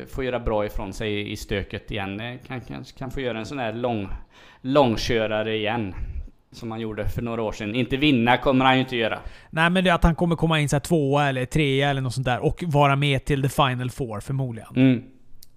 få 0.06 0.24
göra 0.24 0.40
bra 0.40 0.66
ifrån 0.66 0.92
sig 0.92 1.32
i 1.32 1.36
stöket 1.36 1.90
igen. 1.90 2.20
Eh, 2.20 2.38
Kan, 2.46 2.60
kan, 2.60 2.84
kan 2.98 3.10
få 3.10 3.20
göra 3.20 3.38
en 3.38 3.46
sån 3.46 3.58
här 3.58 3.72
lång, 3.72 4.08
långkörare 4.60 5.56
igen. 5.56 5.94
Som 6.52 6.70
han 6.70 6.80
gjorde 6.80 7.08
för 7.08 7.22
några 7.22 7.42
år 7.42 7.52
sedan. 7.52 7.74
Inte 7.74 7.96
vinna 7.96 8.36
kommer 8.36 8.64
han 8.64 8.74
ju 8.74 8.80
inte 8.80 8.96
göra. 8.96 9.18
Nej, 9.50 9.70
men 9.70 9.84
det 9.84 9.90
är 9.90 9.94
att 9.94 10.04
han 10.04 10.14
kommer 10.14 10.36
komma 10.36 10.60
in 10.60 10.68
så 10.68 10.76
här 10.76 10.80
tvåa 10.80 11.28
eller 11.28 11.44
trea 11.44 11.90
eller 11.90 12.00
något 12.00 12.14
sånt 12.14 12.26
där 12.26 12.38
och 12.44 12.64
vara 12.66 12.96
med 12.96 13.24
till 13.24 13.42
the 13.42 13.48
final 13.48 13.90
four 13.90 14.20
förmodligen. 14.20 14.76
Mm. 14.76 15.02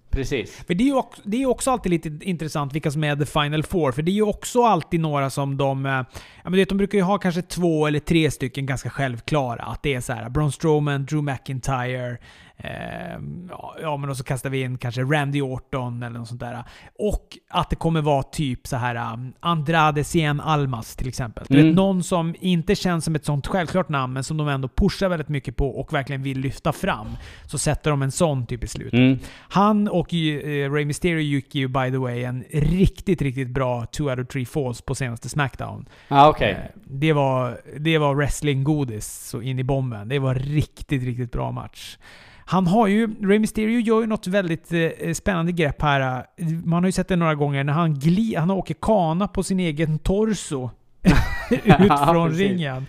Precis. 0.10 0.64
För 0.68 0.74
det 0.74 0.84
är 0.84 0.86
ju 0.86 0.96
också, 0.96 1.22
det 1.26 1.44
är 1.44 1.46
också 1.50 1.72
alltid 1.72 1.90
lite 1.90 2.20
intressant 2.22 2.74
vilka 2.74 2.92
som 2.92 3.04
är 3.04 3.16
the 3.16 3.26
final 3.26 3.64
four. 3.64 3.92
För 3.92 4.02
det 4.02 4.12
är 4.12 4.14
ju 4.14 4.24
också 4.24 4.64
alltid 4.64 5.00
några 5.00 5.30
som 5.30 5.58
de... 5.58 5.86
eh, 5.86 5.92
Ja, 5.92 6.50
men 6.50 6.54
vet, 6.54 6.70
de 6.70 6.78
brukar 6.78 6.98
ju 6.98 7.04
ha 7.04 7.18
kanske 7.18 7.42
två 7.42 7.88
eller 7.88 8.00
tre 8.00 8.32
stycken 8.32 8.66
ganska 8.66 8.90
självklara. 8.90 9.64
Att 9.64 9.84
det 9.84 9.94
är 9.94 10.02
så 10.02 10.14
här 10.14 10.30
Braun 10.30 10.52
Strowman, 10.52 11.06
Drew 11.06 11.24
McIntyre, 11.24 12.18
ja, 13.50 13.76
ja, 13.82 13.98
men 13.98 14.10
och 14.10 14.18
så 14.18 14.24
kastar 14.24 14.50
vi 14.50 14.62
in 14.62 14.78
kanske 14.78 15.02
Randy 15.02 15.42
Orton 15.42 16.04
eller 16.04 16.20
något 16.20 16.28
sånt 16.28 16.40
där. 16.40 16.64
Och 17.00 17.38
att 17.50 17.70
det 17.70 17.76
kommer 17.76 18.02
vara 18.02 18.24
typ 18.24 18.68
så 18.68 18.76
här 18.78 19.14
um, 19.14 19.34
Andrade 19.40 20.04
Cien 20.04 20.40
Almas 20.42 20.96
till 20.96 21.08
exempel. 21.08 21.46
Du 21.50 21.56
Mm. 21.56 21.68
vet, 21.68 21.76
någon 21.76 22.04
som 22.04 22.36
inte 22.40 22.76
känns 22.76 23.06
som 23.06 23.16
ett 23.16 23.26
sånt 23.26 23.48
självklart 23.48 23.90
namn, 23.90 24.14
men 24.14 24.24
som 24.24 24.38
de 24.38 24.48
ändå 24.48 24.68
pushar 24.68 25.10
väldigt 25.10 25.30
mycket 25.30 25.56
på 25.58 25.70
och 25.70 25.94
verkligen 25.94 26.24
vill 26.24 26.40
lyfta 26.40 26.72
fram. 26.74 27.08
Så 27.46 27.58
sätter 27.58 27.92
de 27.92 28.02
en 28.02 28.12
sån 28.12 28.46
typ 28.46 28.64
i 28.64 28.68
slutet. 28.68 28.94
Mm. 28.94 29.20
Han 29.50 29.88
och 29.88 30.14
eh, 30.14 30.72
Rey 30.74 30.86
Mysterio 30.86 31.20
gick 31.20 31.56
ju 31.56 31.68
by 31.68 31.92
the 31.92 31.98
way 31.98 32.24
en 32.24 32.44
riktigt, 32.52 33.22
riktigt 33.22 33.50
bra 33.50 33.86
2 33.86 34.04
out 34.04 34.20
of 34.20 34.28
3 34.28 34.46
falls 34.46 34.82
på 34.82 34.96
senaste 34.96 35.30
Smackdown. 35.30 35.86
Ja, 36.08 36.30
okej. 36.30 36.52
Eh, 36.52 36.58
det, 36.86 37.14
var, 37.14 37.58
det 37.80 37.98
var 37.98 38.16
wrestling-godis 38.16 39.30
så 39.30 39.42
in 39.42 39.60
i 39.60 39.64
bomben. 39.64 40.10
Det 40.10 40.20
var 40.20 40.36
riktigt, 40.36 41.04
riktigt 41.04 41.32
bra 41.32 41.52
match. 41.52 41.98
Han 42.46 42.68
har 42.68 42.88
ju, 42.88 43.16
Rey 43.22 43.40
Mysterio 43.40 43.80
gör 43.80 44.02
ju 44.02 44.08
något 44.08 44.28
väldigt 44.28 44.72
eh, 44.74 45.14
spännande 45.14 45.52
grepp 45.52 45.82
här. 45.82 46.26
Man 46.66 46.84
har 46.84 46.88
ju 46.88 46.92
sett 46.92 47.08
det 47.08 47.16
några 47.16 47.36
gånger 47.36 47.64
när 47.64 47.74
han 47.74 47.94
gli, 47.94 48.36
han 48.36 48.52
åker 48.52 48.74
kana 48.74 49.28
på 49.28 49.44
sin 49.44 49.60
egen 49.60 50.00
torso. 50.00 50.70
ut 51.50 51.62
Ja, 51.64 52.06
från 52.14 52.30
precis. 52.30 52.50
ringen. 52.52 52.86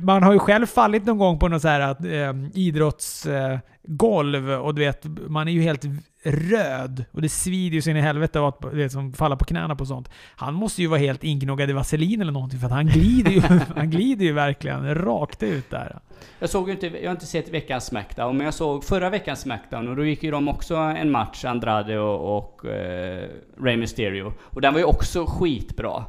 Man 0.00 0.22
har 0.22 0.32
ju 0.32 0.38
själv 0.38 0.66
fallit 0.66 1.04
någon 1.04 1.18
gång 1.18 1.38
på 1.38 1.48
något 1.48 1.62
så 1.62 1.68
här 1.68 1.80
att, 1.80 2.04
ehm, 2.04 2.44
eh, 2.44 2.50
idrottsgolv 2.54 4.50
och 4.50 4.74
du 4.74 4.80
vet, 4.80 5.04
man 5.28 5.48
är 5.48 5.52
ju 5.52 5.62
helt 5.62 5.84
röd 6.24 7.04
och 7.12 7.22
det 7.22 7.28
svider 7.28 7.74
ju 7.74 7.82
sin 7.82 7.96
i 7.96 8.00
helvete 8.00 8.40
av 8.40 8.46
att 8.46 8.74
vet, 8.74 8.92
som 8.92 9.12
falla 9.12 9.36
på 9.36 9.44
knäna 9.44 9.76
på 9.76 9.86
sånt. 9.86 10.10
Han 10.36 10.54
måste 10.54 10.82
ju 10.82 10.88
vara 10.88 11.00
helt 11.00 11.24
ingnoggad 11.24 11.70
i 11.70 11.72
vaselin 11.72 12.20
eller 12.20 12.32
någonting 12.32 12.60
för 12.60 12.66
att 12.66 12.72
han 12.72 12.86
glider 12.86 13.30
ju, 13.30 13.40
han 13.76 13.90
glider 13.90 14.24
ju 14.24 14.32
verkligen 14.32 14.94
rakt 14.94 15.42
ut 15.42 15.70
där. 15.70 15.98
Jag 16.38 16.50
såg 16.50 16.70
inte, 16.70 16.86
jag 16.86 17.04
har 17.04 17.10
inte 17.10 17.26
sett 17.26 17.48
veckans 17.48 17.84
Smackdown, 17.84 18.36
men 18.36 18.44
jag 18.44 18.54
såg 18.54 18.84
förra 18.84 19.10
veckans 19.10 19.40
Smackdown 19.40 19.88
och 19.88 19.96
då 19.96 20.04
gick 20.04 20.22
ju 20.22 20.30
de 20.30 20.48
också 20.48 20.76
en 20.76 21.10
match, 21.10 21.44
Andrade 21.44 21.98
och, 21.98 22.38
och 22.38 22.66
eh, 22.66 23.28
Rey 23.60 23.76
Mysterio. 23.76 24.32
Och 24.40 24.60
den 24.60 24.72
var 24.72 24.80
ju 24.80 24.86
också 24.86 25.26
skitbra. 25.26 26.04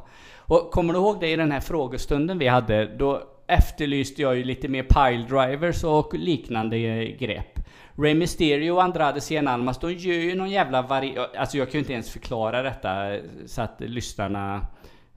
Och 0.46 0.70
kommer 0.70 0.92
du 0.92 0.98
ihåg 0.98 1.20
det 1.20 1.28
i 1.28 1.36
den 1.36 1.52
här 1.52 1.60
frågestunden 1.60 2.38
vi 2.38 2.48
hade? 2.48 2.84
Då 2.84 3.22
efterlyste 3.46 4.22
jag 4.22 4.36
ju 4.36 4.44
lite 4.44 4.68
mer 4.68 4.82
piledrivers 4.82 5.84
och 5.84 6.14
liknande 6.14 6.76
eh, 6.76 7.16
grepp. 7.18 7.58
Rey 7.96 8.14
Mysterio 8.14 8.70
och 8.70 8.82
Andrade 8.82 9.20
Cien 9.20 9.48
Almas, 9.48 9.78
de 9.78 9.92
gör 9.92 10.14
ju 10.14 10.34
någon 10.34 10.50
jävla 10.50 10.82
vari... 10.82 11.18
Alltså 11.36 11.58
jag 11.58 11.68
kan 11.70 11.72
ju 11.72 11.78
inte 11.78 11.92
ens 11.92 12.10
förklara 12.10 12.62
detta 12.62 13.16
så 13.46 13.62
att 13.62 13.80
lyssnarna 13.80 14.66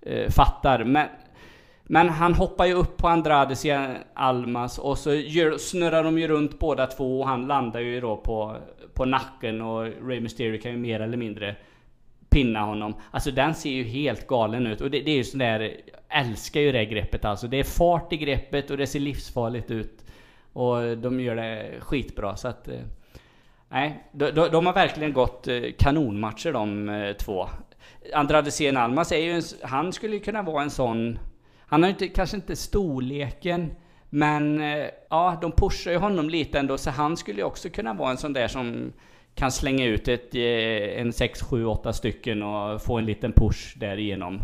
eh, 0.01 0.29
fattar. 0.29 0.83
Men 0.83 1.07
men 1.89 2.09
han 2.09 2.33
hoppar 2.33 2.65
ju 2.65 2.73
upp 2.73 2.97
på 2.97 3.07
Andrade 3.07 3.55
Cien 3.55 3.97
Almas 4.13 4.77
och 4.79 4.97
så 4.97 5.13
gör, 5.13 5.57
snurrar 5.57 6.03
de 6.03 6.19
ju 6.19 6.27
runt 6.27 6.59
båda 6.59 6.87
två 6.87 7.19
och 7.19 7.27
han 7.27 7.47
landar 7.47 7.79
ju 7.79 8.01
då 8.01 8.17
på, 8.17 8.55
på 8.93 9.05
nacken 9.05 9.61
och 9.61 10.07
Rey 10.07 10.19
Mysterio 10.19 10.61
kan 10.61 10.71
ju 10.71 10.77
mer 10.77 10.99
eller 10.99 11.17
mindre 11.17 11.55
pinna 12.37 12.59
honom. 12.59 12.95
Alltså 13.11 13.31
den 13.31 13.55
ser 13.55 13.69
ju 13.69 13.83
helt 13.83 14.27
galen 14.27 14.67
ut 14.67 14.81
och 14.81 14.91
det, 14.91 14.99
det 15.01 15.11
är 15.11 15.15
ju 15.15 15.23
sån 15.23 15.39
där, 15.39 15.59
jag 15.59 16.19
älskar 16.21 16.61
ju 16.61 16.71
det 16.71 16.85
greppet 16.85 17.25
alltså. 17.25 17.47
Det 17.47 17.59
är 17.59 17.63
fart 17.63 18.13
i 18.13 18.17
greppet 18.17 18.71
och 18.71 18.77
det 18.77 18.87
ser 18.87 18.99
livsfarligt 18.99 19.71
ut. 19.71 20.05
Och 20.53 20.97
de 20.97 21.19
gör 21.19 21.35
det 21.35 21.71
skitbra 21.79 22.35
så 22.35 22.47
att... 22.47 22.67
eh, 22.67 22.79
Nej, 23.69 24.03
de, 24.11 24.31
de, 24.31 24.49
de 24.51 24.65
har 24.65 24.73
verkligen 24.73 25.13
gått 25.13 25.47
eh, 25.47 25.61
kanonmatcher 25.77 26.53
de 26.53 26.89
eh, 26.89 27.13
två. 27.13 27.47
Andrade 28.13 28.51
Cien 28.51 28.77
Almas 28.77 29.11
är 29.11 29.17
ju 29.17 29.31
en, 29.31 29.41
han 29.63 29.93
skulle 29.93 30.13
ju 30.13 30.19
kunna 30.19 30.41
vara 30.41 30.63
en 30.63 30.69
sån... 30.69 31.19
Han 31.59 31.83
har 31.83 31.89
ju 31.89 31.93
inte, 31.93 32.07
kanske 32.07 32.37
inte 32.37 32.55
storleken, 32.55 33.71
men 34.09 34.61
eh, 34.61 34.87
ja, 35.09 35.37
de 35.41 35.51
pushar 35.51 35.91
ju 35.91 35.97
honom 35.97 36.29
lite 36.29 36.59
ändå, 36.59 36.77
så 36.77 36.89
han 36.89 37.17
skulle 37.17 37.37
ju 37.37 37.43
också 37.43 37.69
kunna 37.69 37.93
vara 37.93 38.11
en 38.11 38.17
sån 38.17 38.33
där 38.33 38.47
som 38.47 38.93
kan 39.37 39.51
slänga 39.51 39.85
ut 39.85 40.07
ett, 40.07 40.35
eh, 40.35 41.01
en 41.01 41.13
6, 41.13 41.41
7, 41.41 41.65
8 41.65 41.93
stycken 41.93 42.43
och 42.43 42.81
få 42.81 42.97
en 42.97 43.05
liten 43.05 43.31
push 43.31 43.77
därigenom. 43.77 44.41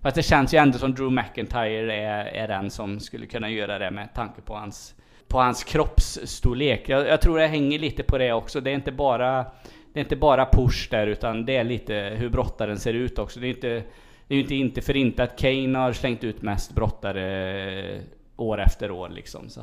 Fast 0.00 0.16
det 0.16 0.22
känns 0.22 0.54
ju 0.54 0.58
ändå 0.58 0.78
som 0.78 0.94
Drew 0.94 1.12
McIntyre 1.12 1.96
är, 1.96 2.24
är 2.24 2.48
den 2.48 2.70
som 2.70 3.00
skulle 3.00 3.26
kunna 3.26 3.50
göra 3.50 3.78
det 3.78 3.90
med 3.90 4.14
tanke 4.14 4.40
på 4.40 4.54
hans, 4.54 4.94
på 5.28 5.38
hans 5.38 5.64
kroppsstorlek. 5.64 6.88
Jag, 6.88 7.08
jag 7.08 7.20
tror 7.20 7.38
det 7.38 7.46
hänger 7.46 7.78
lite 7.78 8.02
på 8.02 8.18
det 8.18 8.32
också. 8.32 8.60
Det 8.60 8.70
är 8.70 8.74
inte 8.74 8.92
bara, 8.92 9.46
det 9.92 10.00
är 10.00 10.04
inte 10.04 10.16
bara 10.16 10.46
push 10.46 10.88
där, 10.90 11.06
utan 11.06 11.44
det 11.44 11.56
är 11.56 11.64
lite 11.64 11.94
hur 11.94 12.28
brottaren 12.28 12.78
ser 12.78 12.94
ut 12.94 13.18
också. 13.18 13.40
Det 13.40 13.46
är 13.46 13.50
inte, 13.50 13.82
det 14.28 14.34
är 14.34 14.36
ju 14.36 14.40
inte, 14.40 14.54
inte 14.54 14.80
för 14.80 14.96
inte 14.96 15.22
att 15.22 15.38
Kane 15.38 15.78
har 15.78 15.92
slängt 15.92 16.24
ut 16.24 16.42
mest 16.42 16.74
brottare 16.74 17.94
eh, 17.94 18.00
år 18.36 18.60
efter 18.60 18.90
år 18.90 19.08
liksom. 19.08 19.48
Så. 19.48 19.60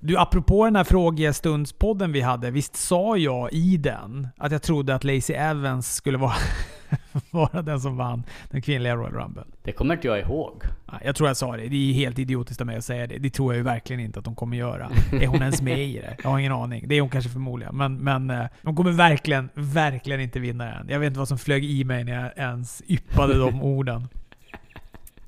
Du, 0.00 0.18
apropå 0.18 0.64
den 0.64 0.76
här 0.76 0.84
frågestundspodden 0.84 2.12
vi 2.12 2.20
hade, 2.20 2.50
visst 2.50 2.76
sa 2.76 3.16
jag 3.16 3.52
i 3.52 3.76
den 3.76 4.28
att 4.36 4.52
jag 4.52 4.62
trodde 4.62 4.94
att 4.94 5.04
Lacey 5.04 5.36
Evans 5.36 5.94
skulle 5.94 6.18
vara, 6.18 6.34
vara 7.30 7.62
den 7.62 7.80
som 7.80 7.96
vann 7.96 8.22
den 8.50 8.62
kvinnliga 8.62 8.96
Royal 8.96 9.12
Rumble? 9.12 9.42
Det 9.62 9.72
kommer 9.72 9.94
inte 9.94 10.06
jag 10.06 10.20
ihåg. 10.20 10.62
Jag 11.04 11.16
tror 11.16 11.28
jag 11.28 11.36
sa 11.36 11.56
det. 11.56 11.68
Det 11.68 11.90
är 11.90 11.92
helt 11.92 12.18
idiotiskt 12.18 12.60
av 12.60 12.66
mig 12.66 12.76
att 12.76 12.84
säga 12.84 13.06
det. 13.06 13.18
Det 13.18 13.30
tror 13.30 13.52
jag 13.52 13.56
ju 13.56 13.62
verkligen 13.62 14.00
inte 14.00 14.18
att 14.18 14.24
de 14.24 14.34
kommer 14.34 14.56
göra. 14.56 14.90
Är 15.12 15.26
hon 15.26 15.42
ens 15.42 15.62
med 15.62 15.78
i 15.78 15.92
det? 15.92 16.16
Jag 16.22 16.30
har 16.30 16.38
ingen 16.38 16.52
aning. 16.52 16.88
Det 16.88 16.94
är 16.94 17.00
hon 17.00 17.10
kanske 17.10 17.30
förmodligen. 17.30 17.76
Men, 17.76 17.96
men 17.96 18.30
eh, 18.30 18.44
de 18.62 18.76
kommer 18.76 18.92
verkligen, 18.92 19.48
verkligen 19.54 20.20
inte 20.20 20.40
vinna 20.40 20.64
den. 20.64 20.88
Jag 20.88 20.98
vet 20.98 21.06
inte 21.06 21.18
vad 21.18 21.28
som 21.28 21.38
flög 21.38 21.64
i 21.64 21.84
mig 21.84 22.04
när 22.04 22.22
jag 22.22 22.30
ens 22.36 22.82
yppade 22.86 23.38
de 23.38 23.62
orden. 23.62 24.08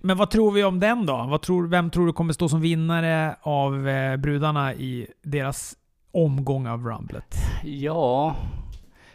Men 0.01 0.17
vad 0.17 0.31
tror 0.31 0.53
vi 0.53 0.65
om 0.65 0.81
den 0.81 1.07
då? 1.07 1.27
Vad 1.31 1.43
tror, 1.43 1.67
vem 1.67 1.91
tror 1.91 2.07
du 2.07 2.13
kommer 2.13 2.33
stå 2.33 2.49
som 2.49 2.61
vinnare 2.61 3.37
av 3.43 3.89
eh, 3.89 4.17
brudarna 4.17 4.75
i 4.75 5.07
deras 5.23 5.77
omgång 6.13 6.67
av 6.67 6.85
Rumblet? 6.87 7.35
Ja, 7.65 8.37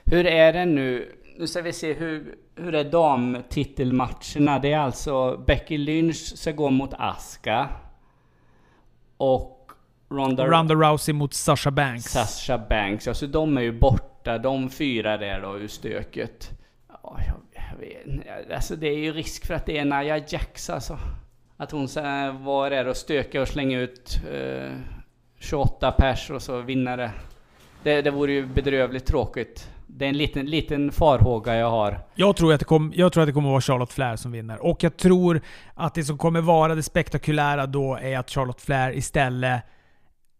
hur 0.06 0.26
är 0.26 0.54
det 0.54 0.66
nu? 0.66 1.16
Nu 1.38 1.48
ska 1.48 1.62
vi 1.62 1.74
se 1.74 1.94
hur, 1.94 2.36
hur 2.56 2.76
är 2.76 2.84
damtitelmatcherna? 2.84 4.60
Det 4.60 4.74
är 4.74 4.80
alltså 4.80 5.44
Becky 5.48 5.78
Lynch 5.78 6.38
ska 6.38 6.52
gå 6.52 6.70
mot 6.70 6.94
Aska. 6.94 7.70
Och 9.18 9.72
Ronda, 10.10 10.48
Ronda 10.48 10.76
Rousey 10.76 11.14
mot 11.14 11.34
Sasha 11.34 11.72
Banks. 11.72 12.04
Sasha 12.04 12.58
Banks. 12.70 13.08
Alltså 13.08 13.28
de 13.28 13.58
är 13.58 13.62
ju 13.62 13.80
borta, 13.80 14.38
de 14.38 14.70
fyra 14.70 15.18
där 15.18 15.42
då 15.42 15.58
ur 15.58 15.68
stöket. 15.68 16.50
Ja, 16.88 17.20
jag, 17.28 17.36
alltså 18.54 18.76
det 18.76 18.88
är 18.88 18.98
ju 18.98 19.14
risk 19.14 19.46
för 19.46 19.54
att 19.54 19.66
det 19.66 19.78
är 19.78 19.86
Nia 19.86 20.18
Jax 20.18 20.70
alltså. 20.70 21.00
Att 21.58 21.72
hon 21.72 21.88
sen 21.88 22.44
var 22.44 22.70
där 22.70 22.88
och 22.88 22.98
stöka 22.98 23.42
och 23.42 23.48
slänga 23.48 23.80
ut 23.80 24.20
eh, 24.34 24.72
28 25.40 25.92
pers 25.92 26.30
och 26.30 26.42
så 26.42 26.62
vinner 26.62 26.98
det. 26.98 27.12
det. 27.84 28.02
Det 28.02 28.12
vore 28.12 28.34
ju 28.34 28.46
bedrövligt 28.46 29.06
tråkigt. 29.06 29.70
Det 29.88 30.06
är 30.06 30.10
en 30.10 30.18
liten, 30.18 30.46
liten 30.46 30.92
farhåga 30.92 31.56
jag 31.56 31.70
har. 31.70 32.00
Jag 32.16 32.36
tror, 32.36 32.54
att 32.54 32.60
det 32.60 32.66
kom, 32.66 32.94
jag 32.96 33.14
tror 33.14 33.24
att 33.24 33.28
det 33.28 33.34
kommer 33.34 33.50
vara 33.50 33.62
Charlotte 33.62 33.94
Flair 33.94 34.16
som 34.16 34.32
vinner. 34.32 34.66
Och 34.66 34.84
jag 34.84 34.98
tror 34.98 35.42
att 35.74 35.94
det 35.94 36.04
som 36.04 36.18
kommer 36.18 36.42
vara 36.42 36.76
det 36.76 36.84
spektakulära 36.84 37.66
då 37.66 37.98
är 38.02 38.18
att 38.18 38.30
Charlotte 38.30 38.62
Flair 38.62 38.98
istället 38.98 39.62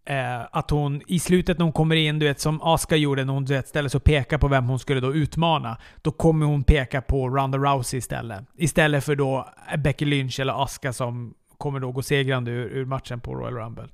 Eh, 0.06 0.42
att 0.52 0.70
hon 0.70 1.02
i 1.08 1.20
slutet 1.20 1.58
när 1.58 1.64
hon 1.64 1.74
kommer 1.74 1.96
in, 1.96 2.20
du 2.20 2.26
vet 2.26 2.40
som 2.40 2.62
Aska 2.62 2.96
gjorde 2.96 3.26
när 3.26 3.34
hon 3.34 3.46
du 3.46 3.54
vet, 3.54 3.68
ställer 3.68 3.90
sig 3.90 3.98
och 3.98 4.04
pekar 4.04 4.38
på 4.38 4.48
vem 4.48 4.66
hon 4.66 4.80
skulle 4.80 5.00
då 5.00 5.14
utmana. 5.14 5.78
Då 6.02 6.12
kommer 6.12 6.46
hon 6.46 6.64
peka 6.64 7.02
på 7.02 7.30
Ronda 7.30 7.58
Rousey 7.58 7.98
istället. 7.98 8.46
Istället 8.58 9.04
för 9.04 9.16
då 9.16 9.50
Becky 9.78 10.06
Lynch 10.06 10.40
eller 10.40 10.64
Aska 10.64 10.94
som 10.94 11.34
kommer 11.58 11.80
då 11.80 11.92
gå 11.92 12.02
segrande 12.02 12.52
ur, 12.52 12.78
ur 12.78 12.86
matchen 12.86 13.20
på 13.20 13.36
Royal 13.36 13.54
Rumble. 13.54 13.88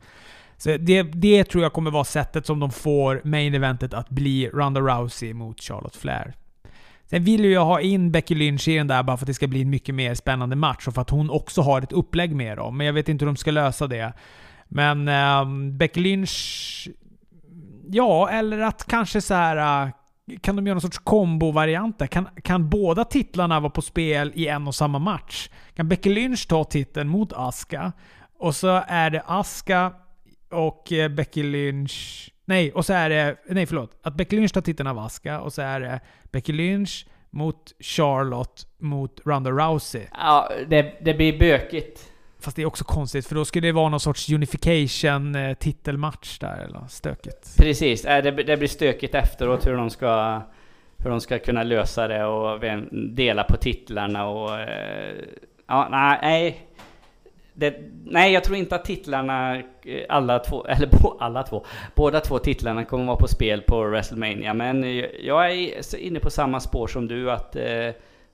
Så 0.57 0.77
det, 0.77 1.03
det 1.03 1.43
tror 1.43 1.63
jag 1.63 1.73
kommer 1.73 1.91
vara 1.91 2.03
sättet 2.03 2.45
som 2.45 2.59
de 2.59 2.71
får 2.71 3.21
main 3.23 3.53
eventet 3.53 3.93
att 3.93 4.09
bli 4.09 4.49
Ronda 4.49 4.81
Rousey 4.81 5.33
mot 5.33 5.61
Charlotte 5.61 5.95
Flair. 5.95 6.33
Sen 7.05 7.23
vill 7.23 7.45
ju 7.45 7.51
jag 7.51 7.65
ha 7.65 7.81
in 7.81 8.11
Becky 8.11 8.35
Lynch 8.35 8.67
i 8.67 8.77
den 8.77 8.87
där 8.87 9.03
bara 9.03 9.17
för 9.17 9.23
att 9.23 9.27
det 9.27 9.33
ska 9.33 9.47
bli 9.47 9.61
en 9.61 9.69
mycket 9.69 9.95
mer 9.95 10.15
spännande 10.15 10.55
match 10.55 10.87
och 10.87 10.93
för 10.93 11.01
att 11.01 11.09
hon 11.09 11.29
också 11.29 11.61
har 11.61 11.81
ett 11.81 11.91
upplägg 11.91 12.35
med 12.35 12.57
dem. 12.57 12.77
Men 12.77 12.85
jag 12.85 12.93
vet 12.93 13.09
inte 13.09 13.25
hur 13.25 13.27
de 13.27 13.37
ska 13.37 13.51
lösa 13.51 13.87
det. 13.87 14.13
Men 14.71 15.07
eh, 15.07 15.45
Beck 15.71 15.95
Lynch... 15.95 16.87
Ja, 17.89 18.29
eller 18.29 18.59
att 18.59 18.85
kanske 18.87 19.21
så 19.21 19.33
här... 19.33 19.85
Äh, 19.85 19.91
kan 20.41 20.55
de 20.55 20.67
göra 20.67 20.73
någon 20.73 20.81
sorts 20.81 20.97
kombo-varianter? 20.97 22.07
Kan, 22.07 22.27
kan 22.43 22.69
båda 22.69 23.05
titlarna 23.05 23.59
vara 23.59 23.69
på 23.69 23.81
spel 23.81 24.31
i 24.35 24.47
en 24.47 24.67
och 24.67 24.75
samma 24.75 24.99
match? 24.99 25.49
Kan 25.73 25.89
Becky 25.89 26.09
Lynch 26.09 26.47
ta 26.47 26.63
titeln 26.63 27.09
mot 27.09 27.33
Aska 27.33 27.91
och 28.39 28.55
så 28.55 28.83
är 28.87 29.09
det 29.09 29.23
Aska 29.25 29.93
och 30.51 30.91
eh, 30.91 31.09
Becky 31.09 31.43
Lynch... 31.43 32.27
Nej, 32.45 32.71
och 32.71 32.85
så 32.85 32.93
är 32.93 33.09
det... 33.09 33.35
Nej, 33.49 33.65
förlåt. 33.65 33.99
Att 34.03 34.15
Becky 34.15 34.35
Lynch 34.35 34.53
tar 34.53 34.61
titeln 34.61 34.87
av 34.87 34.99
Aska 34.99 35.39
och 35.39 35.53
så 35.53 35.61
är 35.61 35.79
det 35.79 35.99
Becky 36.31 36.53
Lynch 36.53 37.05
mot 37.29 37.73
Charlotte 37.79 38.67
mot 38.79 39.21
Ronda 39.25 39.51
Rousey. 39.51 40.05
Ja, 40.11 40.51
det, 40.67 40.93
det 41.01 41.13
blir 41.13 41.39
bökigt. 41.39 42.10
Fast 42.41 42.55
det 42.55 42.61
är 42.61 42.65
också 42.65 42.83
konstigt, 42.83 43.27
för 43.27 43.35
då 43.35 43.45
skulle 43.45 43.67
det 43.67 43.71
vara 43.71 43.89
någon 43.89 43.99
sorts 43.99 44.29
unification-titelmatch 44.29 46.43
eh, 46.43 46.47
där, 46.47 46.63
eller 46.63 46.87
stökigt. 46.89 47.57
Precis, 47.57 48.05
äh, 48.05 48.23
det, 48.23 48.31
det 48.31 48.57
blir 48.57 48.67
stökigt 48.67 49.15
efteråt 49.15 49.67
hur 49.67 49.77
de 49.77 49.89
ska 49.89 50.41
hur 51.03 51.09
de 51.09 51.21
ska 51.21 51.39
kunna 51.39 51.63
lösa 51.63 52.07
det 52.07 52.25
och 52.25 52.59
dela 52.91 53.43
på 53.43 53.57
titlarna 53.57 54.27
och... 54.27 54.59
Eh, 54.59 55.15
ja, 55.67 55.87
nej. 55.91 56.67
Det, 57.53 57.75
nej, 58.05 58.33
jag 58.33 58.43
tror 58.43 58.57
inte 58.57 58.75
att 58.75 58.85
titlarna, 58.85 59.55
eh, 59.55 59.63
alla 60.09 60.39
två, 60.39 60.65
eller 60.65 60.89
alla 61.19 61.43
två, 61.43 61.65
båda 61.95 62.19
två 62.19 62.39
titlarna 62.39 62.85
kommer 62.85 63.05
vara 63.05 63.17
på 63.17 63.27
spel 63.27 63.61
på 63.61 63.83
WrestleMania. 63.83 64.53
Men 64.53 65.03
jag 65.23 65.51
är 65.51 65.97
inne 65.97 66.19
på 66.19 66.29
samma 66.29 66.59
spår 66.59 66.87
som 66.87 67.07
du 67.07 67.31
att 67.31 67.55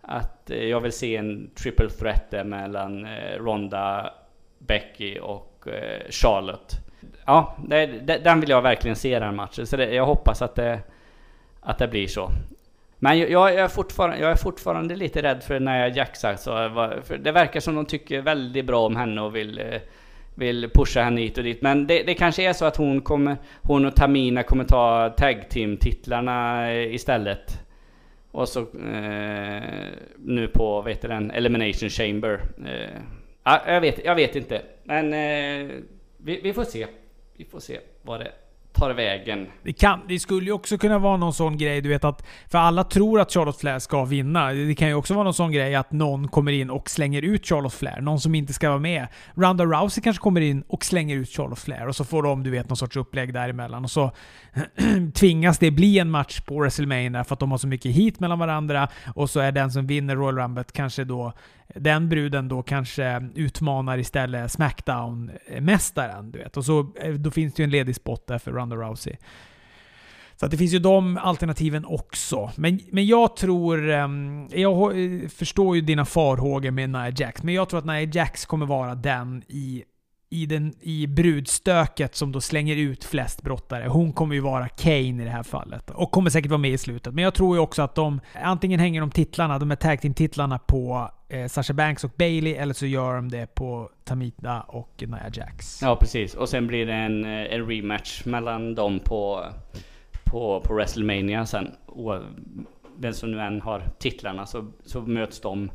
att 0.08 0.50
eh, 0.50 0.64
jag 0.64 0.80
vill 0.80 0.92
se 0.92 1.16
en 1.16 1.50
triple 1.56 1.90
threat 1.90 2.32
där 2.32 2.44
mellan 2.44 3.06
eh, 3.06 3.40
Ronda, 3.40 4.14
Becky 4.58 5.20
och 5.20 5.68
eh, 5.68 6.10
Charlotte. 6.10 6.76
Ja, 7.26 7.56
det, 7.68 7.86
det, 7.86 8.18
den 8.18 8.40
vill 8.40 8.50
jag 8.50 8.62
verkligen 8.62 8.96
se 8.96 9.20
den 9.20 9.36
matchen. 9.36 9.68
Så 9.68 9.78
det, 9.78 9.94
jag 9.94 10.06
hoppas 10.06 10.42
att 10.42 10.56
det, 10.56 10.80
att 11.62 11.78
det 11.78 11.88
blir 11.88 12.08
så. 12.08 12.30
Men 13.00 13.20
jag, 13.20 13.30
jag, 13.32 13.56
är 13.56 13.68
fortfarande, 13.68 14.18
jag 14.18 14.32
är 14.32 14.36
fortfarande 14.36 14.96
lite 14.96 15.22
rädd 15.22 15.44
för 15.44 15.60
Nia 15.60 15.88
Jax 15.88 16.26
alltså. 16.26 16.52
För 17.04 17.18
det 17.18 17.32
verkar 17.32 17.60
som 17.60 17.76
de 17.76 17.86
tycker 17.86 18.22
väldigt 18.22 18.66
bra 18.66 18.86
om 18.86 18.96
henne 18.96 19.22
och 19.22 19.36
vill, 19.36 19.80
vill 20.36 20.70
pusha 20.74 21.02
henne 21.02 21.22
hit 21.22 21.38
och 21.38 21.44
dit. 21.44 21.62
Men 21.62 21.88
det, 21.88 22.04
det 22.04 22.14
kanske 22.14 22.44
är 22.44 22.54
så 22.54 22.66
att 22.66 22.78
hon, 22.78 23.02
kommer, 23.02 23.38
hon 23.62 23.86
och 23.86 23.96
Tamina 23.96 24.44
kommer 24.44 24.64
ta 24.64 25.10
tag 25.10 25.50
team 25.50 25.78
titlarna 25.78 26.74
istället. 26.74 27.67
Och 28.38 28.50
så 28.50 28.60
eh, 28.62 29.92
nu 30.18 30.48
på, 30.48 30.82
vet 30.82 31.02
du 31.02 31.08
den, 31.08 31.32
Elimination 31.32 31.90
Chamber. 31.90 32.42
Eh, 32.66 33.02
jag, 33.44 33.82
vet, 33.82 34.06
jag 34.06 34.16
vet 34.16 34.36
inte. 34.36 34.62
Men 34.84 35.14
eh, 35.14 35.76
vi, 36.18 36.42
vi, 36.44 36.54
får 36.54 36.64
se. 36.64 36.88
Vi 37.38 37.46
får 37.46 37.60
se 37.60 37.80
vad 38.02 38.20
det 38.20 38.32
tar 38.78 38.94
vägen. 38.94 39.48
Det, 39.64 39.74
kan, 39.74 40.02
det 40.08 40.20
skulle 40.20 40.46
ju 40.46 40.52
också 40.52 40.78
kunna 40.78 41.00
vara 41.00 41.18
någon 41.18 41.34
sån 41.34 41.58
grej, 41.58 41.82
du 41.82 41.90
vet 41.90 42.04
att... 42.04 42.26
För 42.52 42.58
alla 42.58 42.84
tror 42.84 43.22
att 43.22 43.32
Charlotte 43.32 43.60
Flair 43.60 43.80
ska 43.80 44.06
vinna. 44.06 44.54
Det 44.54 44.76
kan 44.76 44.88
ju 44.88 44.94
också 44.94 45.14
vara 45.14 45.24
någon 45.24 45.34
sån 45.34 45.52
grej 45.52 45.76
att 45.76 45.92
någon 45.92 46.28
kommer 46.28 46.52
in 46.52 46.70
och 46.70 46.90
slänger 46.90 47.22
ut 47.22 47.48
Charlotte 47.48 47.74
Flair. 47.74 48.02
Någon 48.02 48.20
som 48.20 48.36
inte 48.36 48.54
ska 48.54 48.70
vara 48.70 48.80
med. 48.80 49.08
Ronda 49.36 49.66
Rousey 49.66 50.04
kanske 50.04 50.22
kommer 50.22 50.42
in 50.42 50.64
och 50.68 50.86
slänger 50.86 51.16
ut 51.16 51.30
Charlotte 51.30 51.60
Flair 51.60 51.88
och 51.88 51.96
så 51.96 52.06
får 52.06 52.24
de, 52.24 52.44
du 52.44 52.50
vet, 52.50 52.70
någon 52.70 52.78
sorts 52.78 52.98
upplägg 52.98 53.34
däremellan. 53.34 53.84
Och 53.84 53.92
så 53.92 54.12
tvingas 55.14 55.60
det 55.60 55.72
bli 55.72 56.00
en 56.00 56.10
match 56.10 56.42
på 56.42 56.60
WrestleMania 56.60 57.24
för 57.24 57.34
att 57.34 57.40
de 57.40 57.52
har 57.52 57.58
så 57.58 57.68
mycket 57.68 57.92
hit 57.92 58.20
mellan 58.20 58.40
varandra. 58.40 58.88
Och 59.16 59.30
så 59.30 59.40
är 59.40 59.52
den 59.52 59.72
som 59.72 59.88
vinner 59.88 60.16
Royal 60.16 60.38
Rumble 60.38 60.64
kanske 60.74 61.04
då 61.04 61.34
den 61.76 62.10
bruden 62.10 62.48
då 62.48 62.64
kanske 62.64 63.30
utmanar 63.36 63.98
istället 63.98 64.52
Smackdown-mästaren. 64.52 66.32
Du 66.32 66.40
vet. 66.40 66.58
Och 66.58 66.66
så, 66.66 66.94
eh, 67.02 67.14
då 67.14 67.32
finns 67.32 67.54
det 67.54 67.62
ju 67.62 67.64
en 67.64 67.70
ledig 67.70 67.96
spot 67.96 68.28
där 68.28 68.40
för 68.40 68.52
Ronda 68.52 68.67
Rousey. 68.76 69.16
Så 70.36 70.46
att 70.46 70.52
det 70.52 70.58
finns 70.58 70.74
ju 70.74 70.80
de 70.80 71.18
alternativen 71.18 71.86
också. 71.86 72.52
Men, 72.56 72.80
men 72.92 73.06
jag 73.06 73.36
tror... 73.36 73.90
Ehm, 73.90 74.48
jag 74.52 75.04
eh, 75.04 75.28
förstår 75.30 75.76
ju 75.76 75.82
dina 75.82 76.06
farhågor 76.06 76.72
med 76.72 76.90
Nia 76.90 77.10
Jax, 77.18 77.44
men 77.44 77.54
jag 77.54 77.70
tror 77.70 77.80
att 77.80 77.86
Nia 77.86 78.02
Jax 78.02 78.46
kommer 78.46 78.66
vara 78.66 78.96
den 78.96 79.44
i 79.48 79.84
i, 80.30 80.46
den, 80.46 80.74
i 80.82 81.08
brudstöket 81.08 82.16
som 82.16 82.32
då 82.32 82.42
slänger 82.42 82.76
ut 82.76 83.04
flest 83.04 83.42
brottare. 83.42 83.88
Hon 83.88 84.14
kommer 84.14 84.36
ju 84.36 84.42
vara 84.42 84.68
Kane 84.68 85.22
i 85.22 85.26
det 85.26 85.30
här 85.30 85.44
fallet. 85.44 85.90
Och 85.90 86.12
kommer 86.12 86.30
säkert 86.30 86.52
vara 86.52 86.58
med 86.58 86.72
i 86.72 86.78
slutet. 86.78 87.14
Men 87.14 87.24
jag 87.24 87.34
tror 87.34 87.56
ju 87.56 87.62
också 87.62 87.82
att 87.82 87.96
de 87.96 88.22
antingen 88.34 88.80
hänger 88.80 89.02
de 89.02 89.12
titlarna, 89.12 89.60
de 89.60 89.70
här 89.70 89.78
tag 89.78 90.02
team-titlarna 90.02 90.60
på 90.60 91.12
eh, 91.30 91.48
Sasha 91.48 91.74
Banks 91.74 92.04
och 92.04 92.12
Bailey 92.18 92.54
eller 92.54 92.74
så 92.74 92.86
gör 92.86 93.16
de 93.16 93.30
det 93.30 93.56
på 93.56 93.90
Tamita 94.04 94.62
och 94.62 95.04
Nia 95.08 95.30
Jax. 95.34 95.82
Ja, 95.82 95.96
precis. 95.96 96.34
Och 96.34 96.50
sen 96.50 96.68
blir 96.68 96.86
det 96.86 96.94
en, 96.94 97.26
eh, 97.26 97.54
en 97.54 97.68
rematch 97.68 98.26
mellan 98.26 98.76
dem 98.76 99.00
på, 99.00 99.46
på, 100.24 100.62
på 100.66 100.74
WrestleMania 100.74 101.46
sen. 101.46 101.72
Och 101.86 102.16
vem 102.98 103.14
som 103.14 103.32
nu 103.32 103.42
än 103.42 103.62
har 103.62 103.84
titlarna 104.00 104.46
så, 104.46 104.66
så 104.86 105.02
möts 105.02 105.42
de 105.42 105.70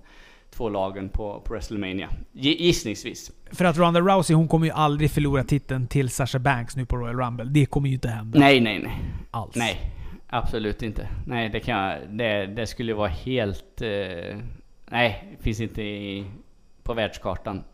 två 0.57 0.69
lagen 0.69 1.09
på, 1.09 1.41
på 1.41 1.55
WrestleMania. 1.55 2.09
Gissningsvis. 2.33 3.33
För 3.51 3.65
att 3.65 3.79
Ronda 3.79 4.01
Rousey, 4.01 4.37
hon 4.37 4.49
kommer 4.49 4.67
ju 4.67 4.73
aldrig 4.73 5.11
förlora 5.11 5.45
titeln 5.45 5.87
till 5.87 6.11
Sasha 6.11 6.39
Banks 6.39 6.77
nu 6.77 6.87
på 6.87 6.97
Royal 6.97 7.17
Rumble. 7.17 7.45
Det 7.45 7.67
kommer 7.67 7.89
ju 7.89 7.95
inte 7.95 8.09
hända. 8.09 8.39
Nej, 8.39 8.61
nej, 8.61 8.79
nej. 8.79 8.93
Alls. 9.31 9.57
Nej. 9.57 9.93
Absolut 10.27 10.83
inte. 10.83 11.09
Nej, 11.27 11.49
det 11.49 11.61
kan 11.61 11.79
jag, 11.79 11.99
det, 12.09 12.47
det 12.47 12.67
skulle 12.67 12.95
vara 12.95 13.09
helt... 13.09 13.83
Eh, 13.83 14.39
nej, 14.87 15.37
finns 15.41 15.61
inte 15.61 15.83
i, 15.83 16.25
på 16.83 16.95
världskartan. 16.95 17.65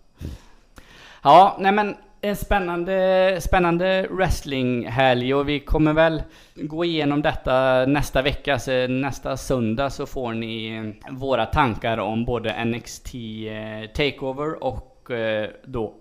Ja, 1.22 1.57
nej 1.61 1.72
men 1.72 1.97
en 2.21 2.37
spännande, 2.37 3.39
spännande 3.41 4.07
wrestlinghelg 4.11 5.35
och 5.35 5.49
vi 5.49 5.61
kommer 5.61 5.93
väl 5.93 6.23
gå 6.55 6.85
igenom 6.85 7.23
detta 7.23 7.87
nästa 7.87 8.23
vecka. 8.23 8.59
Så 8.59 8.87
nästa 8.87 9.37
söndag 9.37 9.91
så 9.91 10.07
får 10.07 10.33
ni 10.33 10.77
eh, 10.77 11.14
våra 11.14 11.47
tankar 11.47 11.99
om 11.99 12.25
både 12.25 12.64
NXT 12.64 13.14
eh, 13.14 13.91
Takeover 13.95 14.64
och 14.64 15.11
eh, 15.11 15.49
då 15.64 15.95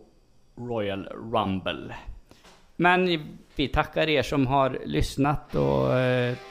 Royal 0.57 1.05
Rumble. 1.05 1.95
Men 2.75 3.19
vi 3.55 3.67
tackar 3.67 4.09
er 4.09 4.23
som 4.23 4.47
har 4.47 4.79
lyssnat 4.85 5.55
och 5.55 5.87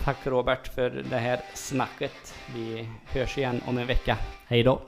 tack 0.05 0.17
Robert 0.27 0.75
för 0.75 0.91
det 1.11 1.17
här 1.17 1.41
snacket. 1.55 2.35
Vi 2.55 2.89
hörs 3.07 3.39
igen 3.39 3.61
om 3.67 3.79
en 3.79 3.87
vecka. 3.87 4.17
Hej 4.47 4.63
då! 4.63 4.81